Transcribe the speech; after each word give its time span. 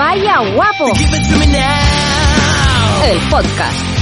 Vaya 0.00 0.38
guapo. 0.54 0.86
El 3.04 3.18
podcast. 3.28 3.99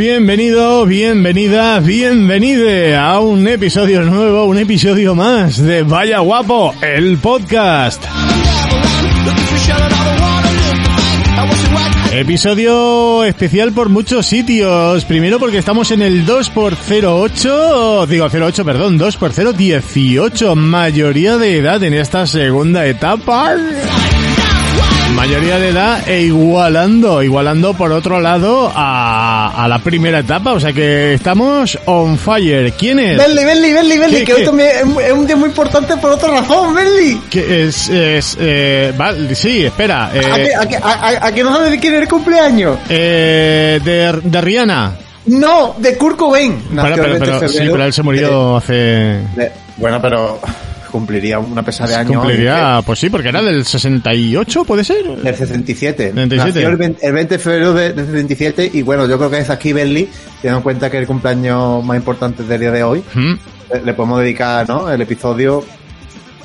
Bienvenido, 0.00 0.86
bienvenida, 0.86 1.78
bienvenide 1.78 2.96
a 2.96 3.20
un 3.20 3.46
episodio 3.46 4.00
nuevo, 4.00 4.46
un 4.46 4.56
episodio 4.56 5.14
más 5.14 5.58
de 5.58 5.82
Vaya 5.82 6.20
Guapo, 6.20 6.74
el 6.80 7.18
podcast. 7.18 8.02
Episodio 12.14 13.24
especial 13.24 13.72
por 13.72 13.90
muchos 13.90 14.24
sitios. 14.24 15.04
Primero 15.04 15.38
porque 15.38 15.58
estamos 15.58 15.90
en 15.90 16.00
el 16.00 16.24
2x08, 16.24 18.06
digo 18.06 18.26
08, 18.32 18.64
perdón, 18.64 18.98
2x018, 18.98 20.54
mayoría 20.54 21.36
de 21.36 21.58
edad 21.58 21.82
en 21.82 21.92
esta 21.92 22.26
segunda 22.26 22.86
etapa. 22.86 23.54
Mayoría 25.14 25.58
de 25.58 25.68
edad 25.70 26.08
e 26.08 26.22
igualando, 26.22 27.22
igualando 27.22 27.74
por 27.74 27.92
otro 27.92 28.20
lado 28.20 28.70
a, 28.74 29.64
a 29.64 29.68
la 29.68 29.78
primera 29.80 30.20
etapa, 30.20 30.52
o 30.52 30.60
sea 30.60 30.72
que 30.72 31.14
estamos 31.14 31.78
on 31.86 32.16
fire. 32.16 32.72
¿Quién 32.72 33.00
es? 33.00 33.18
Benly, 33.18 33.44
Benly, 33.44 33.72
Benly, 33.98 34.16
¿Qué, 34.18 34.24
que 34.24 34.34
hoy 34.34 34.44
también 34.44 34.68
es 35.04 35.12
un- 35.12 35.26
día 35.26 35.36
muy 35.36 35.48
importante 35.48 35.96
por 35.96 36.12
otra 36.12 36.30
razón, 36.40 36.74
Benly. 36.74 37.20
Que 37.28 37.64
es, 37.64 37.88
es, 37.90 38.36
eh, 38.40 38.92
vale, 38.96 39.34
sí, 39.34 39.64
espera, 39.66 40.06
¿A, 40.06 40.16
eh, 40.16 40.54
a, 40.58 40.66
que, 40.66 40.76
a, 40.76 40.80
a- 40.80 41.26
a 41.26 41.32
que 41.32 41.42
no 41.44 41.52
sabes 41.54 41.70
de 41.72 41.78
quién 41.80 41.94
es 41.94 42.02
el 42.02 42.08
cumpleaños? 42.08 42.78
eh, 42.88 43.80
de, 43.84 44.20
de 44.22 44.40
Rihanna. 44.40 44.92
No, 45.26 45.74
de 45.76 45.96
Kurt 45.98 46.16
Cobain. 46.16 46.62
Pero, 46.70 46.74
Nació 46.82 46.94
el 46.94 47.00
pero, 47.00 47.10
20 47.10 47.18
de 47.26 47.32
pero, 47.36 47.48
sí, 47.48 47.54
febrero 47.58 47.72
pero 47.72 47.84
él 47.84 47.92
se 47.92 48.02
murió 48.02 48.56
hace... 48.56 48.72
de- 48.74 49.52
bueno, 49.76 50.00
pero 50.00 50.40
cumpliría 50.90 51.38
una 51.38 51.62
pesa 51.62 51.86
de 51.86 51.94
años. 51.94 52.16
Cumpliría, 52.16 52.82
pues 52.84 52.98
sí, 52.98 53.08
porque 53.10 53.28
era 53.30 53.40
del 53.42 53.64
68, 53.64 54.64
¿puede 54.64 54.84
ser? 54.84 55.04
Del 55.04 55.34
67. 55.36 56.12
67. 56.12 56.36
Nació 56.36 56.68
el 56.68 56.76
20, 56.76 57.06
el 57.06 57.12
20 57.12 57.34
de 57.34 57.38
febrero 57.38 57.72
de- 57.74 57.92
del 57.92 58.06
67 58.06 58.70
y 58.74 58.82
bueno, 58.82 59.06
yo 59.08 59.16
creo 59.18 59.30
que 59.30 59.38
es 59.38 59.50
aquí 59.50 59.72
Benly, 59.72 60.08
teniendo 60.42 60.58
en 60.58 60.62
cuenta 60.62 60.90
que 60.90 60.96
es 60.98 61.02
el 61.02 61.06
cumpleaños 61.06 61.84
más 61.84 61.96
importante 61.96 62.42
del 62.42 62.60
día 62.60 62.70
de 62.70 62.82
hoy, 62.82 63.02
Mm. 63.14 63.32
le, 63.72 63.84
le 63.86 63.94
podemos 63.94 64.20
dedicar 64.20 64.68
¿no? 64.68 64.90
el 64.90 65.00
episodio. 65.00 65.64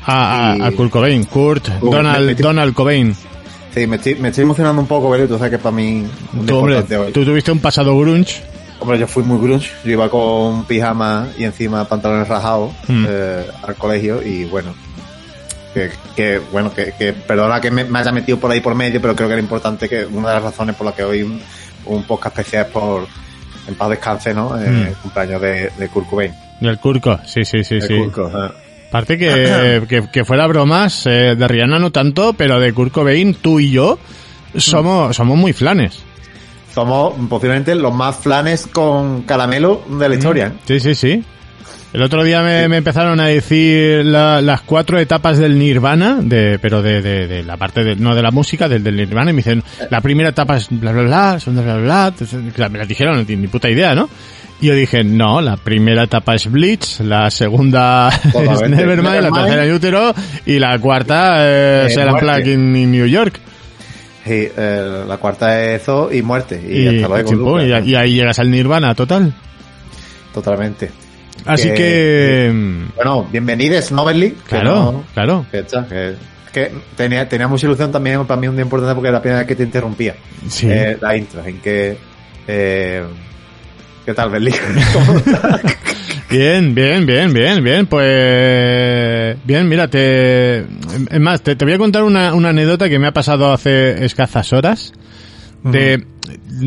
A, 0.05 0.51
a, 0.51 0.57
Y- 0.57 0.61
a 0.61 0.71
Kurt 0.71 0.91
Cobain, 0.91 1.23
Kurt, 1.25 1.67
Donald, 1.81 2.37
Donald 2.39 2.73
Cobain. 2.75 3.15
Sí, 3.73 3.87
me 3.87 3.95
estoy, 3.97 4.15
me 4.15 4.29
estoy 4.29 4.43
emocionando 4.43 4.81
un 4.81 4.87
poco, 4.87 5.09
Benly, 5.09 5.27
tú 5.27 5.35
sabes 5.37 5.51
que 5.51 5.57
para 5.57 5.75
mí 5.75 6.03
Tú, 6.45 6.57
hombre, 6.57 6.75
importante 6.75 6.97
hoy. 6.97 7.11
tú 7.11 7.25
tuviste 7.25 7.51
un 7.51 7.59
pasado 7.59 7.97
grunge. 7.97 8.41
Hombre, 8.79 8.99
yo 8.99 9.07
fui 9.07 9.23
muy 9.23 9.39
grunge. 9.45 9.71
Yo 9.83 9.91
iba 9.91 10.09
con 10.09 10.65
pijama 10.65 11.27
y 11.37 11.43
encima 11.43 11.85
pantalones 11.85 12.27
rajados 12.27 12.71
Mm. 12.87 13.05
eh, 13.07 13.45
al 13.63 13.75
colegio 13.75 14.21
y 14.21 14.45
bueno. 14.45 14.73
Que, 15.73 15.91
que, 16.15 16.39
bueno, 16.53 16.73
que, 16.73 16.93
que 16.97 17.11
perdona 17.11 17.59
que 17.59 17.69
me, 17.69 17.83
me 17.83 17.99
haya 17.99 18.11
metido 18.13 18.39
por 18.39 18.49
ahí 18.49 18.61
por 18.61 18.75
medio, 18.75 19.01
pero 19.01 19.13
creo 19.13 19.27
que 19.27 19.33
era 19.33 19.41
importante 19.41 19.89
que 19.89 20.05
una 20.05 20.29
de 20.29 20.35
las 20.35 20.43
razones 20.43 20.73
por 20.75 20.85
las 20.85 20.95
que 20.95 21.03
hoy 21.03 21.21
un, 21.23 21.41
un 21.85 22.03
podcast 22.03 22.37
especial 22.39 22.65
es 22.67 22.71
por 22.71 23.05
en 23.67 23.75
paz 23.75 23.89
descanse, 23.89 24.33
¿no? 24.33 24.57
Eh, 24.61 24.69
Mm. 24.69 24.81
El 24.87 24.93
cumpleaños 24.95 25.41
de, 25.41 25.71
de 25.77 25.89
Kurt 25.89 26.07
Cobain. 26.09 26.33
Del 26.61 26.79
Kurko, 26.79 27.19
sí, 27.25 27.43
sí, 27.43 27.63
sí, 27.65 27.75
De 27.75 27.87
sí. 27.87 27.93
Eh. 27.93 28.49
Aparte 28.87 29.17
que, 29.17 29.83
que, 29.89 30.09
que 30.09 30.23
fuera 30.23 30.47
bromas, 30.47 31.05
eh, 31.07 31.35
de 31.35 31.47
Rihanna 31.47 31.77
no 31.79 31.91
tanto, 31.91 32.31
pero 32.33 32.57
de 32.61 32.71
Kurt 32.71 32.93
Cobain, 32.93 33.33
tú 33.33 33.59
y 33.59 33.71
yo 33.71 33.99
somos, 34.55 35.13
somos 35.13 35.37
muy 35.37 35.51
flanes. 35.51 36.01
Somos 36.75 37.13
posiblemente 37.29 37.73
los 37.73 37.93
más 37.93 38.17
flanes 38.17 38.67
con 38.67 39.21
caramelo 39.23 39.81
de 39.97 40.09
la 40.09 40.15
historia. 40.15 40.47
¿eh? 40.47 40.51
Sí, 40.67 40.79
sí, 40.81 40.93
sí. 40.93 41.23
El 41.93 42.01
otro 42.03 42.25
día 42.25 42.41
me, 42.41 42.67
me 42.67 42.75
empezaron 42.75 43.17
a 43.21 43.27
decir 43.27 44.03
la- 44.05 44.41
las 44.41 44.59
cuatro 44.61 44.99
etapas 44.99 45.37
del 45.37 45.57
Nirvana, 45.57 46.17
de, 46.21 46.59
pero 46.61 46.81
de, 46.81 47.01
de, 47.01 47.27
de 47.27 47.43
la 47.43 47.55
parte 47.55 47.85
de, 47.85 47.95
no 47.95 48.13
de 48.13 48.21
la 48.21 48.31
música, 48.31 48.67
del, 48.67 48.83
del 48.83 48.97
Nirvana, 48.97 49.29
y 49.31 49.33
me 49.33 49.37
dicen, 49.37 49.63
la 49.89 50.01
primera 50.01 50.29
etapa 50.29 50.57
es 50.57 50.67
bla 50.69 50.91
bla 50.91 51.03
bla, 51.03 51.39
segunda 51.39 51.61
bla 51.63 51.77
bla 51.77 52.13
bla, 52.57 52.67
me 52.69 52.79
las 52.79 52.87
dijeron, 52.89 53.15
no 53.15 53.25
tiene 53.25 53.43
ni 53.43 53.47
puta 53.47 53.69
idea, 53.69 53.95
¿no? 53.95 54.09
Y 54.59 54.67
yo 54.67 54.75
dije, 54.75 55.05
no, 55.05 55.39
la 55.39 55.55
primera 55.55 56.03
etapa 56.03 56.35
es 56.35 56.51
Bleach, 56.51 56.99
la 56.99 57.31
segunda 57.31 58.09
es 58.09 58.33
Totalmente. 58.33 58.75
Nevermind, 58.75 59.21
la 59.21 59.31
tercera 59.31 59.65
es 59.65 59.73
Utero, 59.73 60.13
y 60.45 60.59
la 60.59 60.77
cuarta 60.79 61.85
es 61.87 61.95
Eh, 61.95 62.51
in, 62.53 62.75
in 62.75 62.91
New 62.91 63.05
York. 63.05 63.39
Sí, 64.25 64.49
eh, 64.57 65.03
la 65.07 65.17
cuarta 65.17 65.63
es 65.63 65.83
Zo 65.83 66.11
y 66.11 66.21
muerte. 66.23 66.59
Y, 66.67 66.81
Y, 66.81 66.87
hasta 67.03 67.07
luego. 67.07 67.61
y, 67.61 67.89
y 67.91 67.95
ahí 67.95 68.15
llegas 68.15 68.39
al 68.39 68.49
Nirvana, 68.49 68.95
total. 68.95 69.31
Totalmente. 70.33 70.89
Así 71.45 71.69
Que- 71.69 71.75
que... 71.75 72.51
mm, 72.51 72.95
Bueno, 72.95 73.27
bienvenidos, 73.31 73.91
¿no, 73.91 74.03
Benly? 74.03 74.31
Que 74.31 74.37
Claro, 74.49 74.75
no- 74.75 75.03
claro. 75.13 75.45
que 75.51 76.15
que- 76.51 76.71
tenía, 76.97 77.27
tenía 77.29 77.47
mucha 77.47 77.67
ilusión 77.67 77.91
también 77.91 78.25
para 78.25 78.39
mí 78.41 78.47
un 78.47 78.55
día 78.55 78.63
importante 78.63 78.95
porque 78.95 79.09
era 79.09 79.17
la 79.17 79.21
primera 79.21 79.39
vez 79.39 79.47
que 79.47 79.55
te 79.55 79.63
interrumpía. 79.63 80.15
Sí. 80.49 80.67
Eh, 80.71 80.97
la 80.99 81.15
intro, 81.15 81.45
en 81.45 81.59
que... 81.59 81.97
Eh, 82.47 83.03
¿Qué 84.05 84.13
tal, 84.13 84.29
Benly? 84.31 84.53
Bien, 86.37 86.75
bien, 86.75 87.05
bien, 87.05 87.33
bien, 87.33 87.63
bien. 87.63 87.87
Pues 87.87 89.37
bien, 89.45 89.69
mira, 89.69 89.87
te 89.87 90.59
es 90.59 91.19
más, 91.19 91.41
te, 91.41 91.55
te 91.55 91.63
voy 91.63 91.73
a 91.73 91.77
contar 91.77 92.03
una, 92.03 92.33
una 92.33 92.49
anécdota 92.49 92.89
que 92.89 92.99
me 92.99 93.07
ha 93.07 93.13
pasado 93.13 93.53
hace 93.53 94.03
escasas 94.03 94.51
horas. 94.51 94.93
De, 95.63 96.05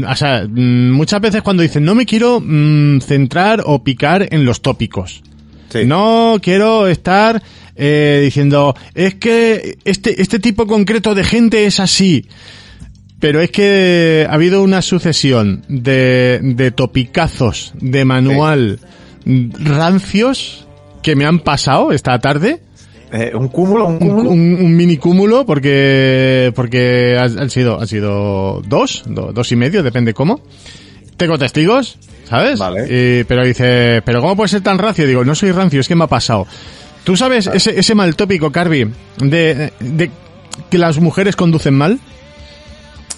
o 0.09 0.17
sea, 0.17 0.45
mm, 0.49 0.91
muchas 0.91 1.21
veces 1.21 1.43
cuando 1.43 1.63
dicen 1.63 1.85
no 1.85 1.95
me 1.95 2.07
quiero 2.07 2.41
mm, 2.41 3.01
centrar 3.01 3.63
o 3.65 3.85
picar 3.85 4.27
en 4.31 4.45
los 4.45 4.63
tópicos. 4.63 5.23
Sí. 5.69 5.85
No 5.85 6.39
quiero 6.43 6.89
estar 6.89 7.43
eh, 7.77 8.21
diciendo 8.25 8.75
es 8.95 9.17
que 9.17 9.77
este 9.85 10.21
este 10.23 10.39
tipo 10.39 10.67
concreto 10.67 11.15
de 11.15 11.25
gente 11.25 11.67
es 11.67 11.79
así. 11.79 12.27
Pero 13.21 13.41
es 13.43 13.51
que 13.51 14.27
ha 14.29 14.33
habido 14.33 14.63
una 14.63 14.81
sucesión 14.81 15.65
de, 15.69 16.41
de 16.43 16.71
topicazos 16.71 17.73
de 17.81 18.05
manual 18.05 18.79
rancios 19.59 20.67
que 21.03 21.15
me 21.17 21.25
han 21.27 21.41
pasado 21.41 21.93
esta 21.93 22.19
tarde. 22.19 22.61
Eh, 23.13 23.33
un 23.35 23.49
cúmulo, 23.49 23.87
un 23.87 23.99
cúmulo. 23.99 24.31
un- 24.31 24.59
un 24.61 24.77
mini 24.77 24.97
cúmulo 24.99 25.47
porque, 25.47 26.53
porque 26.55 27.17
han, 27.19 27.49
sido, 27.51 27.81
han 27.81 27.87
sido 27.89 28.61
dos, 28.67 29.05
do- 29.07 29.33
dos 29.33 29.51
y 29.53 29.57
medio, 29.57 29.83
depende 29.83 30.13
cómo. 30.13 30.41
Tengo 31.17 31.39
testigos, 31.39 31.99
¿sabes? 32.29 32.59
Vale. 32.59 32.85
Y- 33.21 33.25
pero 33.25 33.45
dice, 33.45 34.03
pero 34.05 34.21
¿cómo 34.21 34.37
puede 34.37 34.49
ser 34.49 34.61
tan 34.61 34.79
rancio? 34.79 35.07
Digo, 35.07 35.25
no 35.25 35.35
soy 35.35 35.53
rancio, 35.53 35.81
es 35.81 35.89
que 35.89 35.95
me 35.95 36.05
ha 36.05 36.09
pasado. 36.09 36.47
¿Tú 37.05 37.17
sabes 37.17 37.47
ese, 37.47 37.79
ese 37.81 37.95
mal 37.95 38.15
tópico, 38.15 38.53
Carby, 38.53 38.91
de, 39.19 39.73
de 39.81 40.11
que 40.69 40.77
las 40.79 41.01
mujeres 41.01 41.35
conducen 41.37 41.75
mal? 41.75 41.99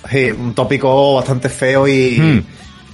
Sí, 0.08 0.30
un 0.30 0.54
tópico 0.54 1.14
bastante 1.16 1.48
feo 1.48 1.88
y, 1.88 2.18
Hmm. 2.18 2.42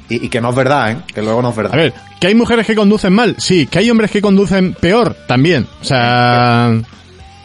Y, 0.08 0.26
y 0.26 0.28
que 0.28 0.40
no 0.40 0.50
es 0.50 0.56
verdad, 0.56 0.90
¿eh? 0.92 0.96
Que 1.14 1.22
luego 1.22 1.42
no 1.42 1.50
es 1.50 1.56
verdad. 1.56 1.74
A 1.74 1.76
ver, 1.76 1.94
¿que 2.20 2.26
hay 2.28 2.34
mujeres 2.34 2.66
que 2.66 2.74
conducen 2.74 3.12
mal? 3.12 3.34
Sí. 3.38 3.66
¿Que 3.66 3.78
hay 3.80 3.90
hombres 3.90 4.10
que 4.10 4.20
conducen 4.22 4.74
peor? 4.74 5.16
También. 5.26 5.66
O 5.80 5.84
sea... 5.84 6.72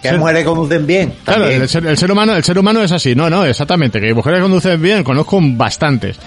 que 0.01 0.09
hay 0.09 0.17
mujeres 0.17 0.41
que 0.41 0.45
conducen 0.49 0.85
bien. 0.87 1.13
Claro, 1.23 1.45
el 1.47 1.67
ser, 1.69 1.85
el 1.85 1.97
ser 1.97 2.11
humano, 2.11 2.35
el 2.35 2.43
ser 2.43 2.57
humano 2.59 2.81
es 2.83 2.91
así. 2.91 3.15
No, 3.15 3.29
no, 3.29 3.45
exactamente. 3.45 3.99
Que 3.99 4.13
mujeres 4.13 4.39
que 4.39 4.43
conducen 4.43 4.81
bien, 4.81 5.03
conozco 5.03 5.39
bastantes. 5.41 6.17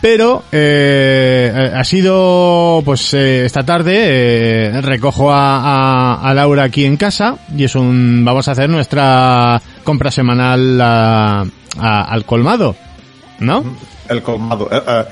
Pero 0.00 0.44
eh, 0.52 1.72
ha 1.74 1.82
sido, 1.82 2.82
pues 2.84 3.14
eh, 3.14 3.46
esta 3.46 3.64
tarde 3.64 3.94
eh, 3.96 4.80
recojo 4.82 5.32
a, 5.32 5.56
a, 6.18 6.30
a 6.30 6.34
Laura 6.34 6.64
aquí 6.64 6.84
en 6.84 6.98
casa 6.98 7.36
y 7.56 7.64
es 7.64 7.74
un, 7.74 8.22
vamos 8.22 8.46
a 8.46 8.52
hacer 8.52 8.68
nuestra 8.68 9.60
compra 9.84 10.10
semanal 10.10 10.78
a- 10.82 11.44
a- 11.78 12.02
al 12.12 12.24
colmado, 12.26 12.76
¿no? 13.40 13.64
El 14.08 14.22
colmado. 14.22 14.68
Eh, 14.70 14.82
eh, 14.86 15.04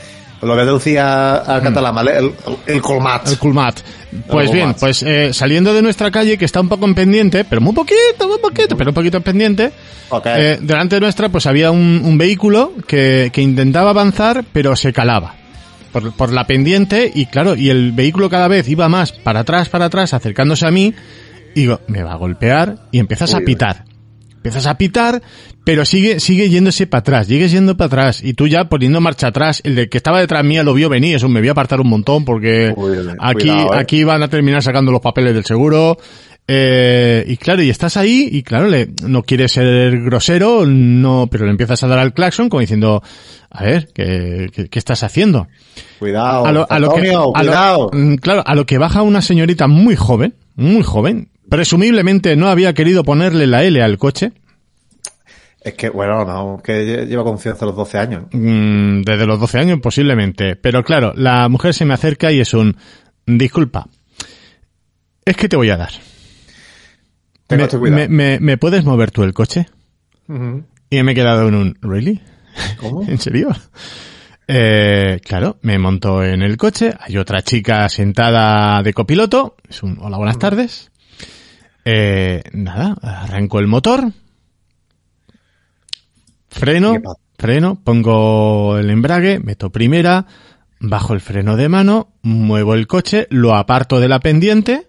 Lo 0.45 0.57
que 0.57 0.63
traducía 0.63 1.37
al 1.37 1.63
catalán, 1.63 1.95
¿vale? 1.95 2.19
El, 2.19 2.33
el 2.67 2.83
colmat. 2.83 3.29
El 3.29 3.39
culmat. 3.39 3.81
Pues 4.29 4.49
El 4.49 4.55
bien, 4.55 4.75
pues 4.79 5.03
eh, 5.03 5.33
saliendo 5.33 5.75
de 5.75 5.83
nuestra 5.83 6.11
calle, 6.11 6.39
que 6.39 6.45
está 6.45 6.61
un 6.61 6.69
poco 6.69 6.85
en 6.85 6.95
pendiente, 6.95 7.45
pero 7.45 7.61
muy 7.61 7.75
poquito, 7.75 8.29
muy 8.29 8.39
poquito, 8.39 8.77
pero 8.77 8.91
un 8.91 8.95
poquito 8.95 9.17
en 9.17 9.23
pendiente, 9.23 9.73
eh, 10.25 10.59
delante 10.61 10.97
de 10.97 11.01
nuestra 11.01 11.29
pues 11.29 11.47
había 11.47 11.71
un, 11.71 12.03
un 12.05 12.17
vehículo 12.17 12.73
que, 12.87 13.31
que 13.33 13.43
intentaba 13.43 13.91
avanzar, 13.91 14.45
pero 14.53 14.77
se 14.77 14.93
calaba. 14.93 15.35
Por, 15.93 16.13
por 16.13 16.33
la 16.33 16.45
pendiente, 16.47 17.11
y 17.15 17.27
claro, 17.27 17.55
y 17.55 17.71
el 17.71 17.93
vehículo 17.93 18.29
cada 18.29 18.49
vez 18.49 18.69
iba 18.69 18.89
más 18.89 19.13
para 19.13 19.41
atrás, 19.41 19.69
para 19.69 19.85
atrás, 19.85 20.13
acercándose 20.13 20.67
a 20.67 20.73
mí, 20.73 20.93
y 21.55 21.61
digo, 21.61 21.81
me 21.87 22.03
va 22.03 22.13
a 22.13 22.17
golpear, 22.17 22.89
y 22.91 22.99
empiezas 22.99 23.33
a 23.33 23.39
Uy, 23.39 23.45
pitar. 23.45 23.85
Empiezas 24.35 24.67
a 24.67 24.77
pitar, 24.77 25.23
pero 25.65 25.85
sigue, 25.87 26.21
sigue 26.21 26.51
yéndose 26.51 26.87
para 26.87 27.01
atrás, 27.01 27.27
sigues 27.27 27.51
yendo 27.51 27.77
para 27.77 27.87
atrás, 27.87 28.23
y 28.23 28.35
tú 28.35 28.47
ya 28.47 28.69
poniendo 28.69 29.01
marcha 29.01 29.29
atrás, 29.29 29.63
el 29.65 29.75
de 29.75 29.89
que 29.89 29.97
estaba 29.97 30.21
detrás 30.21 30.45
mía 30.45 30.63
lo 30.63 30.75
vio 30.75 30.89
venir, 30.89 31.17
eso 31.17 31.29
me 31.29 31.41
voy 31.41 31.49
a 31.49 31.53
apartar 31.53 31.81
un 31.81 31.89
montón 31.89 32.25
porque 32.25 32.73
Uy, 32.77 32.97
aquí, 33.19 33.49
cuidado, 33.49 33.75
eh. 33.75 33.79
aquí 33.79 34.05
van 34.05 34.23
a 34.23 34.29
terminar 34.29 34.63
sacando 34.63 34.93
los 34.93 35.01
papeles 35.01 35.35
del 35.35 35.45
seguro, 35.45 35.97
eh, 36.47 37.25
y 37.27 37.39
claro, 37.39 37.63
y 37.63 37.71
estás 37.71 37.97
ahí, 37.97 38.29
y 38.31 38.43
claro, 38.43 38.69
le, 38.69 38.91
no 39.07 39.23
quieres 39.23 39.53
ser 39.53 39.99
grosero, 40.03 40.67
no, 40.67 41.29
pero 41.31 41.47
le 41.47 41.51
empiezas 41.51 41.83
a 41.83 41.87
dar 41.89 41.99
al 41.99 42.13
claxon 42.13 42.51
como 42.51 42.61
diciendo, 42.61 43.03
a 43.51 43.65
ver, 43.65 43.89
¿qué, 43.95 44.51
qué, 44.53 44.69
qué 44.69 44.79
estás 44.79 45.03
haciendo? 45.03 45.49
Cuidado. 45.99 46.45
a 46.45 46.53
lo, 46.53 46.71
a 46.71 46.79
lo 46.79 46.91
que, 46.91 47.09
Antonio, 47.09 47.35
a 47.35 47.41
cuidado. 47.41 47.91
mm, 47.91 48.15
claro, 48.17 48.43
a 48.45 48.55
lo 48.55 48.67
que 48.67 48.77
baja 48.77 49.01
una 49.01 49.23
señorita 49.23 49.67
muy 49.67 49.97
joven, 49.97 50.35
muy 50.55 50.83
joven, 50.83 51.31
presumiblemente 51.49 52.37
no 52.37 52.49
había 52.49 52.75
querido 52.75 53.05
ponerle 53.05 53.47
la 53.47 53.65
L 53.65 53.83
al 53.83 53.97
coche, 53.97 54.33
Es 55.65 55.75
que, 55.75 55.89
bueno, 55.89 56.25
no, 56.27 56.61
que 56.63 57.07
lleva 57.07 57.25
confianza 57.25 57.65
a 57.65 57.69
los 57.69 57.77
12 57.77 57.99
años. 57.99 58.25
Mm, 58.33 59.01
desde 59.03 59.25
los 59.27 59.41
12 59.41 59.59
años 59.59 59.81
posiblemente. 59.83 60.57
Pero 60.57 60.85
claro, 60.85 61.15
la 61.17 61.49
mujer 61.49 61.73
se 61.73 61.87
me 61.87 61.95
acerca 61.95 62.31
y 62.31 62.41
es 62.41 62.53
un, 62.53 62.77
disculpa, 63.27 63.87
es 65.25 65.37
que 65.37 65.49
te 65.49 65.57
voy 65.57 65.71
a 65.71 65.79
dar. 65.79 65.91
Me, 67.49 67.67
cuidado. 67.69 67.91
me- 67.91 68.09
me- 68.09 68.41
me 68.41 68.59
puedes 68.59 68.85
mover 68.85 69.11
tú 69.11 69.23
el 69.23 69.33
coche? 69.33 69.67
Y 70.91 71.03
me 71.03 71.13
he 71.13 71.15
quedado 71.15 71.49
en 71.49 71.55
un, 71.55 71.79
¿really? 71.81 72.21
¿Cómo? 72.79 73.03
¿En 73.09 73.19
serio? 73.19 73.49
Eh, 74.47 75.21
claro, 75.25 75.57
me 75.63 75.79
monto 75.79 76.23
en 76.23 76.43
el 76.43 76.59
coche, 76.59 76.93
hay 77.01 77.17
otra 77.17 77.41
chica 77.43 77.89
sentada 77.89 78.83
de 78.83 78.93
copiloto, 78.93 79.57
es 79.69 79.83
un, 79.83 79.97
hola, 80.01 80.19
buenas 80.19 80.39
tardes. 80.39 80.91
Eh, 81.87 82.43
nada, 82.53 82.95
arranco 83.03 83.59
el 83.61 83.67
motor, 83.67 84.13
freno, 86.55 87.01
freno, 87.39 87.81
pongo 87.83 88.79
el 88.79 88.91
embrague, 88.91 89.39
meto 89.41 89.71
primera, 89.71 90.27
bajo 90.81 91.15
el 91.15 91.21
freno 91.21 91.57
de 91.57 91.69
mano, 91.69 92.09
muevo 92.23 92.75
el 92.75 92.87
coche, 92.87 93.27
lo 93.31 93.55
aparto 93.55 94.01
de 94.01 94.09
la 94.09 94.21
pendiente 94.21 94.87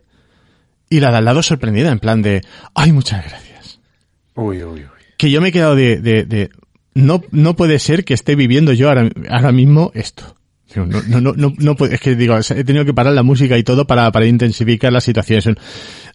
y 0.90 1.00
la 1.00 1.12
de 1.12 1.18
al 1.18 1.26
lado 1.26 1.42
sorprendida, 1.44 1.92
en 1.92 2.00
plan 2.00 2.22
de, 2.22 2.42
ay, 2.74 2.92
muchas 2.92 3.26
gracias 3.26 3.80
Uy, 4.36 4.64
uy, 4.64 4.82
uy. 4.82 4.86
que 5.18 5.32
yo 5.32 5.42
me 5.42 5.50
he 5.50 5.52
quedado 5.52 5.76
de, 5.76 5.98
de, 6.02 6.26
de- 6.26 6.50
no, 6.94 7.22
no 7.32 7.56
puede 7.56 7.80
ser 7.80 8.06
que 8.06 8.14
esté 8.14 8.36
viviendo 8.36 8.72
yo 8.74 8.90
ahora, 8.90 9.10
ahora 9.30 9.52
mismo 9.52 9.92
esto. 9.96 10.36
No, 10.76 10.86
no, 10.86 11.22
no, 11.22 11.34
no, 11.34 11.54
no 11.58 11.76
puede- 11.76 11.96
es 11.96 12.02
que 12.02 12.16
digo, 12.16 12.38
he 12.38 12.64
tenido 12.66 12.84
que 12.84 12.94
parar 12.94 13.14
la 13.14 13.24
música 13.24 13.58
y 13.58 13.64
todo 13.64 13.88
para, 13.88 14.12
para 14.12 14.26
intensificar 14.26 14.92
la 14.92 15.00
situación. 15.00 15.58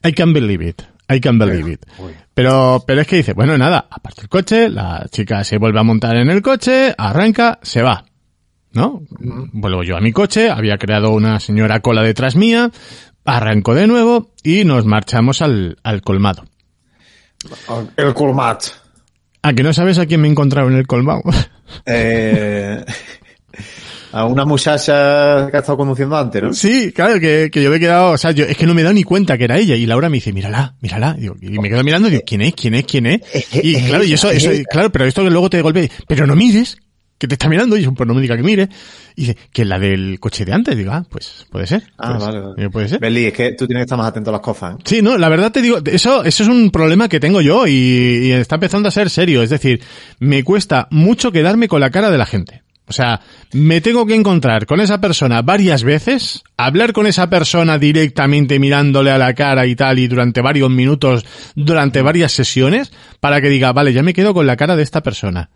I 0.05 0.12
can 0.12 0.35
believe 0.35 0.67
it. 0.69 0.82
I 1.10 1.20
can 1.20 1.38
believe 1.38 1.72
it. 1.72 1.84
Pero, 2.34 2.84
pero 2.86 3.00
es 3.00 3.06
que 3.06 3.16
dice, 3.16 3.32
bueno, 3.32 3.58
nada, 3.58 3.86
aparte 3.90 4.22
el 4.22 4.28
coche, 4.28 4.68
la 4.68 5.06
chica 5.10 5.42
se 5.44 5.58
vuelve 5.58 5.80
a 5.80 5.82
montar 5.82 6.16
en 6.16 6.30
el 6.30 6.40
coche, 6.40 6.94
arranca, 6.96 7.58
se 7.62 7.82
va. 7.82 8.04
¿No? 8.72 9.02
Vuelvo 9.10 9.82
yo 9.82 9.96
a 9.96 10.00
mi 10.00 10.12
coche, 10.12 10.48
había 10.48 10.78
creado 10.78 11.10
una 11.10 11.40
señora 11.40 11.80
cola 11.80 12.02
detrás 12.02 12.36
mía, 12.36 12.70
arranco 13.24 13.74
de 13.74 13.88
nuevo 13.88 14.30
y 14.44 14.64
nos 14.64 14.86
marchamos 14.86 15.42
al, 15.42 15.78
al 15.82 16.02
colmado. 16.02 16.44
El 17.96 18.14
colmat. 18.14 18.62
¿A 19.42 19.52
que 19.54 19.62
no 19.62 19.72
sabes 19.72 19.98
a 19.98 20.06
quién 20.06 20.20
me 20.20 20.28
he 20.28 20.30
encontrado 20.30 20.68
en 20.68 20.76
el 20.76 20.86
colmado? 20.86 21.22
Eh, 21.86 22.84
a 24.12 24.24
una 24.26 24.44
muchacha 24.44 25.48
que 25.50 25.56
ha 25.56 25.60
estado 25.60 25.76
conduciendo 25.78 26.16
antes, 26.16 26.42
¿no? 26.42 26.52
Sí, 26.52 26.92
claro, 26.92 27.20
que, 27.20 27.48
que 27.52 27.62
yo 27.62 27.70
me 27.70 27.76
he 27.76 27.80
quedado, 27.80 28.12
o 28.12 28.18
sea, 28.18 28.30
yo, 28.32 28.44
es 28.44 28.56
que 28.56 28.66
no 28.66 28.74
me 28.74 28.80
he 28.80 28.84
dado 28.84 28.94
ni 28.94 29.02
cuenta 29.04 29.36
que 29.38 29.44
era 29.44 29.58
ella. 29.58 29.76
Y 29.76 29.86
Laura 29.86 30.08
me 30.08 30.16
dice, 30.16 30.32
mírala, 30.32 30.74
mírala. 30.80 31.14
Y, 31.18 31.22
digo, 31.22 31.36
y 31.40 31.58
me 31.58 31.68
quedo 31.68 31.82
mirando 31.84 32.08
y 32.08 32.12
digo, 32.12 32.22
¿quién 32.26 32.42
es? 32.42 32.54
¿Quién 32.54 32.74
es? 32.74 32.84
¿Quién 32.84 33.06
es? 33.06 33.20
Y 33.62 33.76
Es 33.76 33.84
claro, 33.88 34.04
y 34.04 34.12
eso, 34.12 34.30
eso, 34.30 34.50
claro, 34.70 34.90
pero 34.90 35.04
esto 35.06 35.22
que 35.24 35.30
luego 35.30 35.48
te 35.50 35.62
golpea, 35.62 35.88
pero 36.08 36.26
no 36.26 36.34
mires, 36.36 36.76
que 37.18 37.28
te 37.28 37.34
está 37.34 37.48
mirando. 37.48 37.76
Y 37.76 37.82
yo, 37.82 37.92
pues 37.92 38.06
no 38.08 38.14
me 38.14 38.22
diga 38.22 38.36
que 38.36 38.42
mire. 38.42 38.68
Y 39.14 39.22
dice, 39.22 39.36
que 39.52 39.62
es 39.62 39.68
la 39.68 39.78
del 39.78 40.18
coche 40.20 40.44
de 40.46 40.54
antes. 40.54 40.74
Digo, 40.76 40.90
ah, 40.92 41.04
pues 41.10 41.46
puede 41.50 41.66
ser. 41.66 41.82
Ah, 41.98 42.12
Pues, 42.14 42.24
vale, 42.24 42.40
vale. 42.40 42.64
eh, 42.64 42.70
Puede 42.70 42.88
ser. 42.88 42.98
Beli, 43.00 43.26
es 43.26 43.32
que 43.34 43.52
tú 43.52 43.66
tienes 43.66 43.82
que 43.82 43.84
estar 43.84 43.98
más 43.98 44.06
atento 44.08 44.30
a 44.30 44.32
las 44.32 44.40
cosas. 44.40 44.74
¿eh? 44.76 44.82
Sí, 44.84 45.02
no, 45.02 45.18
la 45.18 45.28
verdad 45.28 45.52
te 45.52 45.60
digo, 45.60 45.78
eso, 45.84 46.24
eso 46.24 46.42
es 46.42 46.48
un 46.48 46.70
problema 46.70 47.08
que 47.08 47.20
tengo 47.20 47.40
yo 47.42 47.66
y, 47.66 47.72
y 47.72 48.32
está 48.32 48.54
empezando 48.56 48.88
a 48.88 48.92
ser 48.92 49.10
serio. 49.10 49.42
Es 49.42 49.50
decir, 49.50 49.82
me 50.18 50.42
cuesta 50.44 50.88
mucho 50.90 51.30
quedarme 51.30 51.68
con 51.68 51.80
la 51.80 51.90
cara 51.90 52.10
de 52.10 52.16
la 52.18 52.24
gente. 52.26 52.62
O 52.90 52.92
sea, 52.92 53.20
me 53.52 53.81
tengo 53.81 54.04
que 54.04 54.16
encontrar 54.16 54.66
con 54.66 54.81
esa 54.81 55.00
persona 55.00 55.42
varias 55.42 55.84
veces, 55.84 56.42
hablar 56.56 56.92
con 56.92 57.06
esa 57.06 57.31
persona 57.31 57.78
directamente 57.78 58.58
mirándole 58.58 59.12
a 59.12 59.19
la 59.19 59.32
cara 59.32 59.64
y 59.66 59.76
tal, 59.76 60.00
y 60.00 60.08
durante 60.08 60.40
varios 60.40 60.70
minutos, 60.70 61.25
durante 61.54 62.02
varias 62.02 62.32
sesiones, 62.32 62.92
para 63.20 63.40
que 63.40 63.48
diga, 63.48 63.72
vale, 63.72 63.92
ya 63.92 64.02
me 64.02 64.12
quedo 64.12 64.34
con 64.34 64.48
la 64.48 64.56
cara 64.56 64.75
de 64.75 64.82
esta 64.82 65.04
persona. 65.04 65.50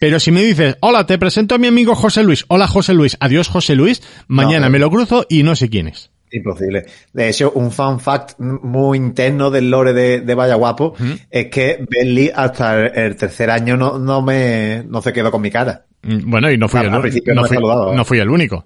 Pero 0.00 0.18
si 0.18 0.32
me 0.32 0.42
dices, 0.42 0.78
hola, 0.80 1.06
te 1.06 1.16
presento 1.16 1.54
a 1.54 1.58
mi 1.58 1.68
amigo 1.68 1.94
José 1.94 2.24
Luis, 2.24 2.44
hola 2.48 2.66
José 2.66 2.92
Luis, 2.92 3.16
adiós 3.20 3.46
José 3.46 3.76
Luis, 3.76 4.02
mañana 4.26 4.66
No, 4.66 4.72
me 4.72 4.80
lo 4.80 4.90
cruzo 4.90 5.26
y 5.28 5.44
no 5.44 5.54
sé 5.54 5.68
quién 5.68 5.86
es. 5.86 6.10
Imposible. 6.32 6.86
De 7.12 7.28
hecho, 7.28 7.52
un 7.52 7.70
fun 7.70 8.00
fact 8.00 8.40
muy 8.40 8.98
interno 8.98 9.52
del 9.52 9.70
lore 9.70 9.92
de, 9.92 10.22
de 10.22 10.34
Vaya 10.34 10.56
Guapo 10.56 10.94
es 11.30 11.46
que 11.46 11.86
Bentley 11.88 12.32
hasta 12.34 12.80
el, 12.80 12.98
el 12.98 13.16
tercer 13.16 13.48
año 13.48 13.76
no, 13.76 14.00
no 14.00 14.22
me, 14.22 14.82
no 14.88 15.00
se 15.02 15.12
quedó 15.12 15.30
con 15.30 15.42
mi 15.42 15.52
cara. 15.52 15.86
Mm, 16.02 16.30
Bueno, 16.30 16.50
y 16.50 16.56
no 16.58 16.68
fui, 16.68 16.80
Al- 16.80 16.86
el, 16.86 16.94
al 16.94 17.00
principio 17.02 17.34
no 17.34 17.44
fui- 17.44 17.56
saludaba. 17.56 17.94
no 17.94 18.04
fui 18.04 18.18
el 18.18 18.28
único. 18.30 18.64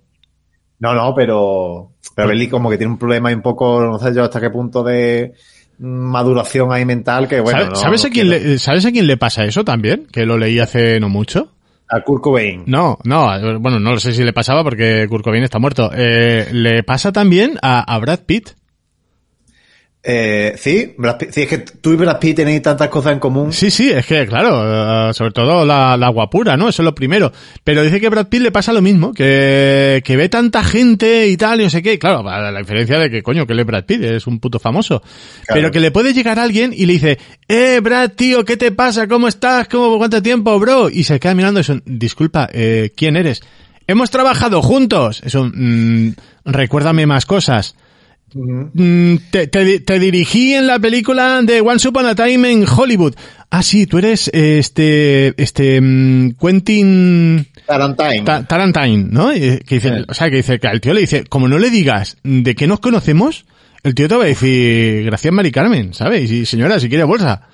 No, 0.81 0.95
no, 0.95 1.15
pero, 1.15 1.93
pero 2.15 2.29
Bentley 2.29 2.49
como 2.49 2.69
que 2.71 2.77
tiene 2.77 2.93
un 2.93 2.99
problema 2.99 3.31
y 3.31 3.35
un 3.35 3.43
poco, 3.43 3.81
no 3.85 3.99
sé 3.99 4.15
yo 4.15 4.25
hasta 4.25 4.41
qué 4.41 4.51
punto 4.51 4.83
de 4.83 5.33
maduración 5.79 6.73
ahí 6.73 6.85
mental 6.85 7.29
que 7.29 7.41
bueno. 7.41 7.59
¿Sabe- 7.59 7.71
no- 7.71 7.77
¿Sabes, 7.77 8.05
a 8.05 8.11
quién 8.11 8.29
quiero. 8.29 8.45
le, 8.49 8.59
¿Sabes 8.59 8.85
a 8.87 8.93
quién 8.93 9.07
le 9.07 9.17
pasa 9.17 9.45
eso 9.45 9.65
también? 9.65 10.07
Que 10.13 10.25
lo 10.27 10.39
leí 10.39 10.59
hace 10.59 11.01
no 11.01 11.09
mucho. 11.09 11.51
A 11.89 12.01
Kurt 12.01 12.23
Cobain. 12.23 12.65
No, 12.67 12.99
no, 13.05 13.35
eh, 13.37 13.57
bueno, 13.59 13.79
no 13.79 13.91
lo 13.93 14.01
sé 14.01 14.13
si 14.13 14.25
le 14.25 14.33
pasaba 14.33 14.65
porque 14.65 15.07
Kurt 15.09 15.23
Cobain 15.23 15.45
está 15.45 15.59
muerto. 15.59 15.91
Eh, 15.95 16.49
le 16.53 16.83
pasa 16.83 17.13
también 17.13 17.59
a, 17.63 17.81
a 17.81 17.99
Brad 17.99 18.21
Pitt. 18.27 18.51
Eh, 20.07 20.53
sí, 20.59 20.93
Brad 20.99 21.17
Pitt- 21.17 21.31
sí, 21.33 21.41
es 21.43 21.49
que 21.49 21.59
tú 21.61 21.93
y 21.93 21.97
Brad 21.97 22.19
Pitt 22.21 22.37
tenéis 22.37 22.61
tantas 22.61 22.89
cosas 22.89 23.15
en 23.15 23.19
común. 23.21 23.55
Sí, 23.55 23.71
sí, 23.71 23.91
es 23.91 24.05
que, 24.05 24.27
claro, 24.27 25.09
eh, 25.09 25.15
sobre 25.15 25.31
todo 25.31 25.65
la, 25.65 25.97
la 25.97 26.09
guapura, 26.11 26.59
¿no? 26.59 26.69
Eso 26.69 26.83
es 26.83 26.85
lo 26.85 26.95
primero. 26.95 27.33
Pero 27.65 27.83
dice 27.83 27.99
que 28.01 28.11
Brad 28.11 28.27
Pitt 28.29 28.43
le 28.43 28.53
pasa 28.53 28.75
lo 28.75 28.83
mismo, 28.83 29.15
que, 29.15 30.03
que 30.05 30.17
ve 30.19 30.29
tanta 30.29 30.63
gente 30.63 31.27
y 31.29 31.39
tal, 31.39 31.63
y 31.63 31.65
no 31.65 31.71
sé 31.71 31.83
qué. 31.83 31.99
Claro, 31.99 32.23
la 32.23 32.51
la 32.53 32.59
diferencia 32.59 32.99
de 32.99 33.09
que, 33.11 33.23
coño, 33.23 33.47
que 33.47 33.55
él 33.55 33.61
es 33.61 33.67
Brad 33.67 33.85
Pitt, 33.87 34.03
es 34.05 34.27
un 34.27 34.41
puto 34.41 34.59
famoso. 34.59 35.03
Pero 35.49 35.71
que 35.71 35.81
le 35.81 35.91
puede 35.91 36.13
llegar 36.13 36.39
alguien 36.39 36.75
y 36.77 36.85
le 36.85 36.93
dice, 36.93 37.19
eh, 37.49 37.81
Brad, 37.83 38.11
tío, 38.11 38.45
¿qué 38.45 38.59
te 38.59 38.73
pasa? 38.73 39.09
¿Cómo 39.09 39.27
estás? 39.27 39.69
¿Cómo, 39.69 39.97
cuánto 39.97 40.21
tiempo, 40.23 40.59
bro? 40.59 40.91
Y 40.91 41.05
se 41.05 41.19
queda 41.19 41.35
mirando 41.35 41.61
y 41.61 41.65
son, 41.65 41.83
disculpa, 41.87 42.47
eh, 42.53 42.93
¿quién 42.95 43.17
eres? 43.17 43.41
Hemos 43.87 44.11
trabajado 44.11 44.61
juntos. 44.61 45.23
Eso, 45.25 45.51
mm, 45.51 46.11
recuérdame 46.45 47.07
más 47.07 47.25
cosas. 47.25 47.75
Mm, 48.35 49.17
te, 49.31 49.47
te 49.47 49.81
te 49.81 49.99
dirigí 49.99 50.55
en 50.55 50.67
la 50.67 50.79
película 50.79 51.41
de 51.43 51.61
Once 51.61 51.87
Upon 51.89 52.07
a 52.07 52.15
Time 52.15 52.51
en 52.51 52.65
Hollywood. 52.69 53.15
Ah, 53.51 53.63
sí, 53.63 53.87
tú 53.87 53.99
eres 53.99 54.29
eh, 54.35 54.59
este, 54.59 55.41
este, 55.41 55.81
mm, 55.81 56.33
Quentin 56.41 57.47
Tarantine. 57.67 58.23
Ta- 58.25 58.45
Tarantine, 58.45 59.07
¿no? 59.11 59.33
Y 59.33 59.59
Que 59.61 59.77
dice, 59.77 59.99
Sí. 59.99 60.05
o 60.09 60.15
sea, 60.15 60.31
que 60.31 60.37
dice, 60.37 60.59
que 60.59 60.67
al 60.67 60.81
tío 60.81 60.93
le 60.93 61.03
dice, 61.03 61.25
como 61.25 61.47
no 61.49 61.59
le 61.59 61.71
digas 61.71 62.17
de 62.25 62.55
que 62.55 62.67
nos 62.67 62.81
conocemos, 62.81 63.45
el 63.85 63.95
tío 63.95 64.09
te 64.09 64.17
va 64.17 64.25
a 64.25 64.27
decir, 64.27 65.05
gracias 65.05 65.33
Mari 65.33 65.53
Carmen, 65.53 65.95
¿sabes? 65.95 66.31
Y 66.31 66.45
señora, 66.47 66.81
si 66.81 66.89
quiere 66.89 67.05
bolsa. 67.05 67.49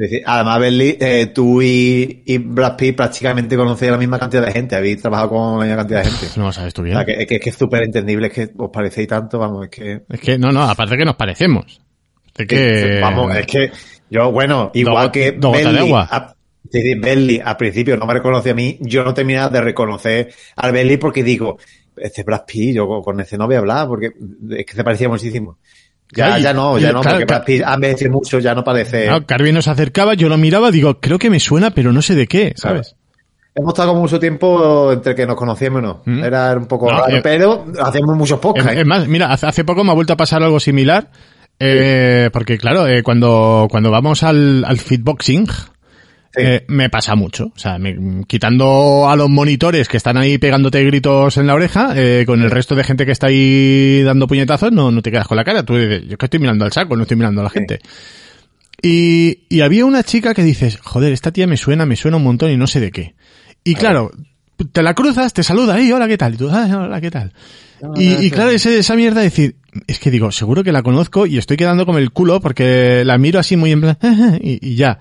Es 0.00 0.10
decir, 0.10 0.22
Además, 0.26 0.60
Bentley, 0.60 0.96
eh, 1.00 1.26
tú 1.34 1.60
y, 1.60 2.22
y 2.24 2.38
Brad 2.38 2.76
Pitt 2.76 2.96
prácticamente 2.96 3.56
conocéis 3.56 3.88
a 3.88 3.92
la 3.92 3.98
misma 3.98 4.18
cantidad 4.18 4.46
de 4.46 4.52
gente, 4.52 4.76
habéis 4.76 5.02
trabajado 5.02 5.30
con 5.30 5.58
la 5.58 5.64
misma 5.64 5.76
cantidad 5.78 6.04
de 6.04 6.10
gente. 6.10 6.26
No 6.36 6.44
lo 6.44 6.52
sabes 6.52 6.72
tú 6.72 6.82
O 6.82 6.84
bien. 6.84 6.96
sea, 6.96 7.04
que, 7.04 7.12
es 7.14 7.26
que 7.26 7.34
es 7.34 7.40
que 7.40 7.50
es 7.50 7.56
súper 7.56 7.82
entendible, 7.82 8.28
es 8.28 8.32
que 8.32 8.50
os 8.56 8.70
parecéis 8.70 9.08
tanto, 9.08 9.38
vamos, 9.40 9.64
es 9.64 9.70
que... 9.70 10.02
Es 10.08 10.20
que, 10.20 10.38
no, 10.38 10.52
no, 10.52 10.62
aparte 10.62 10.96
que 10.96 11.04
nos 11.04 11.16
parecemos. 11.16 11.80
De 12.36 12.46
que, 12.46 13.00
Vamos, 13.02 13.34
es 13.36 13.46
que 13.46 13.72
yo, 14.08 14.30
bueno, 14.30 14.70
igual 14.74 15.10
que 15.10 15.32
de 15.32 15.38
Bentley, 15.50 15.78
agua. 15.88 16.08
a- 16.08 16.34
sí, 16.70 16.94
al 17.44 17.56
principio 17.56 17.96
no 17.96 18.06
me 18.06 18.14
reconoce 18.14 18.50
a 18.50 18.54
mí, 18.54 18.78
yo 18.80 19.02
no 19.02 19.12
terminaba 19.12 19.48
de 19.48 19.60
reconocer 19.60 20.32
al 20.54 20.70
Bentley 20.70 20.98
porque 20.98 21.24
digo, 21.24 21.58
este 21.96 22.22
Brad 22.22 22.42
Pitt, 22.46 22.76
yo 22.76 22.86
con- 22.86 23.02
con 23.02 23.18
ese 23.20 23.36
no 23.36 23.46
voy 23.46 23.56
a 23.56 23.58
hablar 23.58 23.88
porque 23.88 24.12
es 24.50 24.64
que 24.64 24.72
se 24.74 24.84
parecía 24.84 25.08
muchísimo. 25.08 25.58
Ya, 26.14 26.38
ya 26.38 26.54
no, 26.54 26.78
ya 26.78 26.92
no, 26.92 27.02
claro, 27.02 27.26
porque 27.26 27.62
ha 27.64 27.74
envejecido 27.74 28.12
mucho, 28.12 28.38
ya 28.38 28.54
no 28.54 28.64
parece... 28.64 29.04
Claro, 29.04 29.26
Carvin 29.26 29.54
nos 29.54 29.68
acercaba, 29.68 30.14
yo 30.14 30.28
lo 30.28 30.38
miraba, 30.38 30.70
digo, 30.70 31.00
creo 31.00 31.18
que 31.18 31.28
me 31.28 31.38
suena, 31.40 31.70
pero 31.70 31.92
no 31.92 32.00
sé 32.02 32.14
de 32.14 32.26
qué, 32.26 32.54
¿sabes? 32.56 32.94
hemos 33.54 33.72
estado 33.72 33.88
como 33.88 34.02
mucho 34.02 34.20
tiempo 34.20 34.92
entre 34.92 35.16
que 35.16 35.26
nos 35.26 35.34
conocíamos 35.36 35.82
no. 35.82 36.02
Mm. 36.04 36.22
Era 36.22 36.56
un 36.56 36.66
poco 36.66 36.90
No, 36.90 36.98
raro, 37.00 37.16
eh, 37.16 37.20
pero 37.22 37.66
hacíamos 37.82 38.16
muchos 38.16 38.38
podcasts. 38.38 38.70
Es, 38.70 38.76
¿eh? 38.76 38.80
es 38.82 38.86
más, 38.86 39.08
mira, 39.08 39.32
hace, 39.32 39.46
hace 39.46 39.64
poco 39.64 39.82
me 39.82 39.90
ha 39.90 39.94
vuelto 39.94 40.12
a 40.12 40.16
pasar 40.16 40.42
algo 40.42 40.60
similar. 40.60 41.10
eh, 41.58 42.30
porque 42.32 42.56
claro, 42.56 42.86
eh, 42.86 43.02
cuando, 43.02 43.66
cuando 43.68 43.90
vamos 43.90 44.22
al, 44.22 44.64
al 44.64 44.78
fitboxing. 44.78 45.48
Eh, 46.38 46.64
me 46.68 46.88
pasa 46.90 47.14
mucho. 47.14 47.52
O 47.54 47.58
sea, 47.58 47.78
me- 47.78 48.24
quitando 48.26 49.08
a 49.08 49.16
los 49.16 49.28
monitores 49.28 49.88
que 49.88 49.96
están 49.96 50.16
ahí 50.16 50.38
pegándote 50.38 50.82
gritos 50.84 51.36
en 51.36 51.46
la 51.46 51.54
oreja, 51.54 51.92
eh, 51.96 52.24
con 52.26 52.42
el 52.42 52.50
resto 52.50 52.74
de 52.74 52.84
gente 52.84 53.04
que 53.06 53.12
está 53.12 53.26
ahí 53.28 54.02
dando 54.02 54.26
puñetazos, 54.26 54.72
no, 54.72 54.90
no 54.90 55.02
te 55.02 55.10
quedas 55.10 55.26
con 55.28 55.36
la 55.36 55.44
cara. 55.44 55.62
Tú 55.64 55.76
dices, 55.76 56.02
yo 56.06 56.12
es 56.12 56.16
que 56.18 56.26
estoy 56.26 56.40
mirando 56.40 56.64
al 56.64 56.72
saco, 56.72 56.96
no 56.96 57.02
estoy 57.02 57.16
mirando 57.16 57.40
a 57.40 57.44
la 57.44 57.50
gente. 57.50 57.80
Y, 58.80 59.40
y 59.48 59.60
había 59.62 59.84
una 59.84 60.02
chica 60.04 60.34
que 60.34 60.42
dices, 60.44 60.78
joder, 60.82 61.12
esta 61.12 61.32
tía 61.32 61.46
me 61.46 61.56
suena, 61.56 61.84
me 61.84 61.96
suena 61.96 62.16
un 62.16 62.22
montón 62.24 62.50
y 62.50 62.56
no 62.56 62.66
sé 62.66 62.80
de 62.80 62.90
qué. 62.92 63.14
Y 63.64 63.74
claro, 63.74 64.12
te 64.72 64.82
la 64.82 64.94
cruzas, 64.94 65.32
te 65.34 65.42
saluda, 65.42 65.80
y 65.80 65.90
hola, 65.90 66.06
¿qué 66.06 66.16
tal? 66.16 66.34
Y 66.34 66.36
tú, 66.36 66.48
"Ah, 66.50 66.68
hola, 66.84 67.00
¿qué 67.00 67.10
tal? 67.10 67.32
Y, 67.96 68.12
y 68.26 68.30
claro, 68.30 68.50
ese- 68.50 68.78
esa 68.78 68.94
mierda 68.96 69.20
de 69.20 69.26
decir, 69.26 69.56
es 69.86 69.98
que 69.98 70.10
digo, 70.10 70.30
seguro 70.32 70.64
que 70.64 70.72
la 70.72 70.82
conozco 70.82 71.26
y 71.26 71.38
estoy 71.38 71.56
quedando 71.56 71.86
con 71.86 71.96
el 71.96 72.10
culo 72.12 72.40
porque 72.40 73.02
la 73.04 73.18
miro 73.18 73.38
así 73.40 73.56
muy 73.56 73.72
en 73.72 73.80
plan, 73.80 73.98
y, 74.42 74.58
y 74.66 74.74
ya. 74.76 74.98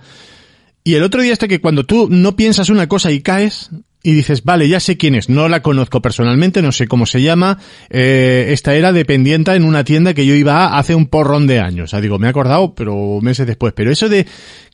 Y 0.88 0.96
el 0.96 1.04
otro 1.04 1.22
día 1.22 1.34
está 1.34 1.50
que 1.50 1.60
cuando 1.60 1.84
tú 1.84 2.08
no 2.10 2.38
piensas 2.38 2.70
una 2.70 2.88
cosa 2.88 3.12
y 3.12 3.20
caes 3.20 3.72
y 4.04 4.14
dices, 4.14 4.46
vale, 4.46 4.70
ya 4.70 4.80
sé 4.80 4.96
quién 4.96 5.16
es, 5.16 5.28
no 5.28 5.50
la 5.50 5.62
conozco 5.62 6.02
personalmente, 6.02 6.62
no 6.62 6.72
sé 6.72 6.88
cómo 6.88 7.06
se 7.06 7.22
llama, 7.22 7.60
eh, 7.90 8.52
esta 8.52 8.74
era 8.74 8.94
dependienta 8.94 9.58
en 9.58 9.66
una 9.66 9.84
tienda 9.84 10.14
que 10.14 10.26
yo 10.26 10.34
iba 10.34 10.64
a 10.64 10.80
hace 10.80 10.96
un 10.96 11.08
porrón 11.08 11.46
de 11.46 11.60
años. 11.60 11.84
O 11.84 11.88
sea, 11.90 12.00
digo, 12.00 12.20
me 12.20 12.28
he 12.28 12.30
acordado, 12.30 12.74
pero 12.74 13.20
meses 13.22 13.46
después. 13.46 13.74
Pero 13.76 13.92
eso 13.92 14.08
de, 14.08 14.28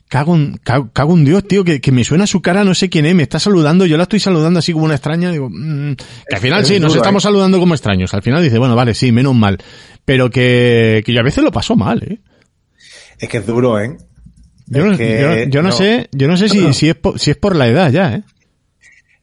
cago 0.06 0.36
en, 0.36 0.56
cago, 0.58 0.88
cago 0.92 1.14
en 1.14 1.24
Dios, 1.24 1.48
tío, 1.48 1.64
que, 1.64 1.80
que 1.80 1.90
me 1.90 2.04
suena 2.04 2.28
su 2.28 2.40
cara, 2.40 2.62
no 2.62 2.76
sé 2.76 2.88
quién 2.88 3.06
es, 3.06 3.14
me 3.16 3.24
está 3.24 3.40
saludando, 3.40 3.84
yo 3.84 3.96
la 3.96 4.04
estoy 4.04 4.20
saludando 4.20 4.60
así 4.60 4.72
como 4.72 4.84
una 4.84 4.94
extraña, 4.94 5.32
digo, 5.32 5.50
mm, 5.50 5.96
que 6.28 6.36
al 6.36 6.40
final 6.40 6.62
Es 6.62 6.68
sí, 6.68 6.78
nos 6.78 6.92
duro, 6.92 7.02
estamos 7.02 7.24
¿eh? 7.24 7.26
saludando 7.26 7.58
como 7.58 7.74
extraños. 7.74 8.14
Al 8.14 8.22
final 8.22 8.40
dice, 8.40 8.58
bueno, 8.58 8.76
vale, 8.76 8.94
sí, 8.94 9.10
menos 9.10 9.34
mal. 9.34 9.58
Pero 10.04 10.30
que, 10.30 11.02
que 11.04 11.12
yo 11.12 11.18
a 11.18 11.24
veces 11.24 11.42
lo 11.42 11.50
paso 11.50 11.74
mal, 11.74 12.04
eh. 12.04 12.20
Es 13.18 13.28
que 13.28 13.38
es 13.38 13.46
duro, 13.48 13.80
¿eh? 13.80 13.96
Yo, 14.66 14.86
no, 14.86 14.96
que 14.96 15.20
yo, 15.20 15.50
yo 15.50 15.62
no, 15.62 15.68
no. 15.68 15.74
sé, 15.74 16.08
yo 16.12 16.26
no 16.26 16.36
sé 16.36 16.48
si, 16.48 16.72
si 16.72 16.88
es 16.88 16.94
por, 16.94 17.18
si 17.18 17.30
es 17.30 17.36
por 17.36 17.54
la 17.54 17.66
edad 17.66 17.90
ya, 17.90 18.14
eh. 18.14 18.22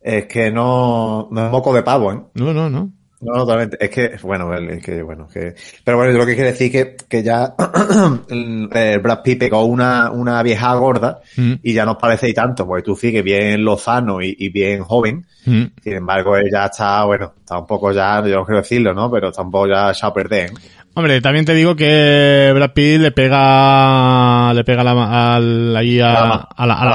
Es 0.01 0.25
que 0.25 0.51
no, 0.51 1.27
no 1.31 1.45
es 1.45 1.51
moco 1.51 1.73
de 1.73 1.83
pavo, 1.83 2.11
¿eh? 2.11 2.19
No, 2.35 2.53
no, 2.53 2.69
no. 2.69 2.91
No, 3.21 3.33
no, 3.33 3.39
totalmente. 3.41 3.77
Es 3.79 3.91
que, 3.91 4.17
bueno, 4.23 4.51
es 4.55 4.83
que, 4.83 5.03
bueno, 5.03 5.27
que, 5.31 5.53
pero 5.83 5.97
bueno, 5.97 6.11
yo 6.11 6.17
lo 6.17 6.25
que 6.25 6.33
quiero 6.33 6.49
decir 6.49 6.71
que, 6.71 6.95
que 7.07 7.21
ya 7.21 7.53
el, 8.29 8.99
Brad 8.99 9.21
Pitt 9.21 9.37
pegó 9.37 9.63
una, 9.65 10.09
una 10.09 10.41
vieja 10.41 10.73
gorda 10.73 11.21
Mm. 11.37 11.53
y 11.61 11.73
ya 11.73 11.85
nos 11.85 11.97
parece 11.97 12.27
y 12.29 12.33
tanto, 12.33 12.65
porque 12.65 12.81
tú 12.83 12.95
sigues 12.95 13.23
bien 13.23 13.63
lozano 13.63 14.21
y, 14.23 14.35
y 14.39 14.49
bien 14.49 14.81
joven. 14.83 15.27
Mm. 15.45 15.63
Sin 15.83 15.93
embargo, 15.93 16.35
él 16.35 16.49
ya 16.51 16.65
está, 16.65 17.03
bueno, 17.05 17.33
está 17.39 17.59
un 17.59 17.67
poco 17.67 17.91
ya, 17.91 18.25
yo 18.25 18.37
no 18.37 18.45
quiero 18.45 18.61
decirlo, 18.61 18.93
¿no? 18.95 19.11
Pero 19.11 19.29
está 19.29 19.43
un 19.43 19.51
poco 19.51 19.67
ya 19.67 19.91
echado 19.91 20.11
a 20.11 20.15
perder. 20.15 20.49
¿eh? 20.49 20.53
Hombre, 20.93 21.21
también 21.21 21.45
te 21.45 21.53
digo 21.53 21.75
que 21.75 22.51
Brad 22.53 22.71
Pitt 22.73 22.99
le 22.99 23.11
pega, 23.11 24.53
le 24.53 24.63
pega 24.63 24.83
la, 24.83 25.35
al, 25.35 25.75
ahí 25.77 25.99
a, 26.01 26.09
A 26.09 26.13
la- 26.27 26.47
a 26.57 26.65
la, 26.67 26.73
a 26.73 26.85
la, 26.85 26.91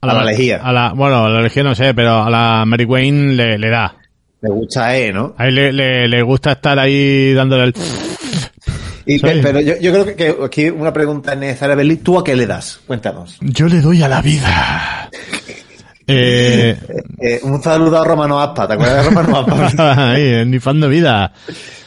a 0.00 0.06
la- 0.06 0.14
la- 0.14 0.24
lejía. 0.24 0.56
a 0.62 0.72
la- 0.72 0.92
bueno, 0.94 1.26
a 1.26 1.28
la 1.28 1.40
lejía 1.40 1.62
no 1.62 1.74
sé, 1.74 1.94
pero 1.94 2.22
a 2.24 2.30
la 2.30 2.64
Mary 2.66 2.84
Wayne 2.84 3.34
le, 3.34 3.58
le 3.58 3.70
da. 3.70 3.94
Me 4.42 4.50
gusta, 4.50 4.96
¿eh? 4.96 5.12
¿no? 5.12 5.34
A 5.38 5.46
él 5.46 5.54
le, 5.54 5.72
le, 5.72 6.08
le 6.08 6.22
gusta 6.22 6.52
estar 6.52 6.78
ahí 6.78 7.32
dándole 7.34 7.64
el... 7.64 7.74
Y, 9.06 9.18
Pero 9.18 9.60
yo, 9.60 9.74
yo 9.80 9.92
creo 9.92 10.04
que, 10.04 10.14
que 10.14 10.36
aquí 10.44 10.68
una 10.68 10.92
pregunta 10.92 11.34
necesaria, 11.34 11.74
Berli, 11.74 11.96
¿tú 11.96 12.18
a 12.18 12.22
qué 12.24 12.36
le 12.36 12.46
das? 12.46 12.80
Cuéntanos. 12.86 13.38
Yo 13.40 13.66
le 13.66 13.80
doy 13.80 14.02
a 14.02 14.08
la 14.08 14.20
vida. 14.22 15.08
Eh, 16.12 16.76
Eh, 17.20 17.38
un 17.44 17.62
saludo 17.62 18.00
a 18.00 18.04
Romano 18.04 18.40
Aspa, 18.40 18.66
¿te 18.66 18.74
acuerdas 18.74 19.04
de 19.04 19.10
Romano 19.10 19.38
Aspa? 19.64 20.10
ahí, 20.12 20.22
en 20.40 20.50
mi 20.50 20.58
fan 20.58 20.80
de 20.80 20.88
vida. 20.88 21.32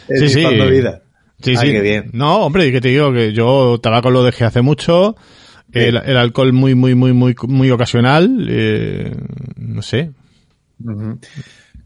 Sí, 0.07 0.29
sí. 0.29 0.37
Nifando 0.37 0.67
Vida. 0.67 1.01
Sí, 1.43 1.51
Ay, 1.57 1.67
sí. 1.67 1.71
qué 1.73 1.81
bien. 1.81 2.09
No, 2.13 2.37
hombre, 2.45 2.71
que 2.71 2.81
te 2.81 2.87
digo 2.89 3.11
que 3.13 3.33
yo 3.33 3.77
tabaco 3.81 4.09
lo 4.09 4.23
dejé 4.23 4.45
hace 4.45 4.61
mucho. 4.61 5.15
Sí. 5.71 5.79
El, 5.79 5.97
el 5.97 6.17
alcohol 6.17 6.53
muy, 6.53 6.73
muy, 6.75 6.95
muy, 6.95 7.13
muy, 7.13 7.35
muy 7.47 7.69
ocasional. 7.71 8.45
Eh, 8.49 9.15
no 9.57 9.81
sé. 9.81 10.11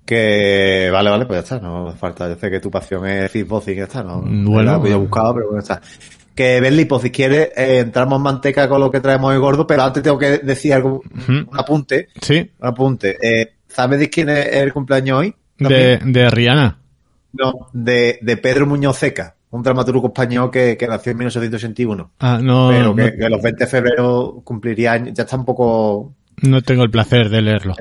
Que 0.05 0.89
vale, 0.91 1.09
vale, 1.09 1.25
pues 1.25 1.37
ya 1.37 1.55
está, 1.55 1.59
no 1.59 1.93
falta. 1.97 2.29
Yo 2.29 2.35
sé 2.39 2.49
que 2.49 2.59
tu 2.61 2.71
pasión 2.71 3.05
es 3.05 3.29
fitboxing 3.31 3.73
y 3.73 3.77
ya 3.77 3.83
está, 3.83 4.03
¿no? 4.03 4.21
Mm, 4.21 4.45
bueno. 4.45 4.81
Que 4.81 4.89
yo 4.89 4.95
he 4.95 4.99
buscado, 4.99 5.33
pero 5.35 5.47
bueno, 5.47 5.59
está. 5.61 5.81
Que 6.33 6.61
Berli, 6.61 6.85
pues 6.85 7.01
si 7.01 7.11
quieres, 7.11 7.49
eh, 7.57 7.79
entramos 7.79 8.17
en 8.17 8.23
manteca 8.23 8.69
con 8.69 8.79
lo 8.79 8.91
que 8.91 9.01
traemos 9.01 9.31
hoy 9.31 9.39
gordo, 9.39 9.65
pero 9.67 9.83
antes 9.83 10.03
tengo 10.03 10.19
que 10.19 10.37
decir 10.37 10.73
algo, 10.73 11.01
un 11.27 11.49
apunte, 11.53 12.09
Sí, 12.21 12.51
un 12.59 12.67
apunte. 12.67 13.17
Eh, 13.21 13.53
¿Sabes 13.67 13.99
de 13.99 14.09
quién 14.09 14.29
es 14.29 14.45
el 14.53 14.71
cumpleaños 14.71 15.19
hoy? 15.19 15.35
de, 15.57 15.97
de 15.97 16.29
Rihanna. 16.29 16.77
No, 17.33 17.69
de, 17.73 18.19
de 18.21 18.37
Pedro 18.37 18.65
Muñoz 18.67 18.99
Ceca, 18.99 19.35
un 19.49 19.63
dramaturgo 19.63 20.07
español 20.07 20.51
que, 20.51 20.75
que 20.77 20.87
nació 20.87 21.11
en 21.11 21.17
1981. 21.19 22.11
Ah, 22.19 22.39
no, 22.41 22.69
pero 22.69 22.95
que, 22.95 23.11
no, 23.11 23.17
que 23.17 23.29
los 23.29 23.41
20 23.41 23.63
de 23.63 23.69
febrero 23.69 24.41
cumpliría 24.43 24.93
años, 24.93 25.13
ya 25.13 25.23
está 25.23 25.37
un 25.37 25.45
poco 25.45 26.13
no 26.41 26.61
tengo 26.61 26.83
el 26.83 26.91
placer 26.91 27.29
de 27.29 27.41
leerlo. 27.41 27.75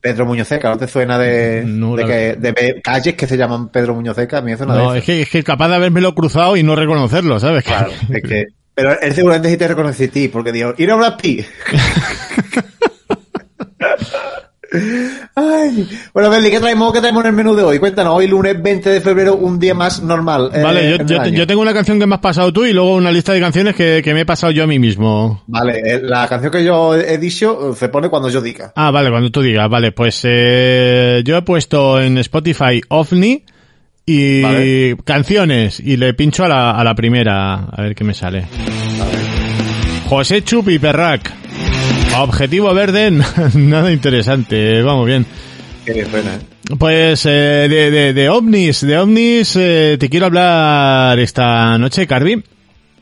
Pedro 0.00 0.26
Muñozeca, 0.26 0.70
¿no 0.70 0.78
te 0.78 0.86
suena 0.86 1.18
de, 1.18 1.64
No, 1.64 1.96
de, 1.96 2.04
que, 2.04 2.36
de 2.36 2.80
calles 2.82 3.14
que 3.14 3.26
se 3.26 3.36
llaman 3.36 3.68
Pedro 3.68 3.94
Muñozeca? 3.94 4.38
A 4.38 4.42
mí 4.42 4.52
me 4.52 4.56
suena 4.56 4.74
No, 4.74 4.92
de 4.92 5.00
es 5.00 5.04
que, 5.04 5.22
es 5.22 5.30
que 5.30 5.42
capaz 5.42 5.68
de 5.68 5.76
habérmelo 5.76 6.14
cruzado 6.14 6.56
y 6.56 6.62
no 6.62 6.76
reconocerlo, 6.76 7.38
¿sabes? 7.40 7.64
Claro, 7.64 7.90
es 8.12 8.22
que... 8.22 8.46
Pero 8.74 8.98
él 9.00 9.12
seguramente 9.12 9.50
sí 9.50 9.56
te 9.56 9.66
reconoce 9.66 10.04
a 10.04 10.08
ti, 10.08 10.28
porque 10.28 10.52
dijo, 10.52 10.72
ir 10.78 10.90
a 10.90 10.94
Brad 10.94 11.16
Pitt. 11.16 11.46
Ay. 15.34 15.88
Bueno, 16.12 16.28
Berli, 16.30 16.50
¿qué 16.50 16.60
traemos, 16.60 16.92
¿qué 16.92 17.00
traemos 17.00 17.22
en 17.24 17.28
el 17.30 17.32
menú 17.34 17.54
de 17.54 17.62
hoy? 17.62 17.78
Cuéntanos, 17.78 18.14
hoy 18.16 18.26
lunes 18.26 18.60
20 18.62 18.90
de 18.90 19.00
febrero, 19.00 19.36
un 19.36 19.58
día 19.58 19.74
más 19.74 20.02
normal. 20.02 20.50
eh, 20.52 20.62
Vale, 20.62 20.98
yo, 21.32 21.46
tengo 21.46 21.62
una 21.62 21.72
canción 21.72 21.98
que 21.98 22.06
me 22.06 22.14
has 22.16 22.20
pasado 22.20 22.52
tú 22.52 22.64
y 22.66 22.72
luego 22.72 22.94
una 22.94 23.10
lista 23.10 23.32
de 23.32 23.40
canciones 23.40 23.74
que, 23.74 24.02
que 24.04 24.12
me 24.14 24.20
he 24.20 24.26
pasado 24.26 24.52
yo 24.52 24.64
a 24.64 24.66
mí 24.66 24.78
mismo. 24.78 25.42
Vale, 25.46 25.80
eh, 25.84 26.00
la 26.02 26.28
canción 26.28 26.52
que 26.52 26.62
yo 26.64 26.94
he 26.94 27.16
dicho 27.18 27.72
eh, 27.72 27.76
se 27.76 27.88
pone 27.88 28.08
cuando 28.10 28.28
yo 28.28 28.40
diga. 28.42 28.72
Ah, 28.76 28.90
vale, 28.90 29.10
cuando 29.10 29.30
tú 29.30 29.40
digas. 29.40 29.68
Vale, 29.70 29.92
pues 29.92 30.20
eh, 30.24 31.22
yo 31.24 31.36
he 31.38 31.42
puesto 31.42 32.00
en 32.00 32.18
Spotify 32.18 32.80
OVNI 32.88 33.44
y 34.04 34.42
Vale. 34.42 34.96
canciones 35.04 35.80
y 35.80 35.96
le 35.96 36.12
pincho 36.14 36.44
a 36.44 36.48
la, 36.48 36.70
a 36.72 36.84
la 36.84 36.94
primera 36.94 37.54
a 37.72 37.82
ver 37.82 37.94
qué 37.94 38.04
me 38.04 38.12
sale. 38.14 38.46
José 40.08 40.42
Chupi 40.42 40.78
Perrac. 40.78 41.32
Objetivo 42.16 42.72
verde, 42.74 43.10
nada 43.54 43.92
interesante. 43.92 44.82
Vamos 44.82 45.06
bien. 45.06 45.24
¿eh? 45.86 46.04
Pues 46.78 47.24
eh, 47.26 47.30
de, 47.68 47.90
de, 47.90 48.12
de 48.12 48.28
ovnis, 48.28 48.80
de 48.80 48.98
ovnis 48.98 49.54
eh, 49.56 49.96
te 49.98 50.08
quiero 50.08 50.26
hablar 50.26 51.18
esta 51.18 51.78
noche, 51.78 52.06
Carvi. 52.06 52.42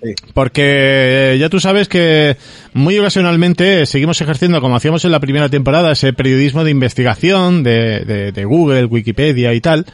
Sí. 0.02 0.12
Porque 0.34 1.36
ya 1.40 1.48
tú 1.48 1.58
sabes 1.58 1.88
que 1.88 2.36
muy 2.74 2.98
ocasionalmente 2.98 3.86
seguimos 3.86 4.20
ejerciendo, 4.20 4.60
como 4.60 4.76
hacíamos 4.76 5.04
en 5.06 5.12
la 5.12 5.20
primera 5.20 5.48
temporada, 5.48 5.92
ese 5.92 6.12
periodismo 6.12 6.62
de 6.62 6.70
investigación 6.70 7.62
de, 7.62 8.00
de, 8.00 8.32
de 8.32 8.44
Google, 8.44 8.84
Wikipedia 8.84 9.54
y 9.54 9.60
tal. 9.62 9.86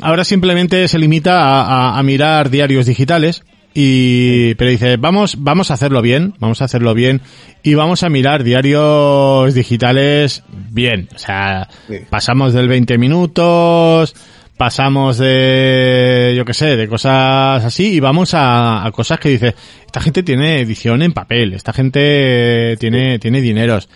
Ahora 0.00 0.24
simplemente 0.24 0.86
se 0.88 0.98
limita 0.98 1.40
a, 1.44 1.62
a- 1.94 1.98
a 1.98 2.02
mirar 2.02 2.50
diarios 2.50 2.86
digitales 2.86 3.44
y 3.74 4.54
pero 4.56 4.70
dice 4.70 4.96
vamos 4.96 5.36
vamos 5.38 5.70
a 5.70 5.74
hacerlo 5.74 6.02
bien 6.02 6.34
vamos 6.38 6.60
a 6.60 6.66
hacerlo 6.66 6.94
bien 6.94 7.20
y 7.62 7.74
vamos 7.74 8.02
a 8.02 8.08
mirar 8.10 8.44
diarios 8.44 9.54
digitales 9.54 10.42
bien 10.70 11.08
o 11.14 11.18
sea 11.18 11.68
Sí. 11.88 11.96
pasamos 12.10 12.52
del 12.52 12.68
20 12.68 12.98
minutos 12.98 14.14
pasamos 14.56 15.18
de 15.18 16.34
yo 16.36 16.44
qué 16.44 16.54
sé 16.54 16.76
de 16.76 16.86
cosas 16.88 17.64
así 17.64 17.94
y 17.94 18.00
vamos 18.00 18.34
a, 18.34 18.84
a 18.86 18.90
cosas 18.92 19.18
que 19.18 19.30
dice 19.30 19.54
esta 19.86 20.00
gente 20.00 20.22
tiene 20.22 20.60
edición 20.60 21.02
en 21.02 21.12
papel 21.12 21.54
esta 21.54 21.72
gente 21.72 22.76
tiene 22.78 23.18
tiene 23.18 23.40
dineros 23.40 23.88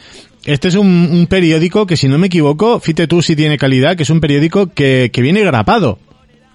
este 0.45 0.69
es 0.69 0.75
un, 0.77 0.87
un 1.13 1.27
periódico 1.27 1.87
que 1.87 1.97
si 1.97 2.09
no 2.09 2.19
me 2.19 2.29
equivoco 2.29 2.81
fíjate 2.81 3.07
tú 3.07 3.21
si 3.21 3.37
tiene 3.37 3.59
calidad 3.59 3.97
que 3.97 4.05
es 4.05 4.11
un 4.11 4.21
periódico 4.21 4.69
que, 4.73 5.11
que 5.13 5.23
viene 5.23 5.43
grapado 5.43 5.99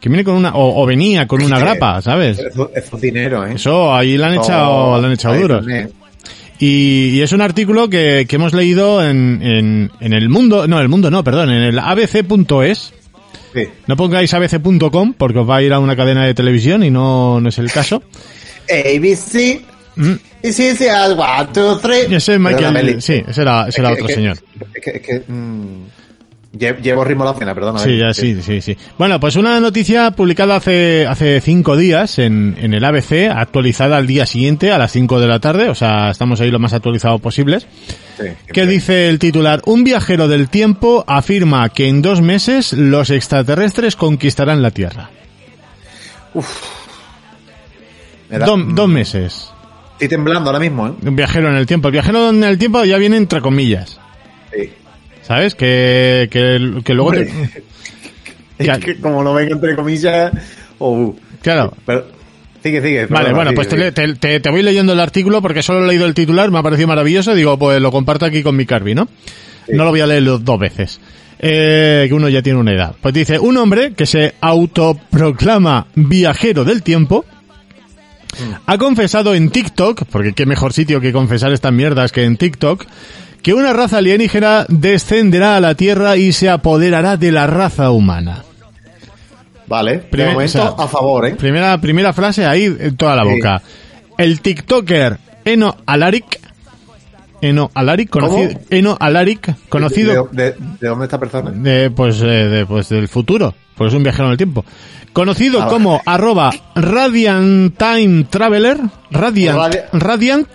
que 0.02 0.10
viene 0.10 0.26
con 0.26 0.34
una 0.36 0.54
o, 0.56 0.82
o 0.84 0.86
venía 0.86 1.26
con 1.28 1.42
una 1.42 1.58
grapa 1.60 2.02
sabes 2.02 2.40
Eso, 2.40 2.70
es 2.76 3.02
dinero, 3.02 3.46
¿eh? 3.48 3.54
eso 3.56 3.94
ahí 3.96 4.18
le 4.18 4.26
han 4.26 4.34
echado 4.34 5.00
le 5.00 5.08
han 5.08 5.14
echado 5.14 5.36
duros 5.40 5.66
y, 6.60 7.10
y 7.16 7.22
es 7.22 7.32
un 7.32 7.42
artículo 7.42 7.90
que, 7.90 8.26
que 8.30 8.36
hemos 8.36 8.54
leído 8.54 9.04
en, 9.08 9.40
en, 9.42 9.92
en 10.00 10.14
el 10.14 10.30
mundo, 10.30 10.68
no, 10.68 10.80
el 10.80 10.90
mundo 10.90 11.10
no, 11.10 11.24
perdón, 11.24 11.50
en 11.50 11.64
el 11.64 11.80
abc.es. 11.80 12.94
Sí. 13.54 13.64
No 13.88 13.96
pongáis 13.96 14.32
abc.com 14.34 15.14
porque 15.18 15.40
os 15.40 15.50
va 15.50 15.56
a 15.58 15.62
ir 15.64 15.74
a 15.74 15.80
una 15.80 15.96
cadena 15.96 16.24
de 16.26 16.34
televisión 16.36 16.84
y 16.84 16.92
no, 16.92 17.42
no 17.42 17.50
es 17.50 17.58
el 17.58 17.72
caso. 17.72 18.04
ABC, 18.70 19.62
Mm. 19.94 20.14
y 20.44 20.54
sí, 20.54 20.74
sí, 20.78 20.86
one, 20.86 21.50
two, 21.54 21.78
three. 21.80 22.16
Ese 22.16 22.36
es. 22.36 22.40
Michael, 22.40 23.02
sí, 23.02 23.22
ese 23.28 23.42
era, 23.42 23.68
ese 23.68 23.70
Es 23.70 23.80
era 23.80 23.88
que- 23.90 23.94
otro 23.96 24.06
es 24.06 24.08
que- 24.08 24.14
señor. 24.16 24.38
Es 24.74 24.82
que, 24.84 24.90
es 24.92 25.02
que, 25.02 25.24
mm, 25.28 25.84
Llevo 26.54 27.06
ritmo 27.06 27.24
a 27.24 27.28
la 27.28 27.34
cena, 27.40 27.56
perdona. 27.56 27.80
Sí, 27.80 27.98
ya, 27.98 28.14
sí, 28.14 28.42
sí, 28.42 28.60
sí. 28.62 28.78
Bueno, 28.98 29.22
pues 29.22 29.38
una 29.38 29.58
noticia 29.62 30.12
publicada 30.12 30.58
hace, 30.58 31.08
hace 31.08 31.40
cinco 31.40 31.78
días 31.78 32.20
en, 32.20 32.58
en 32.60 32.74
el 32.74 32.84
ABC, 32.84 33.30
actualizada 33.34 33.96
al 33.96 34.06
día 34.06 34.26
siguiente 34.26 34.70
a 34.74 34.78
las 34.78 34.92
5 34.92 35.22
de 35.22 35.28
la 35.28 35.40
tarde, 35.40 35.70
o 35.70 35.76
sea, 35.76 36.12
estamos 36.12 36.42
ahí 36.42 36.52
lo 36.52 36.60
más 36.60 36.74
actualizado 36.74 37.20
posibles. 37.20 37.66
Sí, 38.20 38.28
¿Qué 38.52 38.66
dice 38.68 39.08
el 39.08 39.18
titular? 39.18 39.62
Un 39.66 39.86
viajero 39.86 40.28
del 40.28 40.50
tiempo 40.50 41.06
afirma 41.08 41.70
que 41.70 41.88
en 41.88 42.02
dos 42.02 42.22
meses 42.22 42.74
los 42.74 43.12
extraterrestres 43.12 43.96
conquistarán 43.96 44.62
la 44.62 44.72
Tierra. 44.72 45.10
Do- 48.30 48.58
mm, 48.58 48.76
dos 48.76 48.90
meses. 48.90 49.52
Estoy 49.94 50.08
temblando 50.10 50.50
ahora 50.50 50.60
mismo, 50.60 50.88
¿eh? 50.88 50.92
Un 51.02 51.16
viajero 51.16 51.50
en 51.50 51.56
el 51.56 51.66
tiempo. 51.66 51.88
El 51.88 51.92
viajero 51.94 52.30
en 52.30 52.44
el 52.44 52.58
tiempo 52.58 52.84
ya 52.84 52.98
viene 52.98 53.18
entre 53.18 53.40
comillas. 53.42 54.00
Sí. 54.54 54.70
¿Sabes? 55.24 55.56
Que, 55.56 56.28
que, 56.32 56.82
que 56.84 56.94
luego 56.94 57.12
te... 57.14 57.30
Es 58.60 58.78
que 58.78 59.00
como 59.00 59.24
lo 59.24 59.34
ven 59.34 59.52
entre 59.52 59.76
comillas... 59.76 60.32
oh, 60.78 61.16
Claro. 61.42 61.74
pero, 61.86 62.06
sigue, 62.62 62.80
sigue. 62.82 63.06
Vale, 63.08 63.34
bueno, 63.34 63.50
sigue, 63.50 63.56
pues 63.56 63.68
te, 63.70 63.76
sigue. 63.76 63.92
te- 63.92 64.14
te- 64.16 64.40
te 64.40 64.50
voy 64.52 64.62
leyendo 64.62 64.94
el 64.94 65.00
artículo 65.00 65.42
porque 65.42 65.64
solo 65.64 65.84
he 65.84 65.88
leído 65.88 66.06
el 66.06 66.14
titular, 66.14 66.52
me 66.52 66.60
ha 66.60 66.64
parecido 66.64 66.88
maravilloso, 66.88 67.34
digo, 67.34 67.58
pues 67.58 67.82
lo 67.82 67.92
comparto 67.92 68.26
aquí 68.26 68.44
con 68.44 68.56
mi 68.56 68.68
Carby, 68.68 68.94
¿no? 68.94 69.08
No 69.70 69.84
lo 69.86 69.90
voy 69.90 70.02
a 70.02 70.06
leer 70.08 70.24
dos 70.24 70.60
veces. 70.60 71.00
Eh, 71.40 72.06
que 72.08 72.14
uno 72.14 72.30
ya 72.30 72.44
tiene 72.44 72.60
una 72.60 72.72
edad. 72.72 72.96
Pues 73.02 73.16
dice, 73.16 73.40
un 73.40 73.58
hombre 73.58 73.94
que 73.94 74.06
se 74.06 74.36
autoproclama 74.42 75.88
viajero 75.96 76.64
del 76.64 76.84
tiempo, 76.84 77.26
ha 78.68 78.78
confesado 78.78 79.34
en 79.34 79.50
TikTok, 79.50 80.04
porque 80.12 80.34
qué 80.34 80.46
mejor 80.46 80.72
sitio 80.74 81.02
que 81.02 81.12
confesar 81.12 81.52
estas 81.52 81.74
mierdas 81.74 82.12
que 82.12 82.24
en 82.26 82.38
TikTok, 82.38 82.86
que 83.42 83.54
una 83.54 83.74
raza 83.74 83.98
alienígena 83.98 84.66
descenderá 84.70 85.56
a 85.56 85.60
la 85.62 85.76
Tierra 85.76 86.16
y 86.18 86.32
se 86.32 86.50
apoderará 86.50 87.18
de 87.18 87.32
la 87.32 87.48
raza 87.48 87.92
humana. 87.92 88.44
Vale, 89.68 90.00
Primer- 90.00 90.28
de 90.28 90.34
momento 90.34 90.60
o 90.60 90.76
sea, 90.76 90.86
a 90.86 90.88
favor, 90.88 91.26
¿eh? 91.28 91.36
Primera, 91.36 91.78
primera 91.80 92.12
frase 92.14 92.46
ahí 92.46 92.66
en 92.66 92.98
toda 92.98 93.16
la 93.16 93.24
Sí. 93.24 93.30
boca. 93.36 93.62
El 94.18 94.42
TikToker 94.42 95.18
Eno 95.46 95.78
Alaric, 95.86 96.40
Eno 97.42 97.72
Alaric, 97.74 98.10
conocido, 98.10 98.50
¿Cómo? 98.50 98.62
Eno 98.70 98.98
Alaric, 99.00 99.56
conocido 99.70 100.30
¿De, 100.32 100.52
de, 100.52 100.56
de 100.80 100.88
dónde 100.88 101.06
esta 101.06 101.20
persona? 101.20 101.50
de, 101.52 101.90
pues, 101.90 102.22
eh, 102.22 102.26
de, 102.26 102.66
pues 102.66 102.90
del 102.90 103.08
futuro, 103.08 103.56
pues 103.76 103.88
es 103.94 103.98
un 103.98 104.04
viajero 104.04 104.26
en 104.26 104.32
el 104.32 104.38
tiempo. 104.38 104.64
Conocido 105.14 105.64
Ah, 105.64 105.68
como 105.68 106.02
arroba 106.06 106.52
Radiant 106.76 107.76
Time 107.78 108.26
Traveler, 108.30 108.78
Radiant, 109.10 109.58
Radi- 109.58 109.84
Radiant 109.94 110.48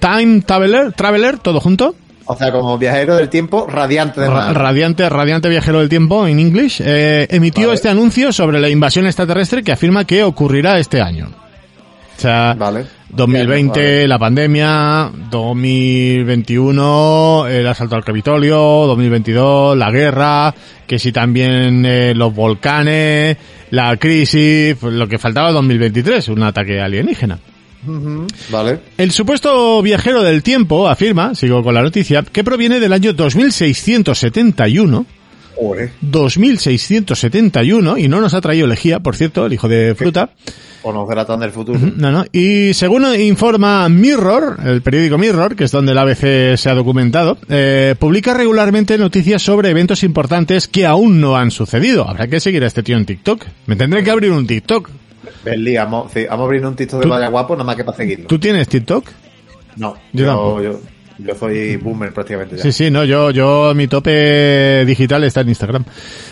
Time 0.00 0.40
Traveler, 0.40 0.92
Traveler, 0.92 1.38
todo 1.38 1.60
junto. 1.60 1.94
O 2.30 2.36
sea, 2.36 2.52
como 2.52 2.76
viajero 2.76 3.16
del 3.16 3.30
tiempo 3.30 3.66
radiante 3.66 4.20
de 4.20 4.28
Ra-. 4.28 4.52
Radiante, 4.52 5.08
radiante 5.08 5.48
viajero 5.48 5.78
del 5.80 5.88
tiempo 5.88 6.26
en 6.26 6.38
inglés, 6.38 6.78
eh, 6.84 7.26
emitió 7.30 7.68
Vale. 7.68 7.76
este 7.76 7.88
anuncio 7.88 8.34
sobre 8.34 8.60
la 8.60 8.68
invasión 8.68 9.06
extraterrestre 9.06 9.64
que 9.64 9.72
afirma 9.72 10.04
que 10.04 10.22
ocurrirá 10.22 10.78
este 10.78 11.00
año. 11.00 11.30
O 11.30 12.20
sea, 12.20 12.54
Vale. 12.58 12.84
2020, 13.08 13.80
Vale. 13.80 14.08
la 14.08 14.18
pandemia, 14.18 15.10
2021, 15.30 17.46
el 17.48 17.66
asalto 17.66 17.96
al 17.96 18.04
Capitolio, 18.04 18.58
2022, 18.58 19.74
la 19.78 19.90
guerra, 19.90 20.54
que 20.86 20.98
si 20.98 21.12
también 21.12 21.86
eh, 21.86 22.12
los 22.14 22.34
volcanes, 22.34 23.38
la 23.70 23.96
crisis, 23.96 24.76
pues 24.78 24.92
lo 24.92 25.08
que 25.08 25.16
faltaba 25.16 25.50
2023, 25.52 26.28
un 26.28 26.42
ataque 26.42 26.78
alienígena. 26.78 27.38
Vale. 28.50 28.80
El 28.96 29.10
supuesto 29.12 29.80
viajero 29.82 30.22
del 30.22 30.42
tiempo 30.42 30.88
afirma, 30.88 31.34
sigo 31.34 31.62
con 31.62 31.74
la 31.74 31.82
noticia, 31.82 32.22
que 32.22 32.44
proviene 32.44 32.80
del 32.80 32.92
año 32.92 33.12
2671, 33.12 35.06
Joder. 35.58 35.90
2671, 36.02 37.98
y 37.98 38.08
no 38.08 38.20
nos 38.20 38.34
ha 38.34 38.40
traído 38.40 38.66
lejía, 38.66 39.00
por 39.00 39.16
cierto, 39.16 39.46
el 39.46 39.52
hijo 39.52 39.68
de 39.68 39.94
fruta. 39.96 40.30
O 40.82 40.92
no 40.92 41.06
será 41.08 41.24
tan 41.24 41.40
del 41.40 41.50
futuro. 41.50 41.80
No, 41.96 42.12
no. 42.12 42.24
Y 42.30 42.72
según 42.74 43.04
informa 43.20 43.88
Mirror, 43.88 44.58
el 44.64 44.82
periódico 44.82 45.18
Mirror, 45.18 45.56
que 45.56 45.64
es 45.64 45.72
donde 45.72 45.92
el 45.92 45.98
ABC 45.98 46.56
se 46.56 46.70
ha 46.70 46.74
documentado, 46.74 47.38
eh, 47.48 47.96
publica 47.98 48.34
regularmente 48.34 48.96
noticias 48.96 49.42
sobre 49.42 49.70
eventos 49.70 50.04
importantes 50.04 50.68
que 50.68 50.86
aún 50.86 51.20
no 51.20 51.36
han 51.36 51.50
sucedido. 51.50 52.08
Habrá 52.08 52.28
que 52.28 52.38
seguir 52.38 52.62
a 52.62 52.68
este 52.68 52.84
tío 52.84 52.96
en 52.96 53.06
TikTok. 53.06 53.44
Me 53.66 53.74
tendré 53.74 54.04
que 54.04 54.12
abrir 54.12 54.30
un 54.30 54.46
TikTok. 54.46 54.88
Benly, 55.44 55.76
vamos, 55.76 56.12
sí, 56.12 56.24
vamos 56.28 56.44
a 56.44 56.46
abrir 56.46 56.66
un 56.66 56.74
TikTok 56.76 57.02
de 57.02 57.08
vaya 57.08 57.28
guapo, 57.28 57.54
nada 57.54 57.64
más 57.64 57.76
que 57.76 57.84
para 57.84 57.96
seguirlo. 57.96 58.26
¿Tú 58.26 58.38
tienes 58.38 58.68
TikTok? 58.68 59.06
No, 59.76 59.94
Yo 60.12 60.24
yo, 60.24 60.26
tampoco. 60.26 60.62
yo, 60.62 60.80
yo 61.18 61.34
soy 61.34 61.76
boomer 61.76 62.12
prácticamente 62.12 62.56
ya. 62.56 62.62
Sí, 62.62 62.72
sí, 62.72 62.90
no, 62.90 63.04
yo, 63.04 63.30
yo, 63.30 63.72
mi 63.74 63.88
tope 63.88 64.84
digital 64.86 65.24
está 65.24 65.40
en 65.42 65.48
Instagram. 65.48 65.84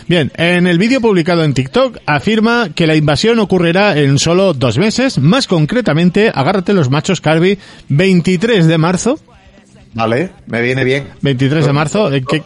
Bien, 0.07 0.31
en 0.35 0.67
el 0.67 0.77
vídeo 0.77 1.01
publicado 1.01 1.43
en 1.43 1.53
TikTok 1.53 1.97
afirma 2.05 2.69
que 2.73 2.87
la 2.87 2.95
invasión 2.95 3.39
ocurrirá 3.39 3.97
en 3.97 4.17
solo 4.19 4.53
dos 4.53 4.77
meses, 4.77 5.17
más 5.19 5.47
concretamente, 5.47 6.31
agárrate 6.33 6.73
los 6.73 6.89
machos 6.89 7.21
Carby, 7.21 7.57
23 7.89 8.67
de 8.67 8.77
marzo, 8.77 9.19
Vale, 9.97 10.29
me 10.45 10.61
viene 10.61 10.83
bien. 10.83 11.07
23 11.21 11.65
de 11.65 11.73
marzo, 11.73 12.13
eh, 12.13 12.21
voy 12.27 12.41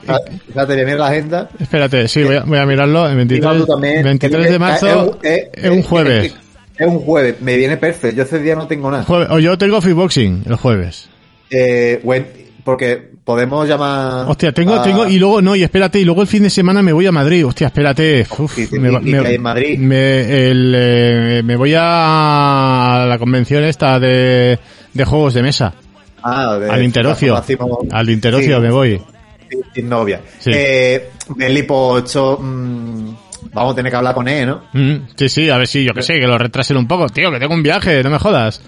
a 0.56 0.66
mirar 0.66 1.00
la 1.00 1.08
agenda. 1.08 1.50
espérate, 1.60 2.08
sí, 2.08 2.24
voy 2.24 2.36
a, 2.38 2.44
voy 2.44 2.58
a 2.58 2.66
mirarlo, 2.66 3.06
el 3.08 3.14
Y 3.14 3.18
23, 3.18 3.58
tú 3.58 3.66
también. 3.66 4.04
23 4.04 4.50
de 4.52 4.60
marzo, 4.60 5.20
Es, 5.22 5.50
es 5.54 5.70
un 5.70 5.84
jueves. 5.84 6.34
Es, 6.78 6.88
un 6.88 7.00
jueves, 7.00 7.36
me 7.42 7.58
viene 7.58 7.76
perfecto. 7.78 8.16
Yo 8.18 8.24
ese 8.24 8.40
día 8.40 8.56
no 8.56 8.68
tengo 8.68 8.90
nada. 8.90 9.04
Jueves- 9.04 9.28
o 9.32 9.40
yo 9.40 9.58
tengo 9.58 9.82
Freeboxing 9.82 10.44
el 10.48 10.56
jueves. 10.56 11.10
Eh, 11.50 12.00
bueno, 12.04 12.26
porque 12.64 13.12
podemos 13.26 13.68
llamar. 13.68 14.26
Hostia, 14.30 14.52
tengo, 14.54 14.76
a- 14.76 14.84
tengo, 14.84 15.06
y 15.08 15.20
luego, 15.20 15.42
no, 15.42 15.56
y 15.56 15.64
espérate, 15.64 16.00
y 16.00 16.06
luego 16.06 16.22
el 16.22 16.28
fin 16.28 16.44
de 16.44 16.50
semana 16.50 16.82
me 16.82 16.94
voy 16.94 17.06
a 17.06 17.12
Madrid. 17.12 17.46
Hostia, 17.46 17.68
espérate. 17.68 18.26
Uf, 18.38 18.58
¿Y- 18.58 18.70
y- 18.76 18.80
me, 18.80 18.92
y 18.94 19.12
qué 19.12 19.36
en 19.36 19.42
Madrid? 19.42 19.78
me- 19.78 20.50
el, 20.50 20.74
eh, 20.76 21.42
me 21.44 21.56
voy 21.58 21.74
a 21.78 23.06
la 23.08 23.18
convención 23.20 23.64
esta 23.64 24.00
de, 24.00 24.58
de 24.94 25.06
juegos 25.06 25.34
de 25.34 25.44
mesa. 25.44 25.74
Ah, 26.24 26.58
de- 26.58 26.70
al 26.70 26.84
Interocio. 26.84 27.42
Al 27.92 28.10
Interocio 28.10 28.56
sí, 28.58 28.62
me 28.62 28.72
voy. 28.72 29.02
Sin, 29.50 29.62
sin 29.74 29.90
novia. 29.90 30.22
Sí. 30.40 30.52
Eh, 30.54 31.10
pues, 31.28 32.04
esto, 32.06 32.38
mm, 32.42 33.10
vamos 33.54 33.74
a 33.74 33.76
tener 33.76 33.92
que 33.92 33.96
hablar 33.98 34.14
con 34.16 34.28
él, 34.28 34.48
¿no? 34.48 34.62
Mm, 34.74 35.08
sí, 35.16 35.30
sí, 35.30 35.50
a 35.50 35.58
ver 35.58 35.68
si, 35.68 35.84
yo 35.84 35.94
que 35.94 36.02
sé, 36.04 36.20
que 36.20 36.28
lo 36.28 36.38
retrasen 36.38 36.78
un 36.78 36.88
poco. 36.88 37.10
Tío, 37.10 37.32
que 37.32 37.40
tengo 37.40 37.54
un 37.54 37.64
viaje, 37.64 38.02
no 38.04 38.10
me 38.10 38.20
jodas. 38.20 38.62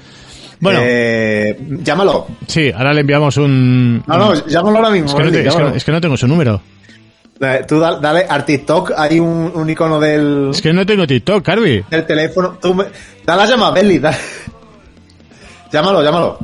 Bueno, 0.60 0.80
Eh, 0.84 1.58
llámalo. 1.84 2.28
sí, 2.48 2.72
ahora 2.72 2.94
le 2.94 3.02
enviamos 3.02 3.36
un... 3.38 4.04
No, 4.08 4.18
no, 4.18 4.46
llámalo 4.48 4.78
ahora 4.78 4.90
mismo. 4.92 5.08
es, 5.10 5.14
que 5.14 5.20
no 5.20 5.26
Benly, 5.26 5.34
te- 5.34 5.40
es 5.40 5.44
que 5.44 5.50
no- 5.50 5.60
llámalo. 5.60 5.76
es 5.78 5.84
que 5.84 5.92
no 5.92 6.02
tengo 6.02 6.18
su 6.18 6.28
número. 6.28 6.62
Eh, 7.42 7.66
Tú 7.68 7.80
dale, 7.80 7.98
dale 8.00 8.26
al 8.30 8.46
TikTok, 8.46 8.92
hay 8.96 9.20
un, 9.20 9.52
un 9.54 9.70
icono 9.70 10.00
del, 10.00 10.52
Es 10.54 10.62
que 10.62 10.72
no 10.72 10.86
tengo 10.86 11.06
TikTok, 11.06 11.44
Carby. 11.44 11.84
del 11.90 12.06
teléfono. 12.06 12.58
Tú 12.62 12.74
me, 12.74 12.86
dale 13.26 13.42
la 13.44 13.50
llamada, 13.50 13.72
Benly. 13.74 14.00
dale. 14.00 14.18
Llámalo, 15.72 16.04
llámalo. 16.04 16.38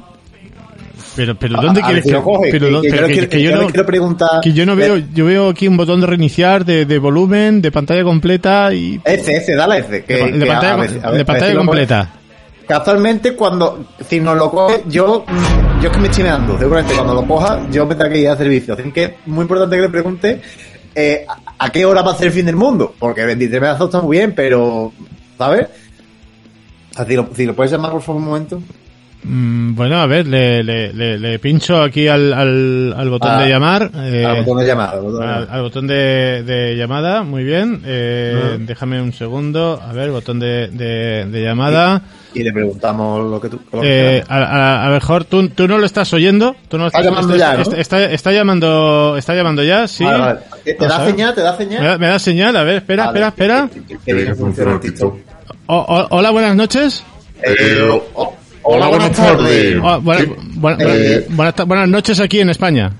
Pero, 1.15 1.35
pero 1.35 1.61
¿dónde 1.61 1.81
A- 1.81 1.83
a 1.83 1.87
quieres 1.87 2.03
si 2.03 2.09
que, 2.09 2.15
lo 2.15 2.23
coge, 2.23 2.49
pero 2.51 2.81
que- 2.81 2.87
que 2.89 2.93
pero 2.95 3.07
que- 3.07 3.13
quiero- 3.13 3.29
que 3.29 3.41
yo 3.41 3.49
yo 3.51 3.61
no, 3.61 3.67
quiero 3.67 3.85
preguntar- 3.85 4.41
que 4.41 4.53
yo 4.53 4.65
no 4.65 4.75
veo, 4.75 4.97
yo 4.97 5.25
veo 5.25 5.49
aquí 5.49 5.67
un 5.67 5.75
botón 5.77 6.01
de 6.01 6.07
reiniciar, 6.07 6.63
de, 6.65 6.85
de 6.85 6.99
volumen, 6.99 7.61
de 7.61 7.71
pantalla 7.71 8.03
completa 8.03 8.73
y 8.73 9.01
Ese, 9.03 9.37
ese, 9.37 9.55
dale 9.55 9.79
ese. 9.79 10.03
Que, 10.03 10.13
de, 10.15 10.31
de 10.39 10.45
pantalla, 10.45 10.71
a 11.03 11.07
a 11.09 11.11
de 11.11 11.21
a 11.21 11.25
pantalla 11.25 11.51
si 11.51 11.57
completa. 11.57 12.09
Casualmente, 12.67 13.33
cuando, 13.33 13.87
si 14.07 14.19
nos 14.19 14.37
lo 14.37 14.51
coge, 14.51 14.83
yo, 14.87 15.25
yo 15.81 15.89
es 15.89 15.95
que 15.95 15.99
me 15.99 16.07
estoy 16.07 16.23
meando. 16.23 16.57
Seguramente 16.59 16.93
cuando 16.93 17.15
lo 17.15 17.25
coja, 17.25 17.67
yo 17.71 17.85
me 17.87 17.95
tengo 17.95 18.11
que 18.11 18.19
ir 18.19 18.29
a 18.29 18.37
servicio. 18.37 18.75
Así 18.75 18.91
que 18.91 19.03
es 19.03 19.11
muy 19.25 19.41
importante 19.41 19.75
que 19.75 19.81
le 19.81 19.89
pregunte, 19.89 20.41
eh, 20.93 21.25
a, 21.27 21.65
a 21.65 21.71
qué 21.71 21.83
hora 21.85 22.03
va 22.03 22.11
a 22.11 22.15
ser 22.15 22.27
el 22.27 22.33
fin 22.33 22.45
del 22.45 22.55
mundo. 22.55 22.93
Porque 22.99 23.25
23 23.25 23.59
pedazos 23.59 23.87
está 23.87 24.01
muy 24.01 24.17
bien, 24.17 24.33
pero, 24.35 24.93
¿sabes? 25.39 25.65
Así 26.95 27.15
lo, 27.15 27.27
si 27.35 27.45
lo 27.47 27.55
puedes 27.55 27.71
llamar 27.71 27.91
por 27.91 28.01
favor 28.03 28.21
un 28.21 28.27
momento. 28.27 28.61
Mm, 29.21 29.75
bueno, 29.75 29.97
a 30.01 30.05
ver, 30.07 30.25
le, 30.27 30.63
le, 30.63 30.93
le, 30.93 31.19
le 31.19 31.39
pincho 31.39 31.81
aquí 31.81 32.07
al, 32.07 32.31
al, 32.31 32.93
al 32.97 33.09
botón 33.09 33.31
Ah, 33.31 33.41
de 33.41 33.49
llamar. 33.49 33.91
eh, 33.95 34.25
al 34.25 34.37
botón 34.45 34.59
de 34.59 34.65
llamada. 34.67 34.91
al 34.93 35.01
botón 35.01 35.19
de 35.19 35.25
al, 35.25 35.33
llamada. 35.41 35.53
al 35.55 35.61
botón 35.61 35.87
de, 35.87 36.43
de 36.43 36.75
llamada, 36.77 37.23
muy 37.23 37.43
bien. 37.43 37.81
Eh, 37.85 38.41
Ah. 38.53 38.57
Déjame 38.59 39.01
un 39.01 39.11
segundo. 39.11 39.81
A 39.85 39.91
ver, 39.91 40.11
botón 40.11 40.39
de, 40.39 40.67
de, 40.69 41.25
de 41.25 41.43
llamada. 41.43 42.01
Y 42.33 42.43
le 42.43 42.53
preguntamos 42.53 43.29
lo 43.29 43.41
que 43.41 43.49
tú. 43.49 43.59
lo 43.73 43.81
que 43.81 44.17
Eh, 44.19 44.23
a, 44.29 44.85
a 44.87 44.89
mejor 44.91 45.25
tú, 45.25 45.49
tú 45.49 45.67
no 45.67 45.77
lo 45.79 45.85
estás 45.85 46.13
oyendo. 46.13 46.55
Tú 46.69 46.77
no 46.77 46.87
Está 46.87 46.99
estás- 46.99 47.11
llamando 47.13 47.33
está, 47.35 47.51
ya, 47.51 47.55
¿no? 47.57 47.61
está, 47.63 47.77
está- 47.77 48.03
está 48.11 48.31
llamando, 48.31 49.15
está 49.17 49.35
llamando 49.35 49.63
ya, 49.63 49.87
sí. 49.87 50.03
Vale, 50.05 50.19
vale. 50.19 50.39
¿Te, 50.63 50.75
da 50.87 51.05
señal? 51.05 51.33
¿Te 51.35 51.41
da 51.41 51.51
Me 51.51 51.57
señal? 51.57 51.83
da, 51.83 51.97
me 51.97 52.07
da 52.07 52.19
señal, 52.19 52.55
a 52.55 52.63
ver, 52.63 52.75
espera, 52.77 53.07
Vale. 53.07 53.19
espera, 53.27 53.67
espera. 53.67 53.87
Que- 54.05 54.53
que-. 54.93 55.03
O- 55.65 55.75
o- 55.75 56.07
hola, 56.11 56.29
buenas 56.31 56.55
noches. 56.55 57.03
Eh, 57.43 57.77
oh, 58.15 58.35
hola, 58.75 58.87
buenas 58.87 59.11
tardes. 59.11 59.75
Oh, 59.81 59.99
buena- 60.01 60.33
buena- 60.55 60.83
Eh. 60.83 61.25
buena- 61.29 61.53
buenas, 61.65 61.89
noches 61.89 62.19
aquí 62.19 62.39
en 62.39 62.49
España. 62.49 62.91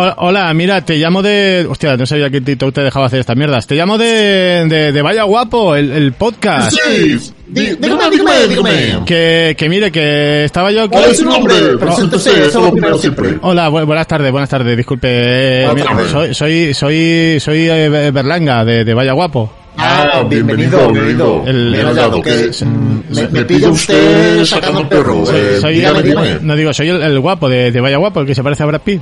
Hola, 0.00 0.14
hola, 0.18 0.54
mira, 0.54 0.80
te 0.84 0.96
llamo 0.96 1.22
de... 1.22 1.66
Hostia, 1.68 1.96
no 1.96 2.06
sabía 2.06 2.30
que 2.30 2.40
TikTok 2.40 2.72
te 2.72 2.82
dejaba 2.82 3.06
hacer 3.06 3.18
estas 3.18 3.36
mierdas. 3.36 3.66
Te 3.66 3.74
llamo 3.74 3.98
de, 3.98 4.64
de, 4.68 4.92
de 4.92 5.02
Vaya 5.02 5.24
Guapo, 5.24 5.74
el, 5.74 5.90
el 5.90 6.12
podcast. 6.12 6.70
Sí, 6.70 7.16
dí- 7.48 7.76
dígame, 7.80 8.08
dígame, 8.08 8.46
dígame. 8.48 9.04
Que, 9.04 9.56
que 9.58 9.68
mire, 9.68 9.90
que 9.90 10.44
estaba 10.44 10.70
yo. 10.70 10.88
¿Cuál 10.88 11.10
es 11.10 11.16
su 11.18 11.24
nombre? 11.24 11.76
Preséntese, 11.80 12.30
eso 12.30 12.46
es 12.46 12.54
lo 12.54 12.70
primero 12.70 12.96
siempre. 12.96 13.38
Hola, 13.42 13.68
bu- 13.70 13.84
buenas 13.86 14.06
tardes, 14.06 14.30
buenas 14.30 14.48
tardes, 14.48 14.76
disculpe. 14.76 15.08
eh, 15.10 15.66
Buenas 15.66 15.74
mira, 15.74 15.96
tardes. 15.96 16.12
soy, 16.12 16.32
soy, 16.34 16.74
soy, 16.74 17.40
soy 17.40 17.68
eh, 17.68 17.88
Be- 17.88 18.10
Berlanga, 18.12 18.64
de, 18.64 18.84
de 18.84 18.94
Vaya 18.94 19.14
Guapo. 19.14 19.52
Ah, 19.80 20.24
bienvenido, 20.28 20.90
bienvenido. 20.90 21.44
El- 21.46 21.74
el- 21.74 21.86
hallado, 21.86 22.20
que 22.20 22.50
mm, 22.64 23.14
me, 23.14 23.28
me 23.28 23.44
pilla 23.44 23.68
usted 23.70 24.44
sacando 24.44 24.80
el 24.80 24.88
perro. 24.88 25.22
Eh, 25.32 25.58
Soy, 25.60 25.74
dígame, 25.76 26.02
dígame. 26.02 26.38
no 26.42 26.56
digo, 26.56 26.72
soy 26.72 26.88
el, 26.88 27.00
el 27.00 27.20
guapo 27.20 27.48
de, 27.48 27.70
de 27.70 27.80
Vaya 27.80 27.96
Guapo, 27.98 28.20
el 28.20 28.26
que 28.26 28.34
se 28.34 28.42
parece 28.42 28.64
a 28.64 28.66
Brad 28.66 28.80
Pitt. 28.80 29.00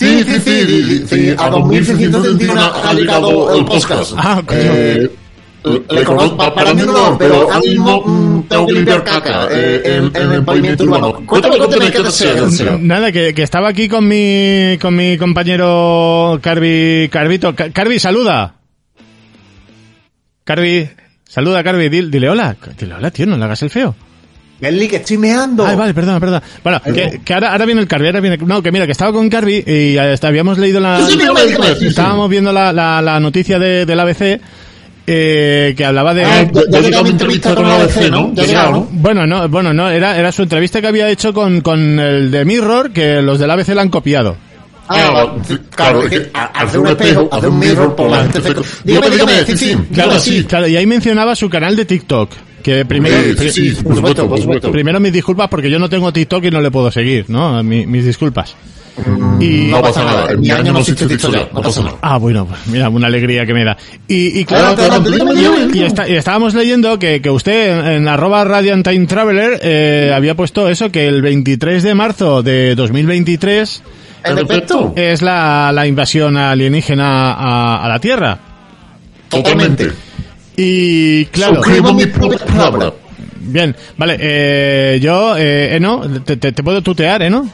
Sí, 0.00 0.24
sí, 0.24 0.40
sí, 0.40 0.64
sí, 0.66 1.04
sí, 1.08 1.34
a 1.38 1.50
2671 1.50 2.60
ha 2.84 2.94
llegado 2.94 3.56
el 3.56 3.64
podcast. 3.64 4.12
Ah, 4.16 4.42
coño. 4.44 4.60
Eh, 4.60 5.10
le 5.90 6.04
conozco, 6.04 6.36
pa- 6.36 6.54
para 6.54 6.72
mí 6.72 6.82
no, 6.82 7.16
pero 7.18 7.42
ahora 7.42 7.58
mismo 7.60 8.02
mm, 8.06 8.42
tengo 8.48 8.66
que 8.66 8.72
limpiar 8.74 9.02
caca 9.04 9.48
eh, 9.50 9.82
en, 9.84 10.04
en 10.22 10.32
el 10.32 10.44
pavimento 10.44 10.84
urbano. 10.84 11.12
Cuéntame, 11.26 11.58
cuéntame, 11.58 11.90
¿qué 11.90 12.02
desea? 12.02 12.34
desea? 12.34 12.76
Nada, 12.80 13.10
que, 13.12 13.34
que 13.34 13.42
estaba 13.42 13.68
aquí 13.68 13.88
con 13.88 14.06
mi, 14.06 14.78
con 14.80 14.94
mi 14.96 15.16
compañero 15.18 16.38
Carvi, 16.42 17.08
Carvito. 17.10 17.54
Ca- 17.54 17.70
Carvi, 17.70 17.98
saluda. 17.98 18.54
Carvi, 20.48 20.88
saluda, 21.28 21.62
Carvi, 21.62 21.90
dile, 21.90 22.08
dile 22.08 22.30
hola. 22.30 22.56
Dile 22.80 22.94
hola, 22.94 23.10
tío, 23.10 23.26
no 23.26 23.36
le 23.36 23.44
hagas 23.44 23.60
el 23.64 23.68
feo. 23.68 23.94
Kelly, 24.58 24.88
que 24.88 24.96
estoy 24.96 25.18
meando. 25.18 25.66
Ay, 25.66 25.76
vale, 25.76 25.92
perdona, 25.92 26.18
perdona. 26.18 26.42
Bueno, 26.64 26.80
que, 26.82 27.20
que 27.22 27.34
ahora, 27.34 27.52
ahora 27.52 27.66
viene 27.66 27.82
el 27.82 27.86
Carvi, 27.86 28.06
ahora 28.06 28.20
viene... 28.20 28.38
No, 28.38 28.62
que 28.62 28.72
mira, 28.72 28.86
que 28.86 28.92
estaba 28.92 29.12
con 29.12 29.28
Carvi 29.28 29.62
y 29.66 29.98
hasta 29.98 30.28
habíamos 30.28 30.56
leído 30.56 30.80
la... 30.80 31.02
Sí, 31.06 31.18
sí, 31.20 31.54
sí. 31.80 31.86
Estábamos 31.88 32.30
viendo 32.30 32.50
la, 32.50 32.72
la, 32.72 33.02
la 33.02 33.20
noticia 33.20 33.58
de, 33.58 33.84
del 33.84 34.00
ABC 34.00 34.40
eh, 35.06 35.74
que 35.76 35.84
hablaba 35.84 36.14
de... 36.14 36.24
Ah, 36.24 36.50
ya, 36.70 37.02
mi 37.02 37.10
entrevista 37.10 37.54
con 37.54 37.68
la 37.68 37.82
ABC, 37.82 38.10
¿no? 38.10 38.32
Ya 38.32 38.70
¿no? 38.70 38.88
Bueno, 38.90 39.26
no, 39.26 39.50
bueno, 39.50 39.74
no, 39.74 39.90
era, 39.90 40.16
era 40.18 40.32
su 40.32 40.44
entrevista 40.44 40.80
que 40.80 40.86
había 40.86 41.10
hecho 41.10 41.34
con, 41.34 41.60
con 41.60 42.00
el 42.00 42.30
de 42.30 42.46
Mirror, 42.46 42.90
que 42.94 43.20
los 43.20 43.38
del 43.38 43.50
ABC 43.50 43.68
la 43.74 43.82
han 43.82 43.90
copiado. 43.90 44.47
Ah, 44.88 45.34
claro, 45.74 46.02
es 46.04 46.10
que 46.10 46.30
hacer 46.32 46.80
un 46.80 46.86
espejo, 46.88 47.28
hacer 47.30 47.48
un 47.48 47.58
mirror 47.58 47.94
por 47.94 48.10
la 48.10 48.22
gente. 48.24 48.40
Dígame, 48.84 49.10
dígame, 49.10 49.44
sí, 49.46 49.56
sí, 49.56 49.76
claro, 49.94 50.18
sí. 50.18 50.44
Claro, 50.44 50.66
y 50.68 50.76
ahí 50.76 50.86
mencionaba 50.86 51.34
su 51.36 51.48
canal 51.50 51.76
de 51.76 51.84
TikTok. 51.84 52.30
Que 52.62 52.84
primero, 52.84 53.16
pri- 53.36 53.50
sí, 53.50 53.70
sí, 53.74 53.82
por 53.82 53.94
supuesto, 53.94 54.28
por 54.28 54.40
supuesto. 54.40 54.72
primero 54.72 54.98
mis 54.98 55.12
disculpas 55.12 55.48
porque 55.48 55.70
yo 55.70 55.78
no 55.78 55.88
tengo 55.88 56.12
TikTok 56.12 56.44
y 56.44 56.50
no 56.50 56.60
le 56.60 56.70
puedo 56.70 56.90
seguir, 56.90 57.26
¿no? 57.28 57.62
Mi- 57.62 57.86
mis 57.86 58.04
disculpas. 58.04 58.56
Y, 59.40 59.68
No 59.70 59.80
pasa 59.80 60.04
nada, 60.04 60.32
en 60.32 60.40
mi 60.40 60.50
año 60.50 60.72
no 60.72 60.80
existe 60.80 61.06
ya, 61.06 61.48
no 61.54 61.62
pasa 61.62 61.82
nada. 61.82 61.96
Ah, 62.02 62.16
bueno, 62.18 62.46
pues 62.46 62.58
mira, 62.66 62.88
una 62.88 63.06
alegría 63.06 63.46
que 63.46 63.54
me 63.54 63.64
da. 63.64 63.76
Y, 64.08 64.40
y 64.40 64.44
claro, 64.44 64.74
y, 65.72 65.82
está- 65.84 66.08
y 66.08 66.14
estábamos 66.16 66.54
leyendo 66.54 66.98
que, 66.98 67.22
que 67.22 67.30
usted 67.30 67.78
en, 67.78 67.86
en 67.92 68.08
arroba 68.08 68.42
Radiant 68.42 68.84
Time 68.86 69.06
Traveler 69.06 69.60
eh, 69.62 70.12
había 70.12 70.34
puesto 70.34 70.68
eso, 70.68 70.90
que 70.90 71.06
el 71.06 71.22
23 71.22 71.84
de 71.84 71.94
marzo 71.94 72.42
de 72.42 72.74
2023 72.74 73.82
Es 74.96 75.22
la, 75.22 75.70
la 75.72 75.86
invasión 75.86 76.36
alienígena 76.36 77.32
a, 77.32 77.84
a 77.84 77.88
la 77.88 77.98
Tierra. 77.98 78.38
totalmente. 79.28 79.92
Y 80.56 81.26
claro, 81.26 81.60
propias 81.60 82.42
palabras. 82.42 82.92
bien, 83.38 83.76
vale, 83.96 84.16
eh, 84.20 84.98
yo, 85.00 85.36
eh, 85.36 85.76
Eno, 85.76 86.02
te, 86.24 86.36
te, 86.36 86.50
te 86.52 86.62
puedo 86.62 86.82
tutear, 86.82 87.22
Eno? 87.22 87.48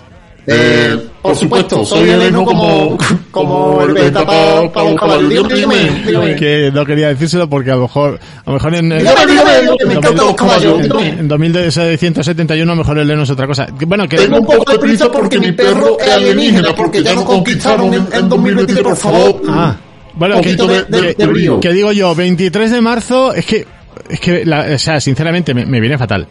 Eh, 0.46 0.98
por 1.22 1.34
supuesto, 1.34 1.84
soy 1.86 2.10
heleno 2.10 2.44
como, 2.44 2.98
como 3.30 3.80
el 3.82 3.94
beta 3.94 4.26
para 4.26 4.70
pa 4.70 4.82
los 4.84 4.94
caballos. 5.00 5.28
Dígame. 5.48 6.36
Que 6.36 6.70
no 6.72 6.84
quería 6.84 7.08
decírselo 7.08 7.48
porque 7.48 7.70
a 7.70 7.76
lo 7.76 7.82
mejor, 7.82 8.20
a 8.44 8.50
lo 8.50 8.54
mejor 8.54 8.74
en, 8.74 8.92
en, 8.92 8.98
Dígame, 8.98 9.26
dígame, 9.26 9.50
dígame, 9.62 9.76
me 9.86 9.94
encantan 9.94 10.26
los 10.26 10.34
caballos. 10.34 10.82
Dígame. 10.82 11.08
en 11.08 11.28
2171 11.28 12.62
a 12.70 12.74
lo 12.74 12.76
mejor 12.78 12.98
el 12.98 13.10
Eno 13.10 13.22
es 13.22 13.30
otra 13.30 13.46
cosa. 13.46 13.66
Bueno, 13.86 14.06
que... 14.06 14.16
Tengo 14.18 14.38
un 14.40 14.46
poco 14.46 14.70
de 14.72 14.78
prisa 14.78 15.10
porque 15.10 15.38
mi 15.38 15.52
perro 15.52 15.98
es 15.98 16.08
alienígena, 16.12 16.74
porque 16.74 17.02
ya 17.02 17.14
nos 17.14 17.24
conquistaron 17.24 17.94
en, 17.94 18.06
en 18.12 18.28
2023, 18.28 18.82
por 18.84 18.96
favor. 18.96 19.40
Ah, 19.48 19.76
bueno, 20.14 20.36
Un 20.36 20.42
que, 20.42 20.50
poquito 20.54 20.66
de- 20.68 20.84
de- 20.84 21.14
que- 21.14 21.24
de 21.24 21.26
brío. 21.26 21.60
que 21.60 21.72
digo 21.72 21.90
yo, 21.92 22.14
23 22.14 22.70
de 22.70 22.80
marzo, 22.82 23.32
es 23.32 23.46
que, 23.46 23.66
es 24.10 24.20
que, 24.20 24.44
la- 24.44 24.66
o 24.74 24.78
sea, 24.78 25.00
sinceramente 25.00 25.54
me, 25.54 25.64
me 25.64 25.80
viene 25.80 25.96
fatal. 25.96 26.26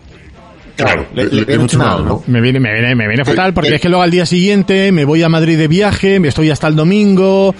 Claro, 0.75 1.05
le, 1.13 1.25
le 1.25 1.45
viene 1.45 1.61
mucho 1.61 1.77
mal, 1.77 2.03
¿no? 2.03 2.23
Me 2.27 2.41
viene, 2.41 2.59
me 2.59 2.73
viene, 2.73 2.95
me 2.95 3.07
viene 3.07 3.23
fatal 3.23 3.53
porque 3.53 3.71
eh. 3.71 3.75
es 3.75 3.81
que 3.81 3.89
luego 3.89 4.01
al 4.01 4.11
día 4.11 4.25
siguiente 4.25 4.91
me 4.91 5.05
voy 5.05 5.21
a 5.21 5.29
Madrid 5.29 5.57
de 5.57 5.67
viaje, 5.67 6.19
me 6.19 6.29
estoy 6.29 6.49
hasta 6.49 6.67
el 6.67 6.75
domingo, 6.75 7.53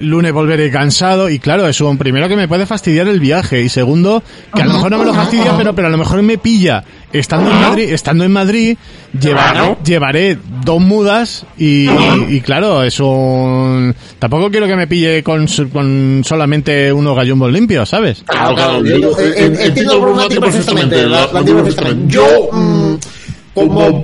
lunes 0.00 0.32
volveré 0.32 0.70
cansado 0.70 1.28
y 1.28 1.38
claro, 1.38 1.66
eso, 1.68 1.94
primero 1.98 2.28
que 2.28 2.36
me 2.36 2.46
puede 2.48 2.66
fastidiar 2.66 3.08
el 3.08 3.20
viaje 3.20 3.62
y 3.62 3.68
segundo, 3.68 4.22
que 4.54 4.62
a 4.62 4.66
lo 4.66 4.74
mejor 4.74 4.90
no 4.90 4.98
me 4.98 5.04
lo 5.04 5.14
fastidia, 5.14 5.56
pero, 5.56 5.74
pero 5.74 5.88
a 5.88 5.90
lo 5.90 5.98
mejor 5.98 6.22
me 6.22 6.38
pilla 6.38 6.84
estando 7.12 7.50
en 7.50 7.60
Madrid, 7.60 7.92
estando 7.92 8.24
en 8.24 8.32
Madrid, 8.32 8.76
llevar- 9.18 9.52
Claro. 9.52 9.78
llevaré 9.84 10.38
dos 10.64 10.80
mudas 10.80 11.46
y, 11.56 11.88
y 12.28 12.40
claro, 12.42 12.82
es 12.82 13.00
un, 13.00 13.94
tampoco 14.18 14.50
quiero 14.50 14.66
que 14.66 14.76
me 14.76 14.86
pille 14.86 15.22
con, 15.22 15.48
su- 15.48 15.68
con 15.70 16.22
solamente 16.24 16.92
unos 16.92 17.16
gallumbos 17.16 17.50
limpios, 17.52 17.88
¿sabes? 17.88 18.22
Claro, 18.26 18.54
claro, 18.54 18.84
yo, 18.84 18.96
yo, 18.98 19.10
eh, 19.18 19.32
eh, 19.36 19.56
entiendo 19.66 20.14
perfectamente, 20.40 21.06
la, 21.06 21.26
la 21.32 21.38
entiendo 21.40 21.64
perfectamente. 21.64 22.14
Yo, 22.14 22.48
mm, 22.52 22.94
como 23.54 24.02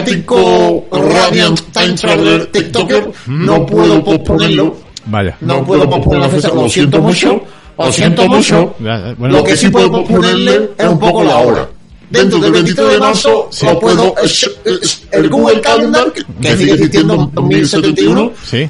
burocrático 0.00 0.86
Radiant 0.90 1.60
Time 1.72 1.92
Traveler 1.94 2.46
TikToker, 2.46 3.10
no 3.26 3.66
puedo 3.66 4.02
posponerlo, 4.04 4.76
Vaya. 5.06 5.36
no 5.40 5.64
puedo 5.64 5.88
posponer 5.88 6.20
la 6.20 6.28
fecha, 6.28 6.48
lo 6.48 6.68
siento 6.68 7.00
mucho, 7.00 7.40
lo 7.78 7.92
siento 7.92 8.26
mucho. 8.28 8.74
Ya, 8.80 9.14
Bueno, 9.18 9.38
Lo 9.38 9.44
que 9.44 9.56
sí 9.56 9.68
puedo 9.68 9.90
posponerle 9.90 10.70
es 10.76 10.86
un 10.88 10.98
poco 10.98 11.22
la 11.24 11.36
hora. 11.38 11.68
Dentro 12.10 12.38
del 12.38 12.52
23 12.52 12.88
de 12.92 12.98
marzo 12.98 13.48
Sí. 13.50 13.66
lo 13.66 13.78
puedo, 13.80 14.14
es- 14.22 14.48
es- 14.64 15.02
el 15.10 15.28
Google 15.28 15.60
Calendar, 15.60 16.12
que- 16.12 16.22
que 16.40 16.56
sigue 16.56 16.72
existiendo 16.74 17.14
en 17.14 17.30
2071, 17.34 18.30
sí. 18.44 18.68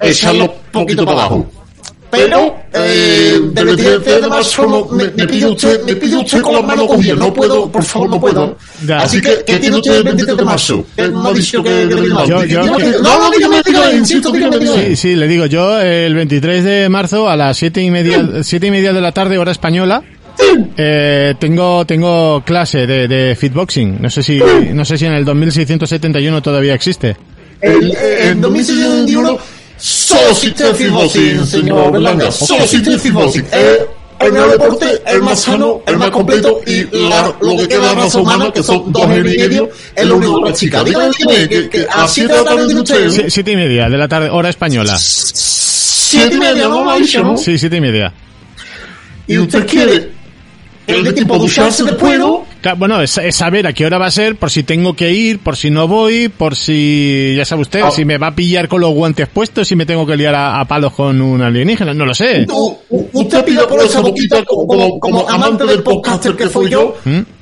echarlo 0.00 0.44
un 0.44 0.50
poquito 0.72 1.04
para 1.04 1.20
abajo. 1.24 1.46
Pero, 2.10 2.56
eh, 2.72 3.38
del 3.52 3.66
23 3.66 4.22
de 4.22 4.28
marzo 4.28 4.66
no, 4.66 4.84
me, 4.96 5.04
me 5.10 5.26
pide 5.28 5.46
usted, 5.46 5.82
me 5.84 5.94
pide 5.94 6.16
usted 6.16 6.40
con 6.40 6.54
las 6.54 6.64
manos 6.64 6.88
cogidas, 6.88 7.16
no 7.18 7.32
puedo, 7.32 7.70
por 7.70 7.84
favor, 7.84 8.10
no 8.10 8.20
puedo. 8.20 8.56
Ya. 8.84 8.98
Así 8.98 9.20
que, 9.20 9.44
¿qué 9.46 9.58
tiene 9.58 9.76
usted 9.76 9.98
el 9.98 10.02
23 10.04 10.36
de 10.36 10.44
marzo? 10.44 10.84
Que 10.96 11.06
no 11.08 11.28
ha 11.28 11.32
dicho 11.32 11.62
que. 11.62 11.88
Yo- 12.26 12.44
yo- 12.44 12.62
No, 13.02 13.18
no, 13.18 13.30
dígame, 13.30 13.62
dígame, 13.64 13.92
insisto, 13.96 14.32
dígame, 14.32 14.58
dígame. 14.58 14.86
Sí, 14.88 14.96
sí, 14.96 15.14
le 15.14 15.28
digo, 15.28 15.46
yo 15.46 15.80
el 15.80 16.14
23 16.14 16.64
de 16.64 16.88
marzo 16.88 17.28
a 17.28 17.36
las 17.36 17.56
siete 17.56 17.80
y 17.80 17.90
media, 17.92 18.42
siete 18.42 18.66
y 18.66 18.70
media 18.72 18.92
de 18.92 19.00
la 19.00 19.12
tarde, 19.12 19.38
hora 19.38 19.52
española, 19.52 20.02
eh, 20.76 21.34
tengo, 21.38 21.84
tengo 21.86 22.42
clase 22.44 22.86
de, 22.88 23.06
de 23.06 23.36
fitboxing. 23.36 23.98
No 24.00 24.10
sé 24.10 24.22
si, 24.24 24.40
no 24.72 24.84
sé 24.84 24.98
si 24.98 25.06
en 25.06 25.12
el 25.12 25.24
2671 25.24 26.42
todavía 26.42 26.74
existe. 26.74 27.16
El, 27.60 27.92
eh, 27.92 28.30
en 28.30 28.40
2061 28.40 29.38
solo 29.80 30.28
el 30.28 30.74
fitboxing, 30.74 31.46
señor 31.46 31.92
Berlanga, 31.92 32.30
solo 32.30 32.64
fitboxing. 32.66 33.46
Eh, 33.52 33.86
el 34.20 34.32
mejor 34.32 34.50
deporte, 34.50 35.02
el 35.06 35.22
más 35.22 35.40
sano, 35.40 35.80
el 35.86 35.96
más 35.96 36.10
completo 36.10 36.60
y 36.66 36.84
la, 37.08 37.34
lo 37.40 37.56
que 37.56 37.66
queda 37.68 37.88
de 37.88 37.94
raza 37.94 38.18
humana, 38.18 38.50
que 38.52 38.62
son 38.62 38.92
dos 38.92 39.04
y 39.04 39.20
medio, 39.22 39.70
es 39.96 40.04
lo 40.06 40.16
único 40.16 40.36
que 40.36 40.42
practica. 40.42 40.84
Dígame, 40.84 41.10
que, 41.48 41.68
que 41.70 41.86
a 41.90 42.06
siete 42.06 42.34
de 42.34 42.38
la 42.40 42.44
tarde 42.44 42.66
tiene 42.66 42.80
usted, 42.82 43.08
Sie- 43.08 43.30
Siete 43.30 43.52
y 43.52 43.56
media 43.56 43.88
de 43.88 43.96
la 43.96 44.08
tarde, 44.08 44.28
hora 44.28 44.50
española. 44.50 44.98
siete 44.98 46.34
y 46.34 46.38
media, 46.38 46.68
no 46.68 46.84
lo 46.84 46.90
ha 46.90 46.96
dicho, 46.98 47.22
¿no? 47.22 47.36
Sí, 47.38 47.56
siete 47.58 47.76
y 47.76 47.80
media. 47.80 48.12
Y 49.26 49.38
usted 49.38 49.66
quiere 49.66 50.10
el 50.86 51.02
de 51.04 51.12
tiempo 51.14 51.38
ducharse 51.38 51.82
después, 51.84 52.18
¿no? 52.18 52.44
Bueno, 52.76 53.00
es, 53.00 53.16
es 53.18 53.36
saber 53.36 53.66
a 53.66 53.72
qué 53.72 53.86
hora 53.86 53.98
va 53.98 54.06
a 54.06 54.10
ser, 54.10 54.36
por 54.36 54.50
si 54.50 54.62
tengo 54.62 54.94
que 54.94 55.12
ir, 55.12 55.38
por 55.38 55.56
si 55.56 55.70
no 55.70 55.88
voy, 55.88 56.28
por 56.28 56.54
si, 56.56 57.34
ya 57.36 57.44
sabe 57.44 57.62
usted, 57.62 57.80
Ah. 57.84 57.90
si 57.90 58.04
me 58.04 58.18
va 58.18 58.28
a 58.28 58.34
pillar 58.34 58.68
con 58.68 58.80
los 58.80 58.92
guantes 58.92 59.28
puestos, 59.28 59.66
si 59.68 59.76
me 59.76 59.86
tengo 59.86 60.06
que 60.06 60.16
liar 60.16 60.34
a, 60.34 60.60
a 60.60 60.64
palos 60.66 60.92
con 60.92 61.20
un 61.20 61.40
alienígena, 61.42 61.94
no 61.94 62.04
lo 62.06 62.14
sé. 62.14 62.46
U- 62.50 62.76
Usted 63.12 63.44
pide 63.44 63.62
por 63.66 63.80
esa 63.82 64.00
boquita 64.00 64.44
como, 64.44 64.66
como, 64.66 65.00
como 65.00 65.28
amante 65.30 65.64
del 65.64 65.82
podcaster 65.82 66.34
que 66.36 66.48
soy 66.48 66.70
yo. 66.70 66.96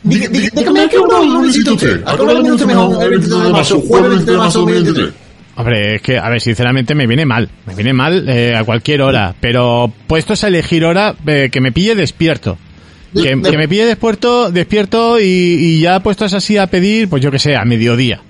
Diga- 0.05 0.29
Dígame 0.55 0.81
a 0.81 0.89
qué 0.89 0.99
hora 0.99 1.21
lo 1.25 1.41
necesita 1.43 1.73
usted. 1.73 2.03
¿A 2.07 2.15
qué 2.17 2.23
hora 2.23 2.33
lo 2.35 2.43
necesita 2.43 2.67
mejor 2.67 3.03
el 3.05 3.11
23 3.11 3.43
de 3.45 3.51
marzo? 3.51 3.81
Jueves 3.81 4.09
23 4.11 4.27
de 4.27 4.37
marzo 4.39 4.59
de 4.67 4.73
2023. 4.75 5.15
Hombre, 5.57 5.95
es 5.97 6.03
que, 6.03 6.17
a 6.19 6.29
ver, 6.29 6.41
sinceramente 6.41 6.95
me 6.95 7.07
viene 7.09 7.27
mal. 7.27 7.49
Me 7.67 7.75
viene 7.75 7.93
mal 7.93 8.29
eh, 8.29 8.55
a 8.57 8.63
cualquier 8.63 9.03
hora. 9.03 9.35
Pero 9.41 9.93
puestos 10.07 10.45
a 10.45 10.49
elegir 10.49 10.85
hora, 10.85 11.17
eh, 11.27 11.49
que 11.51 11.61
me 11.61 11.73
pille 11.73 11.97
despierto. 11.97 12.57
Que, 13.15 13.41
que 13.41 13.57
me 13.57 13.67
pille 13.69 13.87
despierto, 13.87 14.51
despierto 14.51 15.19
y, 15.19 15.25
y 15.25 15.81
ya 15.81 16.01
puestos 16.01 16.35
así 16.35 16.57
a 16.59 16.67
pedir, 16.67 17.09
pues 17.09 17.23
yo 17.23 17.31
que 17.31 17.39
sé, 17.39 17.57
a 17.57 17.65
mediodía. 17.65 18.21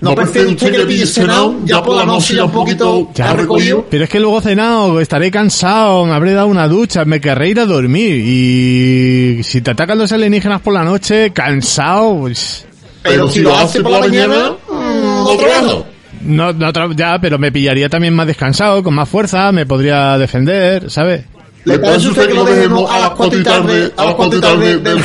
No 0.00 0.14
prefiere 0.14 0.48
usted 0.50 0.70
que 0.70 0.78
le 0.78 0.86
pille 0.86 1.06
cenado, 1.06 1.56
ya 1.64 1.82
por 1.82 1.96
la 1.96 2.04
noche 2.04 2.34
ya 2.36 2.44
un 2.44 2.52
poquito 2.52 3.10
Ya. 3.14 3.32
recogido. 3.32 3.84
Pero 3.90 4.04
es 4.04 4.10
que 4.10 4.20
luego 4.20 4.40
cenado, 4.40 5.00
estaré 5.00 5.30
cansado, 5.30 6.04
me 6.06 6.12
habré 6.12 6.32
dado 6.34 6.46
una 6.46 6.68
ducha, 6.68 7.04
me 7.04 7.20
querré 7.20 7.48
ir 7.50 7.60
a 7.60 7.64
dormir. 7.66 8.14
Y 8.24 9.42
si 9.42 9.62
te 9.62 9.72
atacan 9.72 9.98
los 9.98 10.12
alienígenas 10.12 10.60
por 10.60 10.74
la 10.74 10.84
noche, 10.84 11.32
cansado, 11.32 12.16
pues... 12.20 12.64
Pero 13.02 13.28
si 13.28 13.40
lo 13.40 13.56
hace 13.56 13.80
por 13.80 13.92
la 13.92 14.00
mañana, 14.00 14.52
mm, 14.68 15.24
no 15.24 15.36
trabaja. 15.36 15.84
No, 16.22 16.52
no 16.52 16.92
ya, 16.92 17.18
pero 17.20 17.38
me 17.38 17.50
pillaría 17.50 17.88
también 17.88 18.14
más 18.14 18.26
descansado, 18.26 18.82
con 18.82 18.94
más 18.94 19.08
fuerza, 19.08 19.50
me 19.52 19.64
podría 19.66 20.18
defender, 20.18 20.90
¿sabes? 20.90 21.22
¿Le 21.66 21.78
parece 21.78 22.06
a 22.06 22.10
usted 22.10 22.28
que 22.28 22.34
lo 22.34 22.44
dejemos 22.44 22.90
a 22.90 22.98
las 23.00 23.10
cuatro 23.10 23.38
y 23.38 23.42
tarde, 23.42 23.92
a 23.96 24.04
las 24.04 24.14
cuatro 24.14 24.38
y 24.38 24.40
tarde 24.40 24.78
del... 24.78 24.98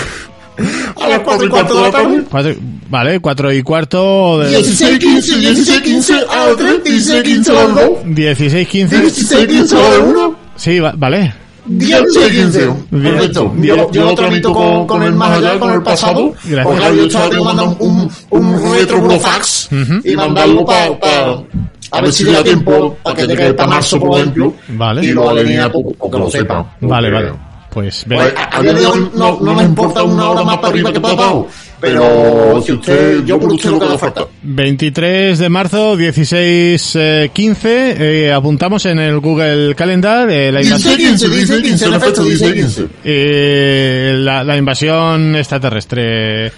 A 1.01 1.07
las 1.09 1.19
cuatro 1.21 1.45
y 1.47 1.49
cuarto 1.49 1.75
de 1.75 1.81
la 1.81 1.91
tarde? 1.91 2.23
Cuatro- 2.29 2.55
vale, 2.89 3.19
cuatro 3.19 3.51
y 3.51 3.63
cuarto 3.63 4.39
de 4.39 4.49
16, 4.49 4.99
15, 4.99 5.37
16, 5.39 5.81
15 5.81 6.13
a 6.29 6.45
las 6.47 6.57
3, 6.57 6.83
16, 6.83 7.23
15 7.23 7.51
a 7.51 7.53
las 7.55 7.75
2, 7.75 7.89
16, 8.05 8.67
15. 8.67 8.99
16, 9.01 9.47
15 9.47 9.75
a 9.75 9.79
las 9.89 9.99
1, 9.99 10.35
Sí, 10.55 10.79
va- 10.79 10.93
vale. 10.95 11.33
16, 11.65 12.31
15. 12.31 12.59
Bien. 12.91 13.13
Perfecto. 13.15 13.53
Yo, 13.57 13.91
yo 13.91 14.05
lo 14.05 14.15
tramito 14.15 14.53
con, 14.53 14.85
con 14.87 15.03
el 15.03 15.13
más 15.13 15.37
allá, 15.37 15.57
con 15.57 15.71
el 15.73 15.81
pasado. 15.81 16.33
Gracias. 16.43 16.65
Con 16.65 16.77
Javier 16.77 17.07
Chávez 17.09 17.29
tengo 17.31 17.43
que 17.43 17.55
mandar 17.55 17.75
un, 17.79 18.11
un 18.29 20.01
y 20.03 20.15
mandarlo 20.15 20.65
para... 20.65 20.99
Pa, 20.99 21.43
a 21.91 22.01
ver 22.01 22.11
si 22.13 22.23
le 22.23 22.31
da 22.33 22.43
tiempo 22.43 22.97
para 23.03 23.15
que 23.15 23.27
llegue 23.27 23.53
para 23.53 23.69
marzo, 23.69 23.99
por 23.99 24.19
ejemplo. 24.19 24.53
Vale. 24.69 25.05
Y 25.05 25.11
lo 25.11 25.29
alinea 25.29 25.69
porque 25.71 26.17
lo 26.17 26.29
sepa. 26.29 26.65
Vale, 26.81 27.09
vale. 27.11 27.31
Pues, 27.69 28.03
Pues, 28.07 28.33
a, 28.35 28.57
a 28.57 28.61
día 28.61 28.73
de 28.73 28.85
hoy 28.85 29.09
no, 29.15 29.39
no 29.41 29.53
nos 29.53 29.63
importa 29.63 30.03
una 30.03 30.29
hora 30.31 30.43
más 30.43 30.57
para 30.57 30.67
arriba 30.69 30.91
que 30.91 30.99
para 30.99 31.13
abajo. 31.13 31.47
Pero 31.79 32.61
si 32.63 32.73
usted, 32.73 33.23
yo 33.25 33.39
por 33.39 33.53
usted 33.53 33.69
lo 33.71 33.79
que 33.79 33.87
le 33.87 33.97
falta. 33.97 34.25
23 34.43 35.39
de 35.39 35.49
marzo, 35.49 35.95
16, 35.95 36.95
eh, 36.95 37.31
15, 37.33 37.95
eh, 38.27 38.33
apuntamos 38.33 38.85
en 38.85 38.99
el 38.99 39.19
Google 39.19 39.73
Calendar 39.73 40.29
eh, 40.29 40.51
la, 40.51 40.59
16, 40.59 40.99
invasión, 40.99 41.11
15, 41.17 41.27
16, 41.29 41.61
15, 41.63 41.85
en 41.85 41.93
efecto, 41.93 42.23
16, 42.23 42.53
15. 42.53 42.87
eh, 43.05 44.13
la, 44.17 44.43
la 44.43 44.57
invasión 44.57 45.35
extraterrestre. 45.37 46.47
Eh, 46.47 46.51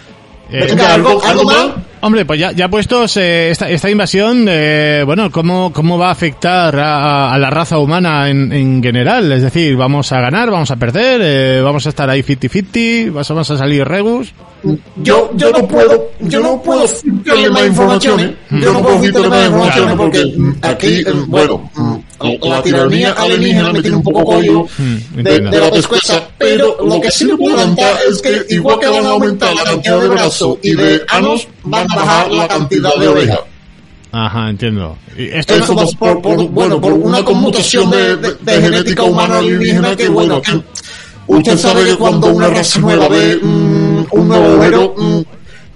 Venga, 0.49 0.93
algo, 0.95 1.23
algo 1.23 1.43
más. 1.45 1.67
Hombre, 2.05 2.25
pues 2.25 2.37
ya, 2.37 2.51
ya 2.51 2.67
puestos 2.67 3.15
eh, 3.15 3.49
esta, 3.49 3.69
esta 3.69 3.89
invasión, 3.89 4.45
eh, 4.49 5.03
bueno, 5.05 5.31
¿cómo, 5.31 5.71
¿cómo 5.71 5.97
va 5.97 6.09
a 6.09 6.11
afectar 6.11 6.75
a, 6.77 7.37
la 7.37 7.49
raza 7.49 7.79
humana 7.79 8.29
en, 8.29 8.51
en 8.51 8.83
general? 8.83 9.31
Es 9.31 9.41
decir, 9.41 9.77
¿vamos 9.77 10.11
a 10.11 10.19
ganar, 10.19 10.51
vamos 10.51 10.69
a 10.69 10.75
perder, 10.75 11.21
eh, 11.23 11.61
vamos 11.61 11.85
a 11.85 11.89
estar 11.89 12.09
ahí 12.09 12.21
50-50, 12.21 13.09
¿Vas- 13.13 13.29
vamos 13.29 13.49
a 13.51 13.57
salir 13.57 13.85
regus? 13.87 14.33
Yo, 14.97 15.29
yo 15.35 15.51
no 15.51 15.67
puedo, 15.67 16.09
yo 16.21 16.39
no 16.39 16.61
puedo 16.61 16.85
darle 17.25 17.49
más 17.49 17.65
informaciones. 17.67 18.31
Yo 18.49 18.71
no 18.71 18.81
puedo 18.81 18.95
darle 19.11 19.29
más 19.29 19.45
informaciones 19.47 19.95
porque 19.97 20.33
aquí, 20.61 21.03
mm, 21.05 21.29
bueno, 21.29 21.69
mm, 21.75 21.95
la 22.47 22.61
tiranía 22.63 23.11
alienígena 23.11 23.73
me 23.73 23.81
tiene 23.81 23.97
un 23.97 24.03
poco 24.03 24.33
Mm, 24.33 25.21
de, 25.21 25.39
de 25.39 25.59
la 25.59 25.69
pescueza, 25.69 26.21
pero 26.37 26.77
lo 26.85 26.99
que 27.01 27.11
sí 27.11 27.25
le 27.25 27.35
puedo 27.35 27.55
adelantar 27.57 27.95
es 28.09 28.21
que 28.21 28.45
igual 28.55 28.79
que 28.79 28.87
van 28.87 29.05
a 29.05 29.09
aumentar 29.09 29.53
la 29.53 29.63
cantidad 29.63 29.99
de 30.01 30.07
brazos 30.07 30.57
y 30.61 30.73
de 30.75 31.01
anos, 31.09 31.47
van 31.63 31.85
a 31.91 31.95
bajar 31.95 32.31
la 32.31 32.47
cantidad 32.47 32.95
de 32.95 33.07
orejas. 33.07 33.39
Ajá, 34.13 34.49
entiendo. 34.49 34.95
Y 35.17 35.25
esto 35.25 35.55
Esto 35.55 35.75
por, 35.99 36.21
por, 36.21 36.47
bueno, 36.49 36.79
por 36.79 36.93
una 36.93 37.23
conmutación 37.25 37.89
de, 37.89 38.15
de- 38.17 38.35
de 38.41 38.61
genética 38.61 39.03
humana 39.03 39.39
alienígena 39.39 39.95
que, 39.95 40.07
bueno, 40.07 40.41
que 40.41 40.51
usted 41.27 41.57
sabe 41.57 41.83
que 41.85 41.95
cuando 41.95 42.27
una 42.27 42.47
raza 42.49 42.79
nueva 42.79 43.07
ve 43.09 43.39
mm, 43.41 43.82
un 44.11 44.27
nuevo 44.27 44.93
mm, 44.97 45.21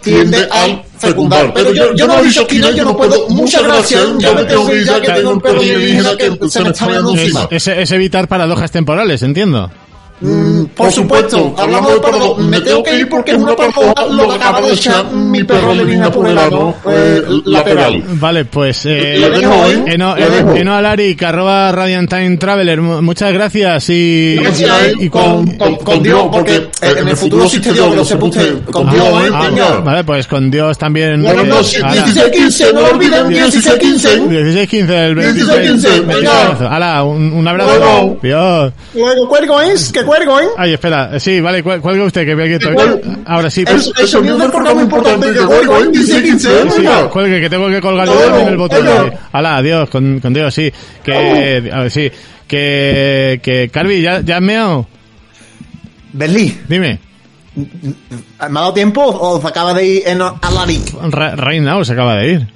tiende 0.01 0.47
a 0.51 0.81
fecundar. 0.99 1.53
Pero 1.53 1.73
yo, 1.73 1.93
yo 1.95 2.07
no 2.07 2.19
he 2.19 2.23
dicho 2.23 2.45
que 2.47 2.59
no, 2.59 2.71
yo 2.71 2.83
no 2.85 2.95
puedo. 2.95 3.27
Muchas 3.29 3.63
gracias. 3.63 4.01
Yo 4.19 4.33
me 4.35 4.43
tengo 4.45 4.67
que 4.67 4.75
ir 4.77 4.85
ya 4.85 5.01
que 5.01 5.11
tengo 5.11 5.33
el 5.33 5.41
perro 5.41 5.59
alienígena 5.59 6.15
que 6.17 6.49
se 6.49 6.63
me 6.63 6.69
está 6.69 6.87
viendo 6.87 7.13
es, 7.13 7.19
encima. 7.21 7.47
es- 7.51 7.67
es 7.67 7.91
evitar 7.91 8.27
paradojas 8.27 8.71
temporales, 8.71 9.21
entiendo. 9.23 9.69
Mm, 10.19 10.65
por 10.75 10.91
supuesto, 10.91 11.53
hablamos 11.57 11.93
de 11.93 11.99
paradoja. 11.99 12.41
Me 12.41 12.59
tengo 12.61 12.81
que 12.81 12.95
ir 12.99 13.07
porque 13.09 13.31
es 13.31 13.37
una 13.37 13.55
paradoja 13.55 13.93
lo 14.09 14.27
que 14.27 14.35
acaba 14.35 14.61
de 14.61 14.73
echar 14.73 15.05
mi 15.13 15.43
perro 15.43 15.71
alienígena 15.71 16.11
por 16.11 16.27
el 16.27 16.37
ano 16.37 16.73
eh, 16.89 17.21
lateral. 17.45 18.03
Vale, 18.13 18.45
pues 18.45 18.85
eh, 18.87 19.17
Le 19.19 19.29
dejo, 19.29 19.53
¿eh? 19.67 19.83
Eno, 19.87 20.15
dejo. 20.15 20.55
Eno 20.55 20.73
Alaric, 20.75 21.21
arroba 21.21 21.71
Radiant 21.71 22.09
Time 22.09 22.37
Traveler, 22.37 22.81
mu- 22.81 23.01
muchas 23.03 23.31
gracias 23.31 23.89
y, 23.89 24.37
Gracias, 24.41 24.81
eh, 24.87 24.93
y 25.01 25.09
con, 25.09 25.45
con, 25.57 25.75
con 25.77 26.01
Dios, 26.01 26.23
porque 26.31 26.55
eh, 26.55 26.93
en 26.97 27.07
el 27.07 27.15
futuro 27.17 27.43
existe 27.43 27.71
Dios, 27.73 27.89
que 27.91 27.95
lo 27.97 28.05
sepa 28.05 28.25
usted. 28.25 28.63
Con 28.71 28.89
Dios, 28.89 29.05
¿eh? 29.05 29.29
Ah, 29.31 29.47
Venga. 29.49 29.79
vale, 29.81 30.03
pues 30.03 30.25
con 30.27 30.49
Dios 30.49 30.77
también. 30.79 31.21
Bueno, 31.21 31.43
eh, 31.43 31.45
no, 31.45 31.57
ala. 31.87 32.05
16-15, 32.07 32.73
no 32.73 32.79
olviden 32.85 33.27
16-15. 33.27 34.27
16, 34.29 34.67
15, 34.69 35.05
el 35.05 35.15
26, 35.15 35.47
16, 35.47 35.71
15, 35.71 35.89
26 35.89 36.07
venga. 36.07 36.17
de 36.39 36.47
marzo. 36.49 36.67
Ala, 36.69 37.03
un, 37.03 37.33
un 37.33 37.47
abrazo. 37.47 37.69
Luego. 37.77 38.19
Dios. 38.23 38.73
Luego 38.95 39.29
cuelgo, 39.29 39.61
¿eh? 39.61 39.73
Que 39.93 40.06
cuelgo, 40.07 40.39
¿eh? 40.39 40.45
Ay, 40.57 40.73
espera, 40.73 41.19
sí, 41.19 41.39
vale, 41.41 41.63
cuel- 41.63 41.81
cuelga 41.81 42.03
usted, 42.05 42.25
que 42.25 42.33
vea 42.35 42.47
que 42.47 42.53
estoy. 42.55 42.73
cuelgo. 42.73 42.99
Ahora 43.25 43.49
sí, 43.51 43.63
pues, 43.65 43.91
el 43.99 44.07
sonido 44.07 44.37
del 44.37 44.49
programa 44.51 44.81
importante 44.81 45.31
que 45.33 45.39
cuelgo, 45.45 45.77
¿eh? 45.77 45.87
16-15, 45.91 46.39
sí, 46.71 46.77
venga. 46.77 47.09
cuelgue, 47.09 47.41
que 47.41 47.49
tengo 47.49 47.69
que 47.69 47.79
colgar 47.81 48.07
yo 48.07 48.13
también 48.15 48.47
el 48.47 48.57
botón. 48.57 48.87
Ala, 49.31 49.57
adiós, 49.57 49.89
con, 49.89 50.19
con 50.19 50.33
Dios, 50.33 50.53
sí. 50.53 50.71
Que, 51.03 51.69
a 51.71 51.79
ver, 51.81 51.91
sí. 51.91 52.11
Que, 52.47 53.39
que, 53.43 53.69
Calvi, 53.69 54.01
¿ya, 54.01 54.21
ya 54.21 54.37
has 54.37 54.41
meado? 54.41 54.87
Berlí, 56.13 56.57
Dime. 56.67 56.99
¿me 57.55 57.65
ha 58.39 58.47
dado 58.49 58.73
tiempo 58.73 59.03
o 59.05 59.41
se 59.41 59.47
acaba 59.47 59.73
de 59.73 59.85
ir 59.85 60.03
en 60.07 60.21
Alaric? 60.21 60.93
Right 61.11 61.61
now 61.61 61.83
se 61.83 61.93
acaba 61.93 62.15
de 62.15 62.31
ir. 62.33 62.47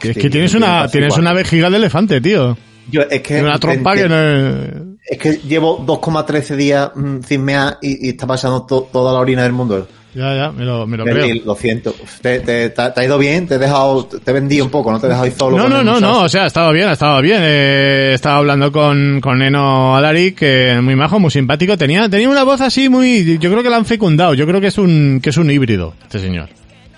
Que 0.00 0.08
es 0.10 0.14
que 0.14 0.20
Hostia, 0.26 0.30
tienes 0.30 0.50
tío, 0.50 0.58
una, 0.58 0.86
tienes 0.88 1.08
igual. 1.08 1.20
una 1.22 1.32
vejiga 1.32 1.70
de 1.70 1.76
elefante, 1.78 2.20
tío. 2.20 2.58
Yo, 2.90 3.02
es 3.02 3.22
que, 3.22 3.38
Y 3.38 3.40
una 3.40 3.58
trompa 3.58 3.94
en- 3.94 3.98
que 4.02 4.08
no 4.08 4.16
Es 4.18 4.87
que 5.16 5.32
llevo 5.46 5.84
2,13 5.86 6.56
días 6.56 6.90
mm, 6.94 7.18
sin 7.26 7.44
mear 7.44 7.78
y, 7.80 8.06
y 8.06 8.10
está 8.10 8.26
pasando 8.26 8.62
to- 8.66 8.88
toda 8.92 9.12
la 9.12 9.20
orina 9.20 9.42
del 9.44 9.52
mundo. 9.52 9.86
Ya, 10.14 10.34
ya, 10.34 10.50
me 10.50 10.64
lo, 10.64 10.86
me 10.86 10.96
lo 10.96 11.04
creo. 11.04 11.26
lo 11.44 11.54
siento. 11.54 11.94
Te, 12.22 12.40
te, 12.40 12.70
te, 12.70 12.82
ha 12.82 13.04
ido 13.04 13.18
bien, 13.18 13.46
te 13.46 13.54
he 13.54 13.58
dejado, 13.58 14.04
te 14.06 14.30
he 14.30 14.34
vendido 14.34 14.64
un 14.64 14.70
poco, 14.70 14.90
no 14.90 14.98
te 14.98 15.06
he 15.06 15.10
dejado 15.10 15.26
ir 15.26 15.32
solo. 15.34 15.56
No, 15.58 15.68
no, 15.68 15.84
no, 15.84 16.00
no, 16.00 16.22
o 16.22 16.28
sea, 16.28 16.44
ha 16.44 16.46
estado 16.46 16.72
bien, 16.72 16.88
ha 16.88 16.92
estado 16.92 17.20
bien. 17.22 17.38
Eh, 17.42 18.12
estaba 18.14 18.38
hablando 18.38 18.72
con, 18.72 19.20
con 19.20 19.40
Eno 19.42 19.94
Alaric, 19.94 20.38
que 20.38 20.78
muy 20.82 20.96
majo, 20.96 21.20
muy 21.20 21.30
simpático. 21.30 21.76
Tenía, 21.76 22.08
tenía 22.08 22.28
una 22.28 22.42
voz 22.42 22.60
así 22.62 22.88
muy, 22.88 23.38
yo 23.38 23.50
creo 23.50 23.62
que 23.62 23.70
la 23.70 23.76
han 23.76 23.84
fecundado. 23.84 24.34
Yo 24.34 24.46
creo 24.46 24.60
que 24.60 24.68
es 24.68 24.78
un, 24.78 25.20
que 25.22 25.30
es 25.30 25.36
un 25.36 25.50
híbrido, 25.50 25.94
este 26.02 26.18
señor. 26.18 26.48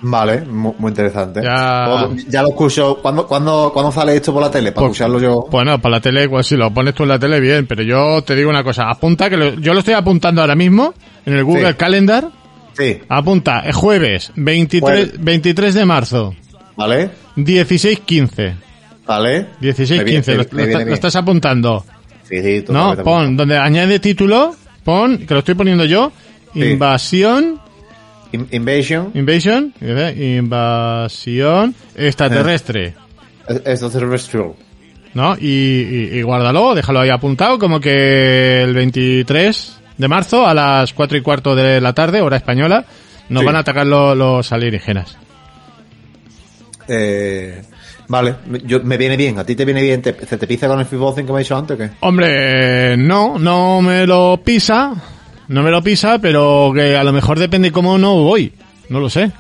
Vale, 0.03 0.41
muy, 0.43 0.73
muy 0.79 0.89
interesante. 0.91 1.43
Ya- 1.43 2.07
Pues, 2.09 2.27
ya 2.29 2.43
lo 2.43 2.49
escucho. 2.49 2.99
¿Cuándo, 3.03 3.27
cuándo, 3.27 3.71
¿Cuándo 3.73 3.93
sale 3.93 4.17
esto 4.17 4.33
por 4.33 4.43
la 4.43 4.51
tele? 4.51 4.73
Para 4.73 4.87
Pues- 4.87 4.97
escucharlo 4.97 5.21
yo. 5.21 5.47
Bueno, 5.51 5.81
para 5.81 5.97
la 5.97 6.01
tele, 6.01 6.29
pues 6.29 6.47
si 6.47 6.57
lo 6.57 6.73
pones 6.73 6.95
tú 6.95 7.03
en 7.03 7.11
la 7.11 7.19
tele, 7.19 7.39
bien, 7.41 7.67
pero 7.67 7.83
yo 7.83 8.23
te 8.23 8.35
digo 8.35 8.49
una 8.51 8.65
cosa, 8.65 8.89
apunta 8.89 9.29
que 9.29 9.37
lo- 9.37 9.55
yo 9.55 9.73
lo 9.75 9.81
estoy 9.81 9.95
apuntando 9.95 10.41
ahora 10.41 10.55
mismo 10.55 10.95
en 11.27 11.35
el 11.35 11.45
Google 11.45 11.69
Sí. 11.71 11.75
Calendar. 11.75 12.29
Sí, 12.73 12.99
Apunta, 13.09 13.61
es 13.61 13.77
jueves, 13.77 14.33
23, 14.37 14.81
Jueves. 15.11 15.23
23 15.25 15.75
de 15.75 15.85
marzo, 15.85 16.35
¿vale? 16.77 17.11
16-15. 17.37 18.55
¿Vale? 19.07 19.47
16-15, 19.61 20.37
Me 20.53 20.63
viene- 20.67 20.73
lo, 20.73 20.81
está- 20.81 20.95
estás 20.95 21.17
apuntando. 21.17 21.85
Sí, 22.29 22.41
sí, 22.41 22.65
No, 22.69 22.95
totalmente. 22.95 23.03
pon, 23.03 23.37
donde 23.37 23.59
añade 23.59 23.99
título, 23.99 24.55
pon, 24.85 25.19
que 25.19 25.35
lo 25.35 25.41
estoy 25.41 25.55
poniendo 25.57 25.85
yo, 25.85 26.13
Sí. 26.55 26.63
invasión, 26.63 27.61
In- 28.33 28.49
Invasion. 28.53 29.11
invasion, 29.15 29.75
¿eh? 29.81 30.37
invasión 30.39 31.75
extraterrestre, 31.97 32.95
Es, 33.49 33.83
es 33.83 33.93
terrestrial. 33.93 34.53
¿no? 35.15 35.37
Y, 35.37 35.49
y, 35.49 36.19
y 36.19 36.23
guárdalo, 36.23 36.75
déjalo 36.75 37.01
ahí 37.01 37.11
apuntado, 37.11 37.59
como 37.59 37.81
que 37.81 38.63
el 38.63 38.73
23 38.75 39.79
de 39.99 40.09
marzo 40.09 40.47
a 40.47 40.55
las 40.55 40.93
4 40.93 41.19
y 41.19 41.21
cuarto 41.23 41.55
de 41.57 41.81
la 41.81 41.93
tarde, 41.93 42.21
hora 42.21 42.37
española, 42.37 42.85
nos 43.29 43.41
Sí. 43.41 43.47
van 43.47 43.57
a 43.57 43.59
atacar 43.61 43.87
lo- 43.87 44.15
los 44.15 44.53
alienígenas. 44.53 45.17
Eh, 46.89 47.63
vale, 48.09 48.35
yo, 48.65 48.81
me 48.83 48.97
viene 48.97 49.17
bien. 49.17 49.39
¿A 49.39 49.45
ti 49.45 49.55
te 49.55 49.65
viene 49.65 49.83
bien? 49.83 50.03
¿Te, 50.03 50.15
¿Se 50.27 50.37
te 50.39 50.47
pisa 50.47 50.67
con 50.69 50.81
el 50.81 50.87
fitboxing 50.87 51.27
que 51.27 51.33
me 51.33 51.39
he 51.41 51.43
dicho 51.43 51.57
antes 51.57 51.75
o 51.75 51.79
qué? 51.79 51.91
Hombre, 52.01 52.97
no, 52.97 53.39
no 53.39 53.81
me 53.83 54.07
lo 54.07 54.41
pisa, 54.45 54.95
no 55.51 55.65
me 55.65 55.71
lo 55.73 55.83
pisa, 55.83 56.21
pero 56.21 56.71
que 56.73 56.97
a 56.97 57.03
lo 57.03 57.13
mejor 57.13 57.39
depende 57.39 57.73
cómo 57.73 57.99
no 57.99 58.15
voy, 58.23 58.53
no 58.89 59.01
lo 59.01 59.11
sé. 59.11 59.33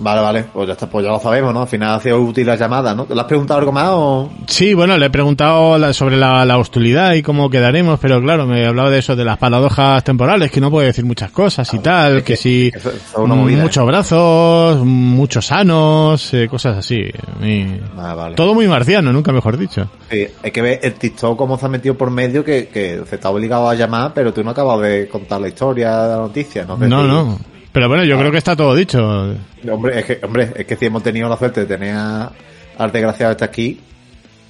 Vale, 0.00 0.20
vale, 0.20 0.44
pues 0.52 0.66
ya 0.68 0.74
está, 0.74 0.86
pues 0.88 1.04
ya 1.04 1.10
lo 1.10 1.18
sabemos, 1.18 1.52
¿no? 1.52 1.62
Al 1.62 1.68
final 1.68 1.96
ha 1.96 2.00
sido 2.00 2.20
útil 2.20 2.46
la 2.46 2.54
llamada, 2.56 2.94
¿no? 2.94 3.06
¿Le 3.12 3.20
has 3.20 3.26
preguntado 3.26 3.58
algo 3.58 3.72
más 3.72 3.88
o...? 3.90 4.30
Sí, 4.46 4.72
bueno, 4.74 4.96
le 4.96 5.06
he 5.06 5.10
preguntado 5.10 5.76
la- 5.76 5.92
sobre 5.92 6.16
la, 6.16 6.44
la 6.44 6.56
hostilidad 6.58 7.14
y 7.14 7.22
cómo 7.22 7.50
quedaremos, 7.50 7.98
pero 8.00 8.20
claro, 8.22 8.46
me 8.46 8.64
hablaba 8.64 8.90
de 8.90 8.98
eso, 8.98 9.16
de 9.16 9.24
las 9.24 9.38
paradojas 9.38 10.04
temporales, 10.04 10.50
que 10.52 10.60
no 10.60 10.70
puede 10.70 10.86
decir 10.86 11.04
muchas 11.04 11.30
cosas 11.32 11.72
y 11.74 11.80
tal, 11.80 12.22
que, 12.22 12.34
es 12.34 12.46
una 13.16 13.34
movida, 13.34 13.62
muchos 13.62 13.84
brazos, 13.86 14.84
muchos 14.84 15.46
sanos, 15.46 16.32
eh, 16.32 16.46
cosas 16.48 16.78
así. 16.78 17.00
Y- 17.42 17.80
Ah, 17.98 18.14
vale. 18.14 18.36
Todo 18.36 18.54
muy 18.54 18.68
marciano, 18.68 19.12
nunca 19.12 19.32
mejor 19.32 19.56
dicho. 19.56 19.88
Sí, 20.10 20.26
hay 20.42 20.50
que 20.52 20.62
ver 20.62 20.80
el 20.82 20.94
TikTok 20.94 21.36
cómo 21.36 21.58
se 21.58 21.66
ha 21.66 21.68
metido 21.68 21.96
por 21.96 22.10
medio 22.10 22.44
que, 22.44 22.68
que 22.68 23.02
se 23.08 23.16
está 23.16 23.30
obligado 23.30 23.68
a 23.68 23.74
llamar, 23.74 24.12
pero 24.14 24.32
tú 24.32 24.44
no 24.44 24.50
acabas 24.50 24.80
de 24.80 25.08
contar 25.08 25.40
la 25.40 25.48
historia 25.48 25.90
la 26.06 26.16
noticia, 26.18 26.64
¿no? 26.64 26.76
No, 26.76 27.02
no. 27.02 27.38
Pero 27.72 27.88
bueno, 27.88 28.04
yo 28.04 28.18
creo 28.18 28.30
que 28.32 28.38
está 28.38 28.56
todo 28.56 28.74
dicho. 28.74 29.36
Hombre, 29.70 29.98
es 30.00 30.04
que, 30.04 30.18
hombre, 30.24 30.48
es 30.56 30.66
que 30.66 30.76
si 30.76 30.86
hemos 30.86 31.02
tenido 31.02 31.28
la 31.28 31.36
suerte 31.36 31.60
de 31.60 31.66
tener 31.66 31.94
a- 31.94 32.32
al 32.78 32.92
desgraciado 32.92 33.32
este 33.32 33.44
aquí, 33.44 33.78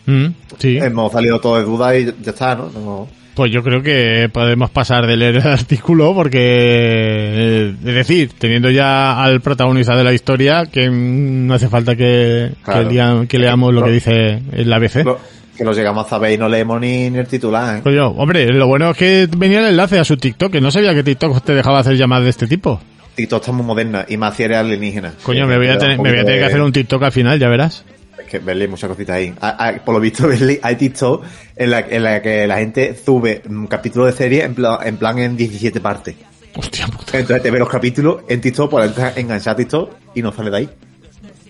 Mm, 0.07 0.27
sí. 0.59 0.79
hemos 0.79 1.13
salido 1.13 1.41
todos 1.41 1.59
de 1.59 1.65
dudas 1.65 1.95
y 1.97 2.05
ya 2.23 2.31
está, 2.31 2.55
¿no? 2.55 2.71
No- 2.75 3.09
Pues 3.35 3.53
yo 3.53 3.63
creo 3.63 3.83
que 3.83 4.29
podemos 4.33 4.71
pasar 4.71 5.07
de 5.07 5.17
leer 5.17 5.37
el 5.37 5.47
artículo 5.47 6.13
porque, 6.15 6.39
eh, 6.41 7.75
es 7.87 7.95
decir, 7.95 8.33
teniendo 8.39 8.71
ya 8.71 9.23
al 9.23 9.41
protagonista 9.41 9.97
de 9.97 10.05
la 10.05 10.13
historia, 10.13 10.67
que 10.67 10.89
no 10.91 11.55
hace 11.55 11.69
falta 11.69 11.95
que, 11.95 12.51
Claro. 12.65 12.89
que, 12.89 12.95
lea- 12.95 13.25
que 13.29 13.39
leamos 13.39 13.73
lo 13.75 13.85
que 13.85 13.91
dice 13.93 14.43
el 14.53 14.73
ABC. 14.73 15.05
Lo- 15.05 15.19
que 15.57 15.65
los 15.65 15.77
llegamos 15.77 16.07
a 16.07 16.11
saber 16.11 16.33
y 16.33 16.39
no 16.39 16.49
leemos 16.49 16.81
ni, 16.81 17.11
ni 17.11 17.19
el 17.19 17.27
titular, 17.27 17.79
¿eh? 17.79 17.81
Coño, 17.83 18.09
hombre, 18.11 18.47
lo 18.53 18.67
bueno 18.69 18.91
es 18.91 18.97
que 18.97 19.29
venía 19.37 19.59
el 19.61 19.67
enlace 19.67 19.99
a 19.99 20.05
su 20.05 20.17
TikTok, 20.17 20.53
que 20.53 20.61
no 20.61 20.71
sabía 20.71 20.95
que 20.95 21.03
TikTok 21.03 21.43
te 21.43 21.53
dejaba 21.55 21.81
hacer 21.81 21.97
llamadas 21.97 22.25
de 22.25 22.31
este 22.31 22.47
tipo. 22.47 22.81
TikTok 23.19 23.43
está 23.43 23.51
muy 23.51 23.67
moderna 23.67 24.07
y 24.09 24.17
más 24.17 24.37
si 24.37 24.45
eres 24.45 24.59
alienígena. 24.59 25.13
Coño, 25.25 25.45
me 25.49 25.57
voy 25.57 25.67
a 25.67 25.77
tener, 25.77 25.99
me 25.99 26.11
voy 26.11 26.21
a 26.21 26.25
tener 26.25 26.39
que 26.39 26.45
hacer 26.45 26.63
un 26.63 26.71
TikTok 26.71 27.03
al 27.03 27.11
final, 27.11 27.37
ya 27.37 27.49
verás. 27.49 27.85
Es 28.17 28.27
que 28.27 28.39
Berly, 28.39 28.63
hay 28.63 28.69
muchas 28.69 28.89
cositas 28.89 29.17
ahí. 29.17 29.35
Ah, 29.41 29.57
ah, 29.59 29.73
por 29.85 29.93
lo 29.93 30.01
visto, 30.01 30.29
Berly, 30.29 30.61
hay 30.63 30.77
TikTok 30.77 31.25
en 31.57 31.71
la, 31.71 31.81
en 31.81 32.05
la 32.05 32.23
que 32.23 32.47
la 32.47 32.59
gente 32.59 32.95
sube 32.95 33.43
un 33.49 33.67
capítulo 33.67 34.07
de 34.07 34.13
serie 34.13 34.45
en 34.45 34.55
plan, 34.55 34.79
en 34.85 34.97
plan 34.99 35.19
en 35.19 35.37
17 35.37 35.81
partes. 35.81 36.15
Hostia 36.55 36.87
puta. 36.87 37.19
Entonces 37.19 37.43
te 37.43 37.51
ve 37.51 37.59
los 37.59 37.69
capítulos 37.69 38.23
en 38.29 38.41
TikTok, 38.41 38.71
por 38.71 38.85
entrar, 38.85 39.19
enganchar 39.19 39.55
a 39.55 39.57
TikTok 39.57 39.97
y 40.15 40.23
no 40.23 40.31
sale 40.31 40.51
de 40.51 40.57
ahí. 40.57 40.69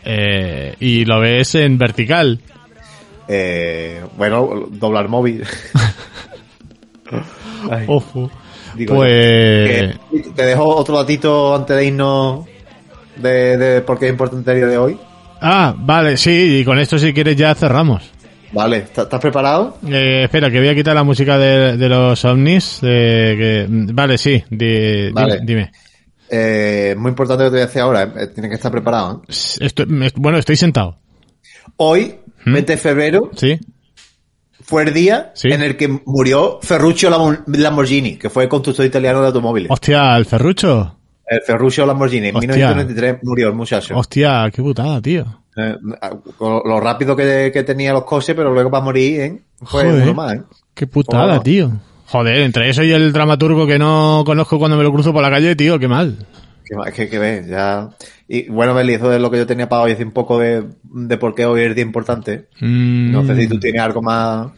Eh, 0.07 0.75
y 0.81 1.05
lo 1.05 1.21
ves 1.21 1.55
en 1.55 1.77
vertical. 1.77 2.41
Eh, 3.29 4.03
bueno, 4.17 4.69
doblar 4.71 5.09
móvil. 5.09 5.45
Ojo. 7.89 8.31
Digo 8.77 8.95
Pues... 8.97 9.97
que- 10.11 10.31
te 10.35 10.43
dejo 10.47 10.65
otro 10.77 10.97
datito 10.99 11.55
antes 11.55 11.77
de 11.77 11.85
irnos 11.87 12.47
de, 13.17 13.57
de 13.57 13.81
por 13.83 13.99
qué 13.99 14.07
es 14.07 14.13
importante 14.13 14.51
el 14.53 14.57
día 14.59 14.67
de 14.67 14.79
hoy. 14.79 14.99
Ah, 15.41 15.75
vale, 15.77 16.17
sí, 16.17 16.59
y 16.61 16.65
con 16.65 16.79
esto 16.79 16.99
si 16.99 17.13
quieres 17.13 17.37
ya 17.37 17.55
cerramos. 17.55 18.11
Vale, 18.53 18.79
¿estás 18.79 19.21
preparado? 19.21 19.77
Eh, 19.87 20.23
espera, 20.25 20.51
que 20.51 20.59
voy 20.59 20.69
a 20.69 20.75
quitar 20.75 20.95
la 20.95 21.05
música 21.05 21.37
de, 21.39 21.77
de 21.77 21.89
los 21.89 22.25
ovnis. 22.25 22.81
eh, 22.83 23.35
que, 23.39 23.67
vale, 23.93 24.17
sí, 24.17 24.43
di- 24.49 25.11
Vale. 25.13 25.41
dime. 25.45 25.71
Eh, 26.31 26.95
muy 26.99 27.11
importante 27.11 27.45
lo 27.45 27.51
que 27.51 27.55
te 27.55 27.57
voy 27.57 27.63
a 27.63 27.67
decir 27.67 27.83
ahora, 27.83 28.03
eh, 28.05 28.27
tienes 28.35 28.51
que 28.51 28.55
estar 28.57 28.73
preparado. 28.73 29.23
¿eh? 29.29 29.33
Estoy- 29.61 29.87
bueno, 30.17 30.39
estoy 30.39 30.57
sentado. 30.57 30.97
Hoy, 31.77 32.15
20 32.47 32.73
de 32.73 32.79
febrero, 32.79 33.31
¿Sí? 33.37 33.59
Fue 34.69 34.83
el 34.85 34.93
día 34.95 35.33
Sí. 35.35 35.49
en 35.51 35.63
el 35.63 35.77
que 35.77 35.89
murió 36.05 36.59
Ferruccio 36.63 37.11
Lam- 37.11 37.43
Lamborghini, 37.47 38.17
que 38.17 38.29
fue 38.31 38.45
el 38.45 38.49
constructor 38.49 38.85
italiano 38.87 39.21
de 39.23 39.27
automóviles. 39.29 39.71
Hostia, 39.71 40.17
el 40.17 40.27
ferrucho. 40.27 40.95
El 41.27 41.41
Ferruccio 41.43 41.85
Lamborghini, 41.87 42.29
en 42.29 42.37
Hostia. 42.37 42.49
1993 42.55 43.17
murió 43.23 43.49
el 43.49 43.55
muchacho. 43.55 43.97
Hostia, 43.99 44.51
qué 44.55 44.63
putada, 44.63 45.01
tío. 45.03 45.25
Eh, 45.57 45.75
lo 46.41 46.81
rápido 46.81 47.17
que, 47.17 47.51
que 47.53 47.65
tenía 47.65 47.93
los 47.93 48.05
coches, 48.05 48.35
pero 48.37 48.53
luego 48.53 48.71
para 48.71 48.85
morir, 48.85 49.21
¿eh? 49.21 49.43
Fue 49.65 49.85
Joder. 49.85 50.15
más, 50.15 50.35
¿eh? 50.35 50.43
Qué 50.75 50.87
putada, 50.87 51.43
tío. 51.43 51.73
Joder, 52.07 52.39
entre 52.43 52.71
eso 52.71 52.83
y 52.83 52.93
el 52.93 53.13
dramaturgo 53.13 53.67
que 53.67 53.79
no 53.79 54.23
conozco 54.25 54.59
cuando 54.59 54.77
me 54.77 54.83
lo 54.85 54.93
cruzo 54.93 55.13
por 55.13 55.23
la 55.23 55.31
calle, 55.31 55.57
tío, 55.57 55.79
qué 55.79 55.89
mal. 55.89 56.17
Que, 56.65 56.77
ma- 56.77 56.91
que, 56.91 57.09
que 57.09 57.19
ves, 57.19 57.47
ya. 57.49 57.89
Y 58.29 58.49
bueno, 58.51 58.75
Beli, 58.75 58.93
eso 58.95 59.11
es 59.13 59.21
lo 59.21 59.31
que 59.31 59.39
yo 59.39 59.47
tenía 59.47 59.69
para 59.69 59.83
hoy, 59.83 59.91
decir 59.93 60.07
un 60.07 60.13
poco 60.13 60.39
de, 60.39 60.65
de 60.83 61.17
por 61.17 61.35
qué 61.35 61.47
hoy 61.47 61.63
es 61.63 61.75
día 61.75 61.85
importante. 61.85 62.49
Mm, 62.61 63.11
No 63.11 63.25
sé 63.27 63.35
si 63.37 63.49
tú 63.49 63.59
tienes 63.59 63.81
algo 63.81 64.03
más 64.03 64.49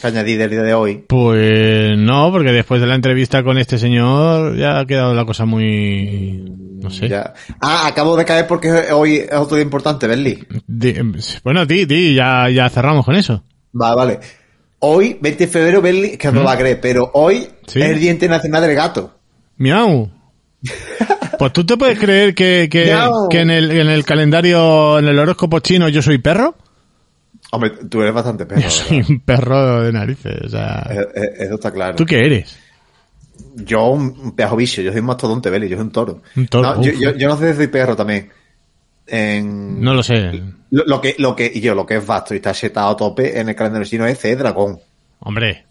que 0.00 0.06
añadir 0.06 0.38
del 0.38 0.50
día 0.50 0.62
de 0.62 0.72
hoy. 0.74 1.04
Pues 1.06 1.98
no, 1.98 2.32
porque 2.32 2.50
después 2.52 2.80
de 2.80 2.86
la 2.86 2.94
entrevista 2.94 3.42
con 3.44 3.58
este 3.58 3.76
señor 3.78 4.56
ya 4.56 4.78
ha 4.80 4.86
quedado 4.86 5.12
la 5.14 5.26
cosa 5.26 5.44
muy... 5.44 6.42
No 6.80 6.88
sé. 6.90 7.08
Ya. 7.08 7.32
Ah, 7.60 7.86
acabo 7.86 8.16
de 8.16 8.24
caer 8.24 8.46
porque 8.46 8.70
hoy 8.92 9.16
es 9.16 9.32
otro 9.34 9.56
día 9.56 9.64
importante, 9.64 10.06
Berli. 10.06 10.42
Di- 10.66 10.94
bueno, 11.42 11.66
ti, 11.66 11.86
ti, 11.86 12.14
ya, 12.14 12.48
ya 12.50 12.68
cerramos 12.70 13.04
con 13.04 13.16
eso. 13.16 13.42
Vale, 13.72 13.96
vale. 13.96 14.20
Hoy, 14.80 15.16
20 15.20 15.46
de 15.46 15.50
febrero, 15.52 15.80
Berli, 15.82 16.08
es 16.08 16.18
que 16.18 16.28
no 16.28 16.40
lo 16.40 16.44
va 16.44 16.52
a 16.52 16.58
creer, 16.58 16.80
pero 16.80 17.10
hoy 17.14 17.40
¿Mm? 17.40 17.66
Sí. 17.66 17.80
es 17.80 17.90
el 17.90 18.00
Día 18.00 18.10
Internacional 18.12 18.62
del 18.62 18.74
Gato. 18.74 19.14
Miau. 19.58 20.10
Pues 21.38 21.52
tú 21.52 21.64
te 21.64 21.76
puedes 21.76 21.98
creer 21.98 22.34
que, 22.34 22.68
que, 22.70 22.96
que 23.30 23.40
en, 23.40 23.50
el, 23.50 23.70
en 23.70 23.88
el 23.88 24.04
calendario, 24.04 24.98
en 24.98 25.06
el 25.08 25.18
horóscopo 25.18 25.60
chino, 25.60 25.88
yo 25.88 26.02
soy 26.02 26.18
perro. 26.18 26.54
Hombre, 27.52 27.70
tú 27.88 28.00
eres 28.02 28.12
bastante 28.14 28.46
perro. 28.46 28.60
Yo 28.62 28.70
soy 28.70 29.04
un 29.08 29.20
perro 29.20 29.82
de 29.82 29.92
narices. 29.92 30.40
O 30.44 30.48
sea. 30.48 30.86
Eh, 30.90 31.06
eh, 31.14 31.30
Eso 31.40 31.54
está 31.54 31.70
claro. 31.70 31.94
¿tú 31.94 32.04
qué 32.04 32.24
eres? 32.26 32.58
Yo 33.56 33.86
un 33.90 34.34
pedazo 34.34 34.56
bicho, 34.56 34.82
yo 34.82 34.90
soy 34.90 35.00
un 35.00 35.06
mastodonte, 35.06 35.50
Berli, 35.50 35.68
yo 35.68 35.76
soy 35.76 35.84
un 35.84 35.92
toro. 35.92 36.22
Un 36.36 36.46
toro, 36.48 36.74
No, 36.76 36.82
yo, 36.82 36.92
uf. 36.92 36.98
yo, 36.98 37.14
yo 37.16 37.28
no 37.28 37.36
sé 37.36 37.50
si 37.52 37.56
soy 37.58 37.66
perro 37.68 37.94
también. 37.94 38.30
En... 39.06 39.80
No 39.80 39.94
lo 39.94 40.02
sé. 40.02 40.42
Lo, 40.70 40.84
lo 40.86 41.00
que, 41.00 41.14
lo 41.18 41.36
que, 41.36 41.50
y 41.54 41.60
yo, 41.60 41.74
lo 41.74 41.84
que 41.86 41.96
es 41.96 42.06
vasto 42.06 42.34
y 42.34 42.38
está 42.38 42.52
setado 42.54 42.90
a 42.90 42.96
tope 42.96 43.38
en 43.38 43.48
el 43.48 43.54
calendario 43.54 43.86
chino 43.86 44.06
es 44.06 44.18
C, 44.18 44.34
dragón. 44.34 44.80
Hombre, 45.20 45.64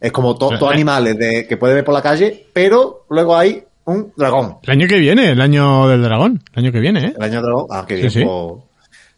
Es 0.00 0.12
como 0.12 0.36
to- 0.36 0.52
Eh, 0.54 0.58
todos 0.58 0.72
animales 0.72 1.16
de, 1.18 1.46
que 1.48 1.56
puede 1.56 1.74
ver 1.74 1.84
por 1.84 1.94
la 1.94 2.02
calle, 2.02 2.46
pero 2.52 3.06
luego 3.10 3.36
hay 3.36 3.64
un 3.88 4.12
dragón. 4.16 4.56
el 4.62 4.70
año 4.70 4.86
que 4.86 4.98
viene, 4.98 5.30
el 5.30 5.40
año 5.40 5.88
del 5.88 6.02
dragón. 6.02 6.42
El 6.54 6.64
año 6.64 6.72
que 6.72 6.80
viene, 6.80 7.06
¿eh? 7.06 7.12
El 7.16 7.22
año 7.22 7.42
dragón, 7.42 7.66
ah, 7.70 7.84
qué 7.86 7.96
bien, 7.96 8.10
sí. 8.10 8.22
pues, 8.24 8.62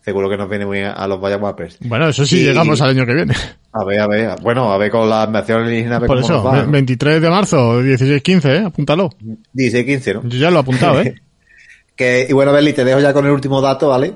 seguro 0.02 0.28
que 0.30 0.36
nos 0.36 0.48
viene 0.48 0.66
muy 0.66 0.80
a, 0.80 1.06
los 1.06 1.20
Vaya 1.20 1.36
Wapers. 1.36 1.78
Bueno, 1.80 2.08
eso 2.08 2.24
sí, 2.24 2.40
Y- 2.40 2.44
llegamos 2.44 2.80
al 2.80 2.90
año 2.90 3.04
que 3.06 3.14
viene. 3.14 3.34
A 3.72 3.84
ver, 3.84 4.00
a 4.00 4.06
ver, 4.06 4.30
bueno, 4.42 4.72
a 4.72 4.78
ver 4.78 4.90
con 4.90 5.08
la 5.08 5.24
invasión 5.24 5.62
alienígena, 5.62 6.00
Por 6.00 6.18
eso, 6.18 6.34
nos 6.34 6.46
va, 6.46 6.62
¿no? 6.62 6.70
23 6.72 7.22
de 7.22 7.30
marzo, 7.30 7.82
16-15, 7.82 8.44
¿eh? 8.46 8.64
Apúntalo. 8.66 9.10
16, 9.52 9.84
15, 9.84 10.14
¿no? 10.14 10.22
Yo 10.28 10.38
ya 10.38 10.50
lo 10.50 10.56
he 10.56 10.60
apuntado, 10.60 11.00
¿eh? 11.02 11.14
que, 11.94 12.26
y 12.28 12.32
bueno, 12.32 12.52
Berli, 12.52 12.72
te 12.72 12.84
dejo 12.84 12.98
ya 13.00 13.12
con 13.12 13.26
el 13.26 13.32
último 13.32 13.60
dato, 13.60 13.88
¿vale? 13.88 14.14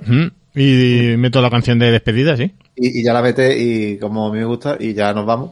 Y 0.55 1.17
meto 1.19 1.41
la 1.43 1.51
canción 1.51 1.79
de 1.79 1.91
despedida, 1.91 2.37
¿sí? 2.37 2.53
Y, 2.77 3.01
y 3.01 3.05
ya 3.05 3.13
la 3.13 3.23
mete 3.23 3.57
y 3.59 3.99
como 3.99 4.29
a 4.29 4.33
mí 4.33 4.39
me 4.39 4.45
gusta 4.45 4.77
y 4.81 4.95
ya 4.95 5.13
nos 5.13 5.27
vamos. 5.27 5.51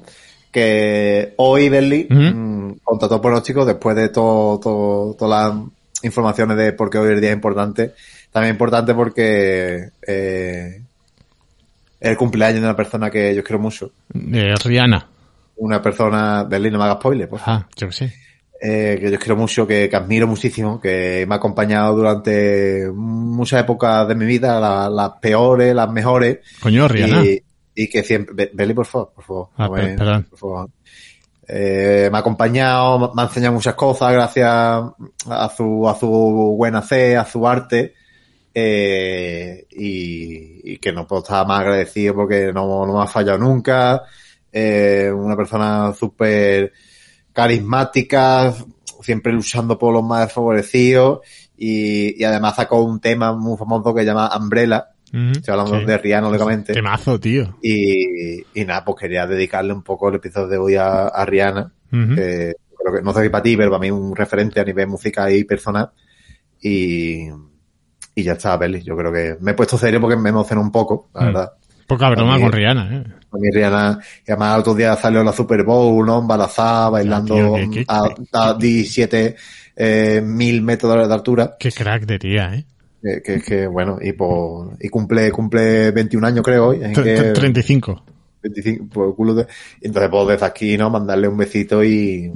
Que 0.53 1.33
hoy 1.39 1.69
Berli, 1.71 2.07
Ujú. 2.11 2.21
mm, 2.21 2.79
contra 2.85 3.09
todo 3.09 3.21
pronóstico, 3.23 3.65
después 3.65 3.97
de 3.97 4.11
todo, 4.11 4.61
todo, 4.61 5.15
todas 5.15 5.55
las 5.55 5.63
informaciones 6.05 6.57
de 6.59 6.73
por 6.75 6.91
qué 6.91 6.99
hoy 6.99 7.13
el 7.13 7.21
día 7.21 7.31
es 7.31 7.37
importante, 7.37 7.93
también 8.31 8.55
importante 8.55 8.93
porque 8.95 9.89
eh, 10.07 10.83
es 12.01 12.11
el 12.11 12.17
cumpleaños 12.17 12.61
de 12.61 12.67
una 12.67 12.77
persona 12.77 13.11
que 13.11 13.35
yo 13.35 13.43
quiero 13.43 13.61
mucho. 13.61 13.91
Rihanna. 14.13 15.07
Una 15.57 15.81
persona, 15.81 16.45
Berli, 16.45 16.71
no 16.71 16.79
me 16.79 16.85
hagas 16.85 16.97
spoiler, 16.97 17.29
pues. 17.29 17.43
Ah, 17.47 17.67
yo 17.77 17.87
qué 17.89 17.93
sé. 17.93 18.13
eh, 18.61 18.99
que 19.01 19.11
yo 19.11 19.19
quiero 19.19 19.37
mucho, 19.37 19.67
que, 19.67 19.89
que 19.89 19.97
admiro 19.97 20.27
muchísimo, 20.27 20.81
que 20.81 21.25
me 21.29 21.35
ha 21.35 21.39
acompañado 21.39 21.97
durante 21.97 22.89
muchas 22.93 23.61
épocas 23.63 24.07
de 24.07 24.15
mi 24.15 24.25
vida, 24.27 24.61
la- 24.61 24.89
las 24.91 25.11
peores, 25.21 25.75
las 25.75 25.91
mejores. 25.91 26.39
Coño, 26.61 26.87
Rihanna. 26.89 27.25
Y, 27.25 27.43
y 27.75 27.89
que 27.89 28.03
siempre, 28.03 28.35
Be- 28.35 28.51
Beli, 28.53 28.75
por 28.75 28.87
favor, 28.87 29.13
por 29.15 29.25
favor. 29.25 29.49
Ah, 29.57 29.71
per- 29.71 29.97
perdón. 29.97 30.27
por 30.31 30.39
favor. 30.39 30.71
Eh, 31.49 32.09
me 32.11 32.17
ha 32.19 32.21
acompañado, 32.21 33.13
me 33.15 33.23
ha 33.23 33.25
enseñado 33.27 33.55
muchas 33.55 33.75
cosas 33.75 34.13
gracias 34.13 34.49
a 34.51 35.53
su, 35.57 35.89
a 35.89 35.95
su 35.99 36.09
buena 36.57 36.83
fe, 36.83 37.17
a 37.17 37.25
su 37.25 37.47
arte. 37.47 37.95
Eh, 38.55 39.67
y, 39.71 40.73
y 40.75 40.79
que 40.79 40.93
no 40.93 41.07
puedo 41.07 41.23
estar 41.23 41.47
más 41.47 41.61
agradecido 41.61 42.15
porque 42.15 42.53
no, 42.53 42.87
no 42.87 42.95
me 42.99 43.03
ha 43.03 43.07
fallado 43.07 43.39
nunca. 43.39 44.03
Eh, 44.53 45.11
una 45.15 45.35
persona 45.37 45.93
súper 45.99 46.73
carismática, 47.33 48.55
siempre 49.03 49.33
luchando 49.33 49.79
por 49.79 49.93
los 49.93 50.03
más 50.05 50.27
desfavorecidos. 50.27 51.21
Y, 51.57 52.21
y 52.21 52.25
además 52.25 52.57
sacó 52.57 52.83
un 52.83 53.01
tema 53.01 53.33
muy 53.33 53.57
famoso 53.57 53.95
que 53.95 54.03
se 54.03 54.07
llama 54.07 54.31
Umbrella. 54.37 54.89
Ujú. 55.13 55.33
Estoy 55.33 55.53
hablando 55.53 55.81
Sí. 55.81 55.85
de 55.87 55.99
Rihanna, 55.99 56.29
lógicamente. 56.29 56.73
Temazo, 56.73 57.21
tío. 57.21 57.59
Y, 57.63 58.41
y 58.55 58.65
nada, 58.65 58.85
pues 58.85 58.97
quería 59.01 59.27
dedicarle 59.27 59.73
un 59.73 59.83
poco 59.83 60.09
el 60.09 60.15
episodio 60.17 60.49
de 60.49 60.57
hoy 60.59 60.75
a, 60.77 61.09
a 61.09 61.25
Rihanna. 61.27 61.73
Ujú. 61.93 62.15
que 62.15 62.55
creo 62.83 62.95
que, 62.97 63.03
no 63.03 63.13
sé 63.13 63.23
si 63.25 63.29
para 63.29 63.43
ti, 63.43 63.57
pero 63.57 63.71
para 63.71 63.81
mí 63.81 63.91
un 63.91 64.17
referente 64.17 64.59
a 64.61 64.65
nivel 64.65 64.87
musical 64.89 65.31
y 65.33 65.45
personal. 65.45 65.91
Y, 66.61 67.29
y 68.15 68.23
ya 68.23 68.33
está, 68.33 68.57
Beli. 68.57 68.83
Yo 68.83 68.97
creo 68.97 69.13
que 69.13 69.37
me 69.41 69.51
he 69.51 69.55
puesto 69.55 69.77
serio 69.79 70.01
porque 70.01 70.17
me 70.17 70.31
emocionó 70.31 70.63
un 70.63 70.73
poco, 70.73 71.11
la 71.15 71.21
Mm. 71.23 71.25
verdad. 71.27 71.53
Poca 71.87 72.09
broma 72.11 72.41
con 72.41 72.53
Rihanna, 72.53 72.97
¿eh? 72.97 73.05
A 73.33 73.37
mí 73.39 73.51
Rihanna, 73.51 73.99
y 74.27 74.31
además 74.31 74.59
otro 74.61 74.75
día 74.75 74.95
salió 74.97 75.23
la 75.23 75.33
Super 75.33 75.63
Bowl, 75.65 76.07
¿no? 76.07 76.21
Embarazada, 76.21 76.89
bailando 76.91 77.35
tío, 77.35 77.55
qué- 77.55 77.71
qué- 77.71 77.85
a, 77.89 78.05
a 78.51 78.55
17 78.55 79.37
eh, 79.77 80.23
mil 80.25 80.63
metros 80.63 81.07
de 81.09 81.15
altura. 81.15 81.57
Qué 81.59 81.71
crack 81.73 82.05
de 82.07 82.19
tía, 82.19 82.55
¿eh? 82.55 82.65
Que, 83.03 83.21
que, 83.21 83.41
que, 83.43 83.67
bueno, 83.67 83.99
y 84.01 84.13
pues, 84.13 84.77
y 84.81 84.89
cumple, 84.89 85.31
cumple 85.33 85.91
21 85.91 86.25
años 86.27 86.45
creo 86.45 86.73
Tre- 86.73 86.93
que- 87.03 87.17
tre- 87.19 87.33
35. 87.35 88.05
25, 88.43 88.87
por 88.89 89.15
culo 89.17 89.35
de... 89.35 89.47
Entonces, 89.81 90.09
pues 90.11 90.29
desde 90.29 90.47
aquí, 90.47 90.77
¿no? 90.79 90.89
Mandarle 90.91 91.27
un 91.29 91.37
besito 91.37 91.83
y... 91.83 92.33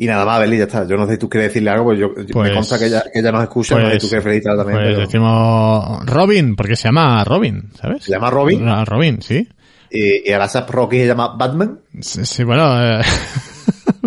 Y 0.00 0.06
nada 0.06 0.24
más, 0.24 0.38
Beli, 0.40 0.58
ya 0.58 0.64
está. 0.64 0.86
Yo 0.86 0.96
no 0.96 1.06
sé 1.06 1.14
si 1.14 1.18
tú 1.18 1.28
quieres 1.28 1.50
decirle 1.50 1.70
algo, 1.70 1.84
pues 1.86 1.98
yo, 1.98 2.14
Pues- 2.14 2.48
me 2.50 2.54
consta 2.54 2.78
que 2.78 2.86
ella, 2.86 3.02
que 3.12 3.18
ella 3.18 3.32
nos 3.32 3.42
escucha, 3.42 3.74
no 3.74 3.80
sé 3.80 3.86
si 3.86 3.90
pues- 3.92 4.02
tú 4.02 4.08
quieres 4.08 4.24
felicitarla 4.24 4.64
también, 4.64 4.78
Pues 4.84 4.94
pero 4.94 5.06
decimos 5.06 6.06
Robin, 6.06 6.56
porque 6.56 6.76
se 6.76 6.84
llama 6.88 7.24
Robin, 7.24 7.70
¿sabes? 7.80 8.04
se 8.04 8.12
llama 8.12 8.30
Robin, 8.30 8.68
Ah, 8.68 8.84
Robin, 8.84 9.20
sí. 9.20 9.48
y, 9.90 10.28
y 10.28 10.32
ahora 10.32 10.48
Sap 10.48 10.70
Rocky 10.70 10.98
se 11.00 11.06
llama 11.08 11.34
Batman, 11.36 11.80
Sí, 12.00 12.24
sí, 12.24 12.44
bueno, 12.44 12.80
eh, 12.80 13.02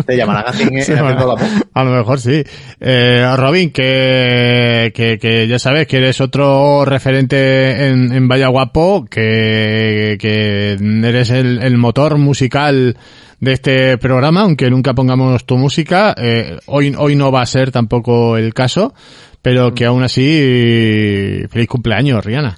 te 0.05 0.17
llamarán 0.17 0.45
así 0.47 0.63
en, 0.63 0.81
sí, 0.83 0.91
en 0.91 0.99
bueno, 0.99 1.35
a 1.73 1.83
lo 1.83 1.91
mejor 1.91 2.19
sí. 2.19 2.43
Eh, 2.79 3.33
Robin, 3.35 3.71
que, 3.71 4.91
que, 4.95 5.17
que 5.19 5.47
ya 5.47 5.59
sabes 5.59 5.87
que 5.87 5.97
eres 5.97 6.21
otro 6.21 6.85
referente 6.85 7.87
en, 7.87 8.11
en 8.11 8.27
Vaya 8.27 8.47
Guapo, 8.47 9.05
que, 9.09 10.17
que 10.19 10.73
eres 10.73 11.29
el, 11.29 11.61
el 11.61 11.77
motor 11.77 12.17
musical 12.17 12.97
de 13.39 13.53
este 13.53 13.97
programa, 13.97 14.41
aunque 14.41 14.69
nunca 14.69 14.93
pongamos 14.93 15.45
tu 15.45 15.57
música. 15.57 16.15
Eh, 16.17 16.59
hoy, 16.67 16.95
hoy 16.97 17.15
no 17.15 17.31
va 17.31 17.41
a 17.41 17.45
ser 17.45 17.71
tampoco 17.71 18.37
el 18.37 18.53
caso, 18.53 18.93
pero 19.41 19.73
que 19.73 19.85
aún 19.85 20.03
así, 20.03 21.43
feliz 21.49 21.67
cumpleaños, 21.67 22.23
Rihanna. 22.23 22.57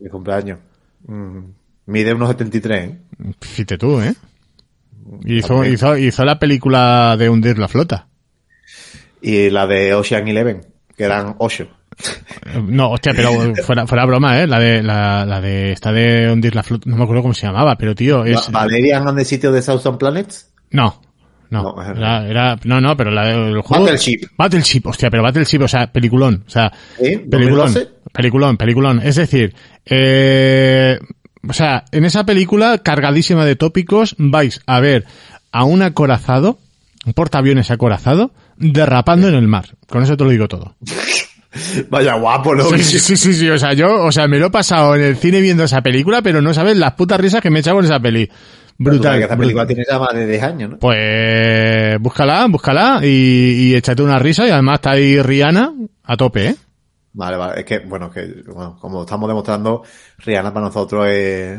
Mi 0.00 0.08
cumpleaños. 0.08 0.58
Mm, 1.06 1.38
Mide 1.86 2.14
unos 2.14 2.28
73, 2.30 2.90
¿eh? 2.90 2.98
Fíjate 3.40 3.78
tú, 3.78 4.00
¿eh? 4.00 4.12
Hizo, 5.24 5.64
hizo, 5.64 5.96
hizo 5.96 6.24
la 6.24 6.38
película 6.38 7.16
de 7.18 7.28
hundir 7.28 7.58
la 7.58 7.68
flota. 7.68 8.08
Y 9.20 9.50
la 9.50 9.66
de 9.66 9.94
Ocean 9.94 10.26
Eleven, 10.28 10.60
que 10.96 11.04
eran 11.04 11.34
8. 11.38 11.68
No, 12.66 12.90
hostia, 12.90 13.12
pero 13.14 13.30
fuera, 13.64 13.86
fuera 13.86 14.04
broma, 14.04 14.40
¿eh? 14.40 14.46
La 14.46 14.58
de, 14.58 14.82
la, 14.82 15.24
la 15.24 15.40
de, 15.40 15.72
esta 15.72 15.92
de 15.92 16.30
hundir 16.30 16.54
la 16.54 16.62
flota, 16.62 16.88
no 16.90 16.96
me 16.96 17.02
acuerdo 17.04 17.22
cómo 17.22 17.34
se 17.34 17.46
llamaba, 17.46 17.76
pero 17.76 17.94
tío, 17.94 18.24
es... 18.24 18.50
¿Valerian 18.50 19.06
on 19.08 19.16
the 19.16 19.24
Sitio 19.24 19.50
de 19.52 19.62
Southern 19.62 19.96
Planets? 19.98 20.52
No, 20.70 21.00
no, 21.50 21.74
No, 21.94 22.22
era- 22.24 22.58
no, 22.64 22.80
no, 22.80 22.96
pero 22.96 23.10
la 23.10 23.26
del 23.26 23.60
juego... 23.62 23.84
Battleship. 23.84 24.26
Battleship, 24.36 24.82
hostia, 24.86 25.10
pero 25.10 25.22
Battleship, 25.22 25.62
o 25.62 25.68
sea, 25.68 25.86
peliculón, 25.90 26.44
o 26.46 26.50
sea, 26.50 26.70
¿Sí? 27.00 27.16
peliculón, 27.30 27.68
¿2012? 27.72 27.88
peliculón, 28.12 28.56
peliculón. 28.56 29.00
Es 29.02 29.16
decir, 29.16 29.54
eh, 29.86 30.98
o 31.48 31.52
sea, 31.52 31.84
en 31.92 32.04
esa 32.04 32.24
película 32.24 32.78
cargadísima 32.78 33.44
de 33.44 33.56
tópicos 33.56 34.14
vais 34.18 34.60
a 34.66 34.80
ver 34.80 35.04
a 35.52 35.64
un 35.64 35.82
acorazado, 35.82 36.58
un 37.04 37.12
portaaviones 37.12 37.70
acorazado, 37.70 38.32
derrapando 38.56 39.28
en 39.28 39.34
el 39.34 39.48
mar. 39.48 39.76
Con 39.88 40.02
eso 40.02 40.16
te 40.16 40.24
lo 40.24 40.30
digo 40.30 40.48
todo. 40.48 40.76
Vaya 41.90 42.14
guapo, 42.14 42.54
¿no? 42.54 42.64
Sí, 42.64 42.78
sí, 42.82 42.98
sí, 42.98 43.16
sí, 43.16 43.32
sí, 43.32 43.48
o 43.48 43.58
sea, 43.58 43.72
yo, 43.72 44.04
o 44.04 44.12
sea, 44.12 44.28
me 44.28 44.38
lo 44.38 44.46
he 44.46 44.50
pasado 44.50 44.94
en 44.94 45.02
el 45.02 45.16
cine 45.16 45.40
viendo 45.40 45.64
esa 45.64 45.80
película, 45.80 46.20
pero 46.20 46.42
no 46.42 46.52
sabes 46.52 46.76
las 46.76 46.92
putas 46.92 47.18
risas 47.18 47.40
que 47.40 47.50
me 47.50 47.58
he 47.58 47.60
echado 47.60 47.76
con 47.76 47.84
esa 47.86 47.98
peli. 47.98 48.28
Brutal. 48.78 49.16
que 49.16 49.22
esta 49.22 49.38
película 49.38 49.66
tiene 49.66 49.84
ya 49.88 49.98
más 49.98 50.12
de 50.12 50.26
10 50.26 50.42
años, 50.42 50.70
¿no? 50.72 50.78
Pues 50.78 51.98
búscala, 51.98 52.46
búscala 52.46 53.00
y, 53.02 53.70
y 53.70 53.74
échate 53.74 54.02
una 54.02 54.18
risa 54.18 54.46
y 54.46 54.50
además 54.50 54.74
está 54.74 54.90
ahí 54.90 55.20
Rihanna 55.22 55.72
a 56.04 56.16
tope, 56.18 56.48
¿eh? 56.48 56.56
Vale, 57.18 57.36
vale. 57.38 57.60
Es 57.60 57.64
que, 57.64 57.78
bueno, 57.78 58.10
que, 58.10 58.42
bueno, 58.46 58.76
como 58.78 59.00
estamos 59.02 59.26
demostrando, 59.26 59.82
Rihanna 60.18 60.52
para 60.52 60.66
nosotros 60.66 61.06
es 61.08 61.58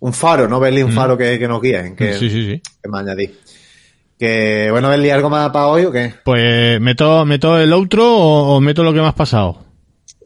un 0.00 0.12
faro, 0.12 0.48
¿no? 0.48 0.58
Berli, 0.58 0.82
un 0.82 0.92
faro 0.92 1.16
que, 1.16 1.38
que 1.38 1.46
nos 1.46 1.62
guía, 1.62 1.86
en 1.86 1.94
que, 1.94 2.10
Mm. 2.10 2.18
Sí, 2.18 2.28
sí, 2.30 2.46
sí. 2.46 2.62
que 2.82 2.88
me 2.90 2.98
añadí. 2.98 3.30
Que, 4.18 4.68
bueno, 4.72 4.88
Berli, 4.88 5.10
¿algo 5.10 5.30
más 5.30 5.50
para 5.50 5.68
hoy 5.68 5.84
o 5.84 5.92
qué? 5.92 6.14
Pues 6.24 6.80
meto, 6.80 7.24
meto 7.24 7.56
el 7.60 7.72
outro 7.72 8.02
o, 8.04 8.56
o 8.56 8.60
meto 8.60 8.82
lo 8.82 8.92
que 8.92 9.00
me 9.00 9.06
has 9.06 9.14
pasado. 9.14 9.62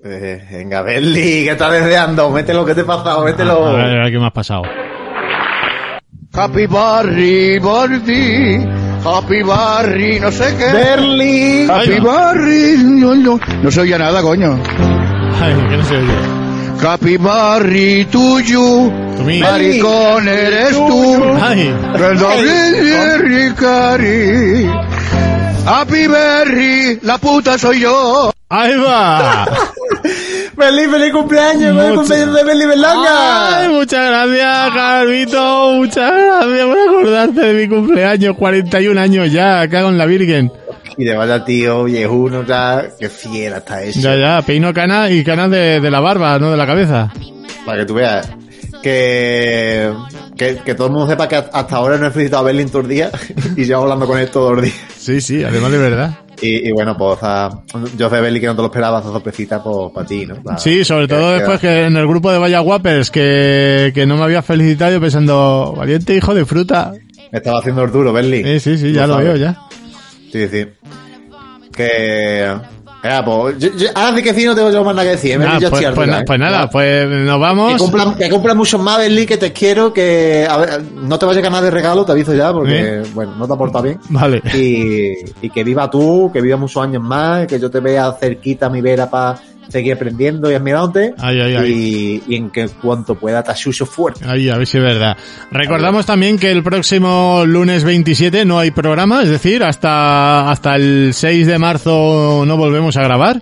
Eh, 0.03 0.43
venga, 0.51 0.81
Berli, 0.81 1.45
que 1.45 1.51
estás 1.51 1.70
deseando, 1.70 2.31
mete 2.31 2.55
lo 2.55 2.64
que 2.64 2.75
te 2.75 2.81
he 2.81 2.85
pasado, 2.85 3.25
mételo. 3.27 3.66
A 3.66 3.73
ver, 3.75 3.99
a 3.99 4.03
ver 4.05 4.12
qué 4.12 4.18
me 4.18 4.27
has 4.27 4.33
pasado. 4.33 4.62
Happy 6.33 6.66
Barry, 6.66 7.59
Barry, 7.59 8.66
Happy 9.05 9.42
Barry, 9.42 10.20
no 10.20 10.30
sé 10.30 10.55
qué. 10.57 10.72
Berli. 10.72 11.66
Happy. 11.68 11.98
Barry, 12.00 12.76
no, 12.84 13.14
no, 13.14 13.40
no 13.62 13.70
se 13.70 13.80
oye 13.80 13.98
nada, 13.98 14.22
coño. 14.22 14.59
Ay, 15.40 15.55
que 15.68 15.76
no 15.76 15.84
se 15.84 15.96
oye. 15.96 16.86
Happy 16.86 17.16
Barry, 17.16 18.07
tuyo. 18.07 18.90
Maricón 19.40 20.28
eres 20.28 20.70
tú. 20.72 21.20
Berry, 22.82 23.53
cari. 23.55 24.70
Happy 25.66 26.07
Berry, 26.07 26.98
la 27.03 27.18
puta 27.18 27.59
soy 27.59 27.80
yo. 27.80 28.32
ahí 28.48 28.76
va. 28.78 29.46
Feliz, 30.62 30.88
feliz 30.90 31.12
cumpleaños, 31.12 31.76
feliz 31.76 31.96
cumpleaños 31.98 32.34
de 32.34 32.44
Berli 32.44 32.62
Ay, 32.62 32.68
Berlanga. 32.68 33.68
muchas 33.70 34.08
gracias, 34.08 34.70
Carvito. 34.74 35.72
Muchas 35.72 36.12
gracias 36.12 36.66
por 36.66 36.78
acordarte 36.78 37.40
de 37.40 37.54
mi 37.54 37.68
cumpleaños. 37.68 38.36
41 38.36 39.00
años 39.00 39.32
ya, 39.32 39.68
cago 39.68 39.88
en 39.88 39.98
la 39.98 40.06
Virgen. 40.06 40.52
Y 40.96 41.04
de 41.04 41.16
vaya 41.16 41.44
tío, 41.44 41.84
viejuno, 41.84 42.44
ya, 42.46 42.84
qué 42.96 43.08
fiera 43.08 43.58
está 43.58 43.82
eso. 43.82 43.98
Ya, 43.98 44.14
ya, 44.14 44.42
peino 44.42 44.72
canas 44.72 45.10
y 45.10 45.24
canas 45.24 45.50
de, 45.50 45.80
de 45.80 45.90
la 45.90 45.98
barba, 45.98 46.38
no 46.38 46.52
de 46.52 46.56
la 46.56 46.66
cabeza. 46.66 47.12
Para 47.66 47.78
que 47.80 47.86
tú 47.86 47.94
veas. 47.94 48.28
Que, 48.83 49.93
que, 50.37 50.57
que 50.64 50.74
todo 50.74 50.89
el 50.89 50.93
mundo 50.93 51.09
sepa 51.09 51.28
que 51.28 51.37
hasta 51.37 51.76
ahora 51.76 51.97
no 51.99 52.07
he 52.07 52.11
felicitado 52.11 52.43
a 52.43 52.47
Berlín 52.47 52.68
todos 52.68 52.85
los 52.85 52.91
días 52.91 53.12
y 53.57 53.64
llevo 53.64 53.83
hablando 53.83 54.07
con 54.07 54.18
él 54.18 54.28
todos 54.28 54.55
los 54.57 54.64
días. 54.64 54.76
Sí, 54.99 55.20
sí, 55.20 55.45
además 55.45 55.70
de 55.72 55.78
verdad. 55.78 56.18
Y, 56.41 56.68
y 56.68 56.72
bueno, 56.72 56.97
pues, 56.97 57.20
yo 57.97 58.11
sé 58.11 58.20
Berlín 58.20 58.41
que 58.41 58.47
no 58.49 58.57
te 58.57 58.62
lo 58.62 58.66
esperaba, 58.66 58.99
esa 58.99 59.11
sorpresita 59.12 59.62
pues, 59.62 59.93
para 59.95 60.07
ti, 60.07 60.26
¿no? 60.26 60.37
Sí, 60.59 60.85
sobre 60.85 61.07
todo 61.07 61.28
que- 61.30 61.39
después 61.39 61.61
que 61.61 61.85
en 61.85 61.97
el 61.97 62.07
grupo 62.09 62.33
de 62.33 62.39
Vaya 62.39 62.59
Guapers 62.59 63.11
que, 63.12 63.93
que 63.95 64.05
no 64.07 64.16
me 64.16 64.24
había 64.24 64.43
felicitado 64.43 64.93
yo 64.93 65.01
pensando, 65.01 65.74
valiente 65.76 66.14
hijo 66.16 66.35
de 66.35 66.45
fruta. 66.45 66.93
Me 67.30 67.39
estaba 67.39 67.61
haciendo 67.61 67.85
el 67.85 67.93
duro, 67.93 68.12
Berlín. 68.12 68.45
Sí, 68.45 68.59
sí, 68.61 68.78
sí, 68.78 68.93
ya 68.93 69.07
lo 69.07 69.14
sabes. 69.14 69.28
veo 69.28 69.37
ya. 69.37 69.59
Sí, 70.33 70.49
sí. 70.49 70.66
Que... 71.74 72.53
Ya, 73.03 73.24
pues, 73.24 73.59
yo, 73.59 73.68
yo- 73.76 73.88
ahora 73.94 74.16
sí 74.16 74.22
que 74.22 74.32
sí 74.34 74.44
no 74.44 74.55
tengo 74.55 74.70
yo 74.70 74.84
más 74.84 74.94
nada 74.94 75.05
que 75.09 75.16
decir. 75.16 75.36
Berlín, 75.38 75.59
yo 75.61 75.70
pues, 75.70 75.84
pues 75.94 76.09
na- 76.09 76.20
¿eh? 76.20 76.24
pues 76.24 76.38
nada, 76.38 76.70
pues 76.70 77.09
nos 77.09 77.34
Que 77.34 77.40
vamos. 77.40 78.16
que 78.16 78.30
cumplan 78.30 78.57
muchos 78.57 78.80
más, 78.80 78.98
Berlín, 78.98 79.26
que 79.26 79.36
te 79.38 79.53
quiero, 79.53 79.92
que 79.92 80.46
a 80.48 80.57
ver, 80.57 80.82
no 80.94 81.18
te 81.18 81.26
vayas 81.26 81.40
a 81.42 81.46
ganar 81.48 81.64
de 81.64 81.70
regalo, 81.72 82.05
te 82.05 82.12
aviso 82.12 82.32
ya, 82.32 82.53
porque, 82.53 83.00
¿Eh? 83.00 83.03
bueno, 83.12 83.34
no 83.36 83.46
te 83.48 83.53
aporta 83.55 83.80
bien. 83.80 83.98
Vale. 84.11 84.40
Y, 84.55 85.14
y 85.46 85.50
que 85.50 85.64
viva 85.64 85.90
tú, 85.90 86.30
que 86.32 86.40
viva 86.40 86.57
muchos 86.57 86.82
años 86.82 87.03
más, 87.03 87.46
que 87.48 87.59
yo 87.59 87.68
te 87.70 87.80
vea 87.80 88.12
cerquita 88.12 88.66
a 88.66 88.70
mi 88.70 88.80
vera 88.80 89.11
para 89.11 89.36
seguir 89.68 89.94
aprendiendo 89.94 90.50
y 90.50 90.54
admirándote. 90.54 91.14
Ay, 91.18 91.40
ay, 91.40 91.54
ay. 91.56 91.72
Y, 92.28 92.34
y 92.34 92.36
en 92.36 92.50
que 92.50 92.68
cuanto 92.68 93.14
pueda 93.14 93.42
te 93.42 93.50
asuso 93.52 93.86
fuerte. 93.86 94.24
Ahí, 94.26 94.48
a 94.48 94.56
ver 94.58 94.66
si 94.66 94.76
es 94.78 94.82
verdad. 94.84 95.16
Recordamos 95.50 96.04
también 96.06 96.38
que 96.38 96.50
el 96.50 96.62
próximo 96.62 97.44
lunes 97.46 97.84
27 97.84 98.44
no 98.44 98.58
hay 98.58 98.70
programa, 98.70 99.22
es 99.22 99.28
decir, 99.30 99.62
hasta, 99.64 100.50
hasta 100.50 100.76
el 100.76 101.10
6 101.14 101.46
de 101.46 101.58
marzo 101.58 102.44
no 102.46 102.56
volvemos 102.56 102.96
a 102.96 103.02
grabar. 103.02 103.40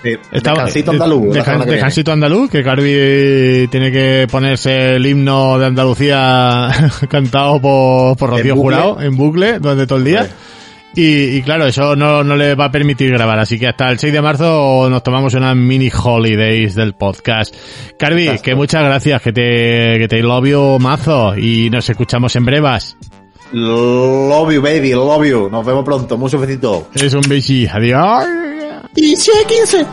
Sí, 0.00 0.10
descansito 0.30 0.92
andaluz. 0.92 1.34
Deja- 1.34 1.58
descansito 1.64 2.12
andaluz, 2.12 2.48
que 2.50 2.62
Carvi 2.62 3.66
tiene 3.68 3.90
que 3.90 4.28
ponerse 4.30 4.94
el 4.94 5.04
himno 5.04 5.58
de 5.58 5.66
Andalucía 5.66 6.68
cantado 7.08 7.60
por, 7.60 8.16
por 8.16 8.30
Rocío. 8.30 8.54
Jurado 8.54 9.00
en 9.00 9.16
bucle 9.16 9.58
durante 9.58 9.88
todo 9.88 9.98
el 9.98 10.04
día. 10.04 10.20
Hombre. 10.20 10.34
Y, 11.00 11.36
y 11.36 11.42
claro, 11.42 11.64
eso 11.64 11.94
no, 11.94 12.24
no 12.24 12.34
le 12.34 12.56
va 12.56 12.64
a 12.64 12.70
permitir 12.72 13.12
grabar, 13.12 13.38
así 13.38 13.56
que 13.56 13.68
hasta 13.68 13.88
el 13.88 14.00
6 14.00 14.12
de 14.12 14.20
marzo 14.20 14.88
nos 14.90 15.00
tomamos 15.04 15.32
unas 15.34 15.54
mini 15.54 15.92
holidays 15.96 16.74
del 16.74 16.94
podcast. 16.94 17.54
Carvi, 17.96 18.40
que 18.42 18.56
muchas 18.56 18.82
gracias, 18.82 19.22
que 19.22 19.32
te, 19.32 19.96
que 19.96 20.08
te 20.08 20.20
love 20.22 20.48
you 20.48 20.78
mazo 20.80 21.36
y 21.36 21.70
nos 21.70 21.88
escuchamos 21.88 22.34
en 22.34 22.44
brevas. 22.46 22.96
Love 23.52 24.54
you, 24.54 24.60
baby, 24.60 24.90
love 24.90 25.24
you. 25.24 25.48
Nos 25.48 25.64
vemos 25.64 25.84
pronto. 25.84 26.18
Muchos 26.18 26.40
besitos. 26.40 26.86
Es 26.92 27.14
un 27.14 27.22
besi, 27.28 27.68
adiós. 27.68 28.24
Y 28.96 29.14
si 29.14 29.30
hay 29.30 29.44
15. 29.44 29.86